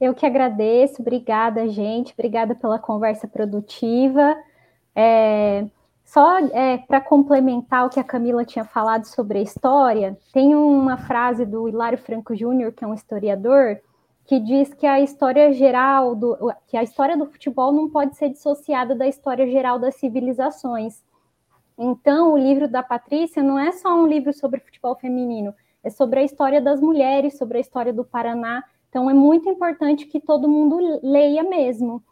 Eu 0.00 0.14
que 0.14 0.26
agradeço, 0.26 1.00
obrigada, 1.00 1.66
gente, 1.68 2.12
obrigada 2.12 2.54
pela 2.54 2.78
conversa 2.78 3.26
produtiva. 3.26 4.36
É, 4.94 5.66
só 6.04 6.38
é, 6.38 6.78
para 6.78 7.00
complementar 7.00 7.86
o 7.86 7.90
que 7.90 7.98
a 7.98 8.04
Camila 8.04 8.44
tinha 8.44 8.64
falado 8.64 9.04
sobre 9.04 9.38
a 9.38 9.42
história, 9.42 10.16
tem 10.32 10.54
uma 10.54 10.96
frase 10.96 11.44
do 11.44 11.68
Hilário 11.68 11.98
Franco 11.98 12.36
Júnior, 12.36 12.72
que 12.72 12.84
é 12.84 12.86
um 12.86 12.94
historiador, 12.94 13.80
que 14.26 14.38
diz 14.38 14.72
que 14.74 14.86
a 14.86 15.00
história 15.00 15.52
geral 15.52 16.14
do, 16.14 16.52
que 16.66 16.76
a 16.76 16.82
história 16.82 17.16
do 17.16 17.26
futebol 17.26 17.72
não 17.72 17.88
pode 17.88 18.16
ser 18.16 18.28
dissociada 18.28 18.94
da 18.94 19.06
história 19.06 19.46
geral 19.50 19.78
das 19.78 19.96
civilizações. 19.96 21.02
Então, 21.78 22.32
o 22.32 22.38
livro 22.38 22.68
da 22.68 22.82
Patrícia 22.82 23.42
não 23.42 23.58
é 23.58 23.72
só 23.72 23.94
um 23.94 24.06
livro 24.06 24.32
sobre 24.32 24.60
futebol 24.60 24.94
feminino, 24.96 25.54
é 25.86 25.90
sobre 25.90 26.18
a 26.18 26.24
história 26.24 26.60
das 26.60 26.80
mulheres, 26.80 27.38
sobre 27.38 27.58
a 27.58 27.60
história 27.60 27.92
do 27.92 28.04
Paraná. 28.04 28.64
Então 28.90 29.08
é 29.08 29.14
muito 29.14 29.48
importante 29.48 30.04
que 30.04 30.18
todo 30.18 30.48
mundo 30.48 30.78
leia 31.00 31.44
mesmo. 31.44 32.02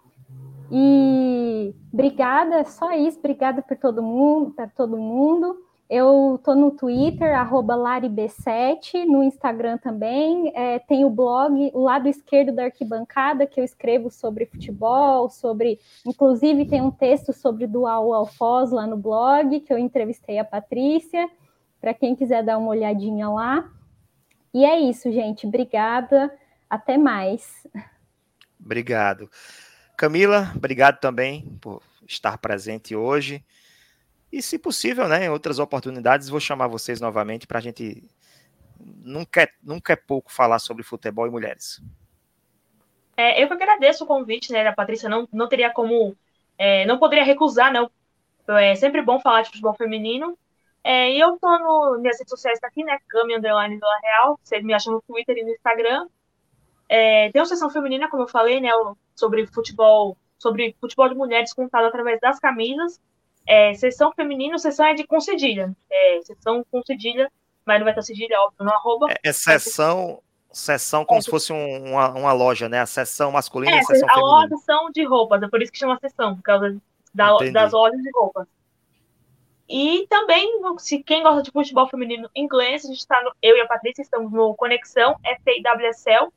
E 0.71 1.75
obrigada, 1.93 2.65
só 2.65 2.93
isso, 2.93 3.19
obrigada 3.19 3.63
por 3.63 3.77
todo 3.77 4.01
mundo, 4.01 4.53
para 4.53 4.69
todo 4.69 4.97
mundo. 4.97 5.59
Eu 5.91 6.41
tô 6.45 6.55
no 6.55 6.71
Twitter, 6.71 7.35
larib7, 7.51 9.05
no 9.07 9.25
Instagram 9.25 9.77
também. 9.79 10.53
É, 10.55 10.79
tem 10.79 11.05
o 11.05 11.11
blog, 11.11 11.73
o 11.75 11.81
lado 11.81 12.09
esquerdo 12.09 12.53
da 12.53 12.65
arquibancada, 12.67 13.45
que 13.45 13.61
eu 13.61 13.65
escrevo 13.65 14.09
sobre 14.09 14.47
futebol, 14.47 15.29
sobre. 15.29 15.81
Inclusive, 16.07 16.65
tem 16.65 16.81
um 16.81 16.93
texto 16.93 17.33
sobre 17.33 17.67
Dual 17.67 18.15
Alfoz 18.15 18.71
lá 18.71 18.87
no 18.87 18.97
blog, 18.97 19.61
que 19.61 19.73
eu 19.73 19.79
entrevistei 19.79 20.39
a 20.39 20.45
Patrícia 20.45 21.29
para 21.85 21.93
quem 21.93 22.17
quiser 22.17 22.43
dar 22.43 22.57
uma 22.57 22.71
olhadinha 22.71 23.29
lá. 23.29 23.71
E 24.55 24.65
é 24.65 24.81
isso, 24.81 25.13
gente. 25.13 25.47
Obrigada. 25.47 26.35
Até 26.71 26.97
mais. 26.97 27.67
Obrigado. 28.59 29.31
Camila, 29.95 30.51
obrigado 30.57 30.99
também 30.99 31.59
por 31.61 31.83
estar 32.09 32.39
presente 32.39 32.97
hoje. 32.97 33.45
E, 34.33 34.41
se 34.41 34.59
possível, 34.59 35.07
né, 35.07 35.27
em 35.27 35.29
outras 35.29 35.59
oportunidades, 35.59 36.31
vou 36.31 36.41
chamar 36.41 36.69
vocês 36.69 37.03
novamente 37.03 37.47
para 37.47 37.59
a 37.59 37.61
gente. 37.61 38.03
Nunca 38.81 39.43
é, 39.43 39.49
nunca 39.63 39.93
é 39.93 39.97
pouco 39.97 40.33
falar 40.33 40.61
sobre 40.61 40.83
futebol 40.83 41.27
e 41.27 41.31
mulheres. 41.31 41.83
É, 43.15 43.43
eu 43.43 43.47
que 43.47 43.53
agradeço 43.53 44.05
o 44.05 44.07
convite, 44.07 44.51
né, 44.51 44.65
da 44.65 44.73
Patrícia. 44.73 45.07
Não, 45.07 45.29
não 45.31 45.51
teria 45.51 45.71
como. 45.71 46.17
É, 46.57 46.87
não 46.87 46.99
poderia 46.99 47.25
recusar, 47.25 47.71
né? 47.71 47.87
É 48.49 48.75
sempre 48.75 49.03
bom 49.03 49.21
falar 49.21 49.43
de 49.43 49.51
futebol 49.51 49.75
feminino. 49.75 50.39
É, 50.85 51.11
eu 51.17 51.39
tô 51.41 51.59
no, 51.59 51.99
minhas 51.99 52.19
redes 52.19 52.29
sociais 52.29 52.61
tá 52.61 52.69
aqui, 52.69 52.85
né? 52.85 52.99
Cami 53.09 53.35
Underline 53.35 53.77
Vila 53.77 53.99
Real. 54.03 54.39
Vocês 54.43 54.63
me 54.63 54.75
acham 54.75 54.93
no 54.93 55.03
Twitter 55.03 55.35
e 55.39 55.43
no 55.43 55.51
Instagram. 55.51 56.07
É, 56.87 57.31
tem 57.33 57.41
uma 57.41 57.47
sessão 57.47 57.71
feminina, 57.71 58.09
como 58.11 58.25
eu 58.25 58.29
falei, 58.29 58.61
né? 58.61 58.69
Sobre 59.17 59.47
futebol, 59.47 60.17
sobre 60.39 60.77
futebol 60.79 61.09
de 61.09 61.15
mulheres 61.15 61.55
contado 61.55 61.87
através 61.87 62.21
das 62.21 62.39
camisas. 62.39 63.01
É, 63.47 63.73
sessão 63.73 64.13
feminino, 64.13 64.59
sessão 64.59 64.85
é 64.85 64.95
de 64.95 65.07
com 65.07 65.19
cedilha. 65.21 65.75
É, 65.91 66.21
sessão 66.23 66.63
com 66.71 66.83
cedilha, 66.83 67.33
mas 67.65 67.79
não 67.79 67.85
vai 67.85 67.95
ter 67.95 68.03
cedilha, 68.03 68.39
óbvio, 68.41 68.65
no 68.67 68.71
arroba. 68.71 69.11
É, 69.11 69.31
é 69.31 69.33
sessão, 69.33 70.21
sessão 70.53 71.03
como 71.03 71.19
é, 71.19 71.23
se 71.23 71.31
fosse 71.31 71.51
um, 71.51 71.93
uma, 71.93 72.11
uma, 72.11 72.33
loja, 72.35 72.69
né? 72.69 72.81
A 72.81 72.87
sessão 72.87 73.33
masculina 73.33 73.73
é, 73.73 73.77
e 73.77 73.79
a 73.81 73.85
sessão 73.85 74.09
a 74.09 74.13
feminina. 74.13 74.37
A 74.37 74.41
loja 74.41 74.93
de 74.93 75.05
roupas, 75.05 75.43
é 75.43 75.49
por 75.49 75.63
isso 75.63 75.73
que 75.73 75.79
chama 75.79 75.99
sessão, 75.99 76.37
por 76.37 76.43
causa 76.43 76.77
da, 77.15 77.39
das 77.53 77.73
lojas 77.73 78.03
de 78.03 78.11
roupas. 78.15 78.47
E 79.77 80.07
também, 80.07 80.49
se 80.79 81.03
quem 81.03 81.25
gosta 81.25 81.43
de 81.43 81.51
futebol 81.51 81.89
feminino 81.89 82.31
inglês, 82.33 82.85
a 82.85 82.87
gente 82.87 83.01
está 83.01 83.21
eu 83.43 83.57
e 83.57 83.61
a 83.61 83.67
Patrícia 83.67 84.03
estamos 84.03 84.31
no 84.31 84.55
Conexão 84.55 85.17
FAWSL, 85.25 86.33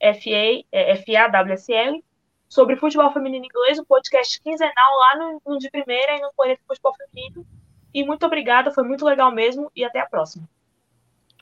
FA, 0.00 0.64
é, 0.72 0.96
FAWSL, 0.96 2.02
sobre 2.48 2.76
futebol 2.76 3.12
feminino 3.12 3.44
inglês, 3.44 3.78
um 3.78 3.84
podcast 3.84 4.40
quinzenal 4.40 4.98
lá 4.98 5.18
no, 5.18 5.42
no 5.46 5.58
de 5.58 5.70
primeira 5.70 6.16
e 6.16 6.22
no 6.22 6.32
Planeta 6.34 6.62
Futebol 6.66 6.94
Feminino. 6.94 7.46
E 7.92 8.02
muito 8.02 8.24
obrigada, 8.24 8.72
foi 8.72 8.84
muito 8.84 9.04
legal 9.04 9.30
mesmo 9.30 9.70
e 9.76 9.84
até 9.84 10.00
a 10.00 10.06
próxima. 10.06 10.48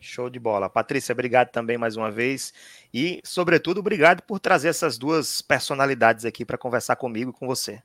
Show 0.00 0.28
de 0.28 0.40
bola. 0.40 0.68
Patrícia, 0.68 1.12
obrigado 1.12 1.52
também 1.52 1.78
mais 1.78 1.96
uma 1.96 2.10
vez. 2.10 2.52
E, 2.92 3.20
sobretudo, 3.22 3.78
obrigado 3.78 4.22
por 4.22 4.40
trazer 4.40 4.70
essas 4.70 4.98
duas 4.98 5.40
personalidades 5.40 6.24
aqui 6.24 6.44
para 6.44 6.58
conversar 6.58 6.96
comigo 6.96 7.30
e 7.30 7.32
com 7.32 7.46
você. 7.46 7.80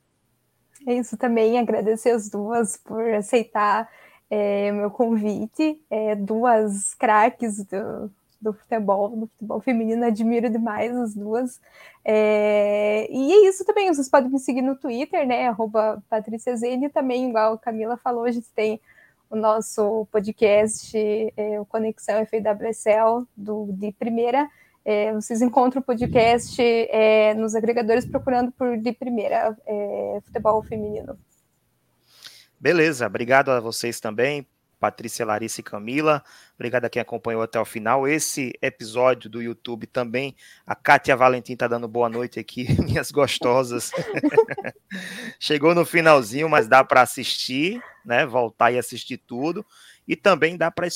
É 0.85 0.93
isso 0.93 1.17
também, 1.17 1.57
agradecer 1.57 2.11
as 2.11 2.29
duas 2.29 2.77
por 2.77 3.01
aceitar 3.13 3.89
é, 4.29 4.71
meu 4.71 4.89
convite. 4.91 5.79
É, 5.89 6.15
duas 6.15 6.93
craques 6.95 7.63
do, 7.65 8.11
do 8.41 8.53
futebol, 8.53 9.09
do 9.09 9.27
futebol 9.27 9.59
feminino, 9.61 10.05
admiro 10.05 10.49
demais 10.49 10.95
as 10.95 11.13
duas. 11.15 11.61
É, 12.03 13.07
e 13.09 13.31
é 13.31 13.49
isso 13.49 13.63
também, 13.63 13.87
vocês 13.87 14.09
podem 14.09 14.29
me 14.29 14.39
seguir 14.39 14.61
no 14.61 14.75
Twitter, 14.75 15.25
né? 15.25 15.55
Patrícia 16.09 16.55
Zene, 16.55 16.89
também, 16.89 17.29
igual 17.29 17.53
a 17.53 17.59
Camila 17.59 17.95
falou, 17.95 18.25
a 18.25 18.31
gente 18.31 18.49
tem 18.55 18.81
o 19.29 19.35
nosso 19.35 20.05
podcast, 20.11 20.97
é, 21.37 21.59
o 21.59 21.65
Conexão 21.65 22.25
FWSL, 22.25 23.25
do, 23.35 23.67
de 23.71 23.91
primeira. 23.93 24.49
É, 24.85 25.13
vocês 25.13 25.41
encontram 25.41 25.81
o 25.81 25.85
podcast 25.85 26.61
é, 26.61 27.33
nos 27.35 27.55
agregadores 27.55 28.05
procurando 28.05 28.51
por 28.51 28.77
de 28.77 28.91
primeira 28.91 29.55
é, 29.65 30.19
futebol 30.25 30.61
feminino. 30.61 31.17
Beleza, 32.59 33.07
obrigado 33.07 33.49
a 33.49 33.59
vocês 33.59 33.99
também, 33.99 34.45
Patrícia, 34.79 35.25
Larissa 35.25 35.61
e 35.61 35.63
Camila. 35.63 36.21
Obrigado 36.55 36.83
a 36.83 36.89
quem 36.89 37.01
acompanhou 37.01 37.41
até 37.41 37.57
o 37.57 37.63
final. 37.63 38.05
Esse 38.05 38.51
episódio 38.61 39.29
do 39.29 39.41
YouTube 39.41 39.87
também, 39.87 40.35
a 40.67 40.75
Kátia 40.75 41.15
Valentim 41.15 41.53
está 41.53 41.69
dando 41.69 41.87
boa 41.87 42.09
noite 42.09 42.37
aqui, 42.37 42.67
minhas 42.83 43.09
gostosas. 43.09 43.91
Chegou 45.39 45.73
no 45.73 45.85
finalzinho, 45.85 46.49
mas 46.49 46.67
dá 46.67 46.83
para 46.83 47.01
assistir, 47.01 47.81
né? 48.03 48.25
Voltar 48.25 48.71
e 48.71 48.77
assistir 48.77 49.17
tudo. 49.17 49.65
E 50.05 50.17
também 50.17 50.57
dá 50.57 50.69
para 50.69 50.87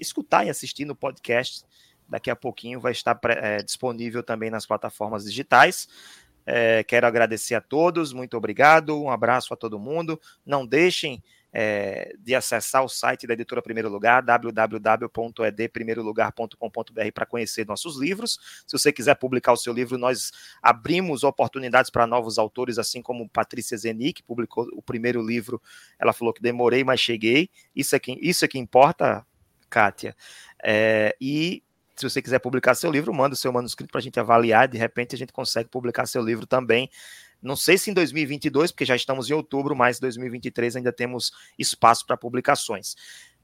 escutar 0.00 0.44
e 0.44 0.50
assistir 0.50 0.84
no 0.84 0.96
podcast. 0.96 1.64
Daqui 2.08 2.30
a 2.30 2.36
pouquinho 2.36 2.80
vai 2.80 2.92
estar 2.92 3.18
é, 3.24 3.58
disponível 3.58 4.22
também 4.22 4.50
nas 4.50 4.66
plataformas 4.66 5.24
digitais. 5.24 5.88
É, 6.46 6.84
quero 6.84 7.06
agradecer 7.06 7.56
a 7.56 7.60
todos, 7.60 8.12
muito 8.12 8.36
obrigado, 8.36 9.02
um 9.02 9.10
abraço 9.10 9.52
a 9.52 9.56
todo 9.56 9.78
mundo. 9.78 10.20
Não 10.44 10.64
deixem 10.64 11.22
é, 11.58 12.14
de 12.18 12.34
acessar 12.34 12.84
o 12.84 12.88
site 12.88 13.26
da 13.26 13.32
editora 13.32 13.62
Primeiro 13.62 13.88
Lugar, 13.88 14.22
www.edprimeirolugar.com.br, 14.22 17.12
para 17.14 17.24
conhecer 17.24 17.66
nossos 17.66 17.98
livros. 17.98 18.38
Se 18.66 18.78
você 18.78 18.92
quiser 18.92 19.14
publicar 19.14 19.54
o 19.54 19.56
seu 19.56 19.72
livro, 19.72 19.96
nós 19.96 20.30
abrimos 20.62 21.24
oportunidades 21.24 21.90
para 21.90 22.06
novos 22.06 22.38
autores, 22.38 22.78
assim 22.78 23.00
como 23.00 23.26
Patrícia 23.28 23.76
Zeni, 23.76 24.12
que 24.12 24.22
publicou 24.22 24.68
o 24.74 24.82
primeiro 24.82 25.20
livro. 25.20 25.60
Ela 25.98 26.12
falou 26.12 26.32
que 26.34 26.42
demorei, 26.42 26.84
mas 26.84 27.00
cheguei. 27.00 27.48
Isso 27.74 27.96
é 27.96 27.98
que, 27.98 28.12
isso 28.20 28.44
é 28.44 28.48
que 28.48 28.58
importa, 28.58 29.26
Kátia. 29.70 30.14
É, 30.62 31.16
e 31.18 31.62
se 31.96 32.08
você 32.08 32.20
quiser 32.20 32.38
publicar 32.38 32.74
seu 32.74 32.90
livro, 32.90 33.12
manda 33.12 33.34
o 33.34 33.36
seu 33.36 33.52
manuscrito 33.52 33.90
para 33.90 33.98
a 33.98 34.02
gente 34.02 34.20
avaliar. 34.20 34.68
De 34.68 34.78
repente, 34.78 35.14
a 35.14 35.18
gente 35.18 35.32
consegue 35.32 35.68
publicar 35.68 36.06
seu 36.06 36.22
livro 36.22 36.46
também 36.46 36.90
não 37.42 37.56
sei 37.56 37.78
se 37.78 37.90
em 37.90 37.94
2022, 37.94 38.72
porque 38.72 38.84
já 38.84 38.96
estamos 38.96 39.30
em 39.30 39.34
outubro, 39.34 39.76
mas 39.76 39.98
em 39.98 40.00
2023 40.00 40.76
ainda 40.76 40.92
temos 40.92 41.32
espaço 41.58 42.06
para 42.06 42.16
publicações. 42.16 42.96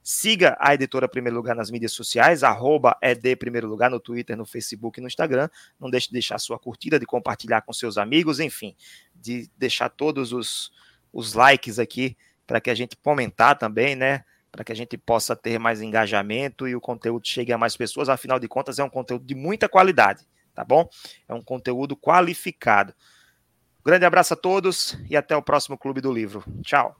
Siga 0.02 0.56
a 0.58 0.74
editora 0.74 1.08
Primeiro 1.08 1.36
Lugar 1.36 1.54
nas 1.54 1.70
mídias 1.70 1.92
sociais, 1.92 2.42
arroba 2.42 2.96
ED 3.00 3.36
Primeiro 3.36 3.68
Lugar 3.68 3.88
no 3.90 4.00
Twitter, 4.00 4.36
no 4.36 4.44
Facebook 4.44 4.98
e 4.98 5.00
no 5.00 5.06
Instagram. 5.06 5.48
Não 5.78 5.88
deixe 5.88 6.08
de 6.08 6.14
deixar 6.14 6.38
sua 6.38 6.58
curtida, 6.58 6.98
de 6.98 7.06
compartilhar 7.06 7.62
com 7.62 7.72
seus 7.72 7.96
amigos, 7.96 8.40
enfim, 8.40 8.74
de 9.14 9.48
deixar 9.56 9.88
todos 9.88 10.32
os, 10.32 10.72
os 11.12 11.34
likes 11.34 11.78
aqui 11.78 12.16
para 12.44 12.60
que 12.60 12.70
a 12.70 12.74
gente 12.74 12.96
comentar 12.96 13.56
também, 13.56 13.94
né? 13.94 14.24
Para 14.52 14.62
que 14.62 14.70
a 14.70 14.76
gente 14.76 14.98
possa 14.98 15.34
ter 15.34 15.58
mais 15.58 15.80
engajamento 15.80 16.68
e 16.68 16.76
o 16.76 16.80
conteúdo 16.80 17.26
chegue 17.26 17.52
a 17.52 17.58
mais 17.58 17.76
pessoas. 17.76 18.10
Afinal 18.10 18.38
de 18.38 18.46
contas, 18.46 18.78
é 18.78 18.84
um 18.84 18.90
conteúdo 18.90 19.24
de 19.24 19.34
muita 19.34 19.68
qualidade, 19.68 20.26
tá 20.54 20.62
bom? 20.62 20.88
É 21.26 21.32
um 21.32 21.42
conteúdo 21.42 21.96
qualificado. 21.96 22.94
Grande 23.84 24.04
abraço 24.04 24.34
a 24.34 24.36
todos 24.36 24.96
e 25.08 25.16
até 25.16 25.34
o 25.34 25.42
próximo 25.42 25.78
Clube 25.78 26.00
do 26.00 26.12
Livro. 26.12 26.44
Tchau. 26.62 26.94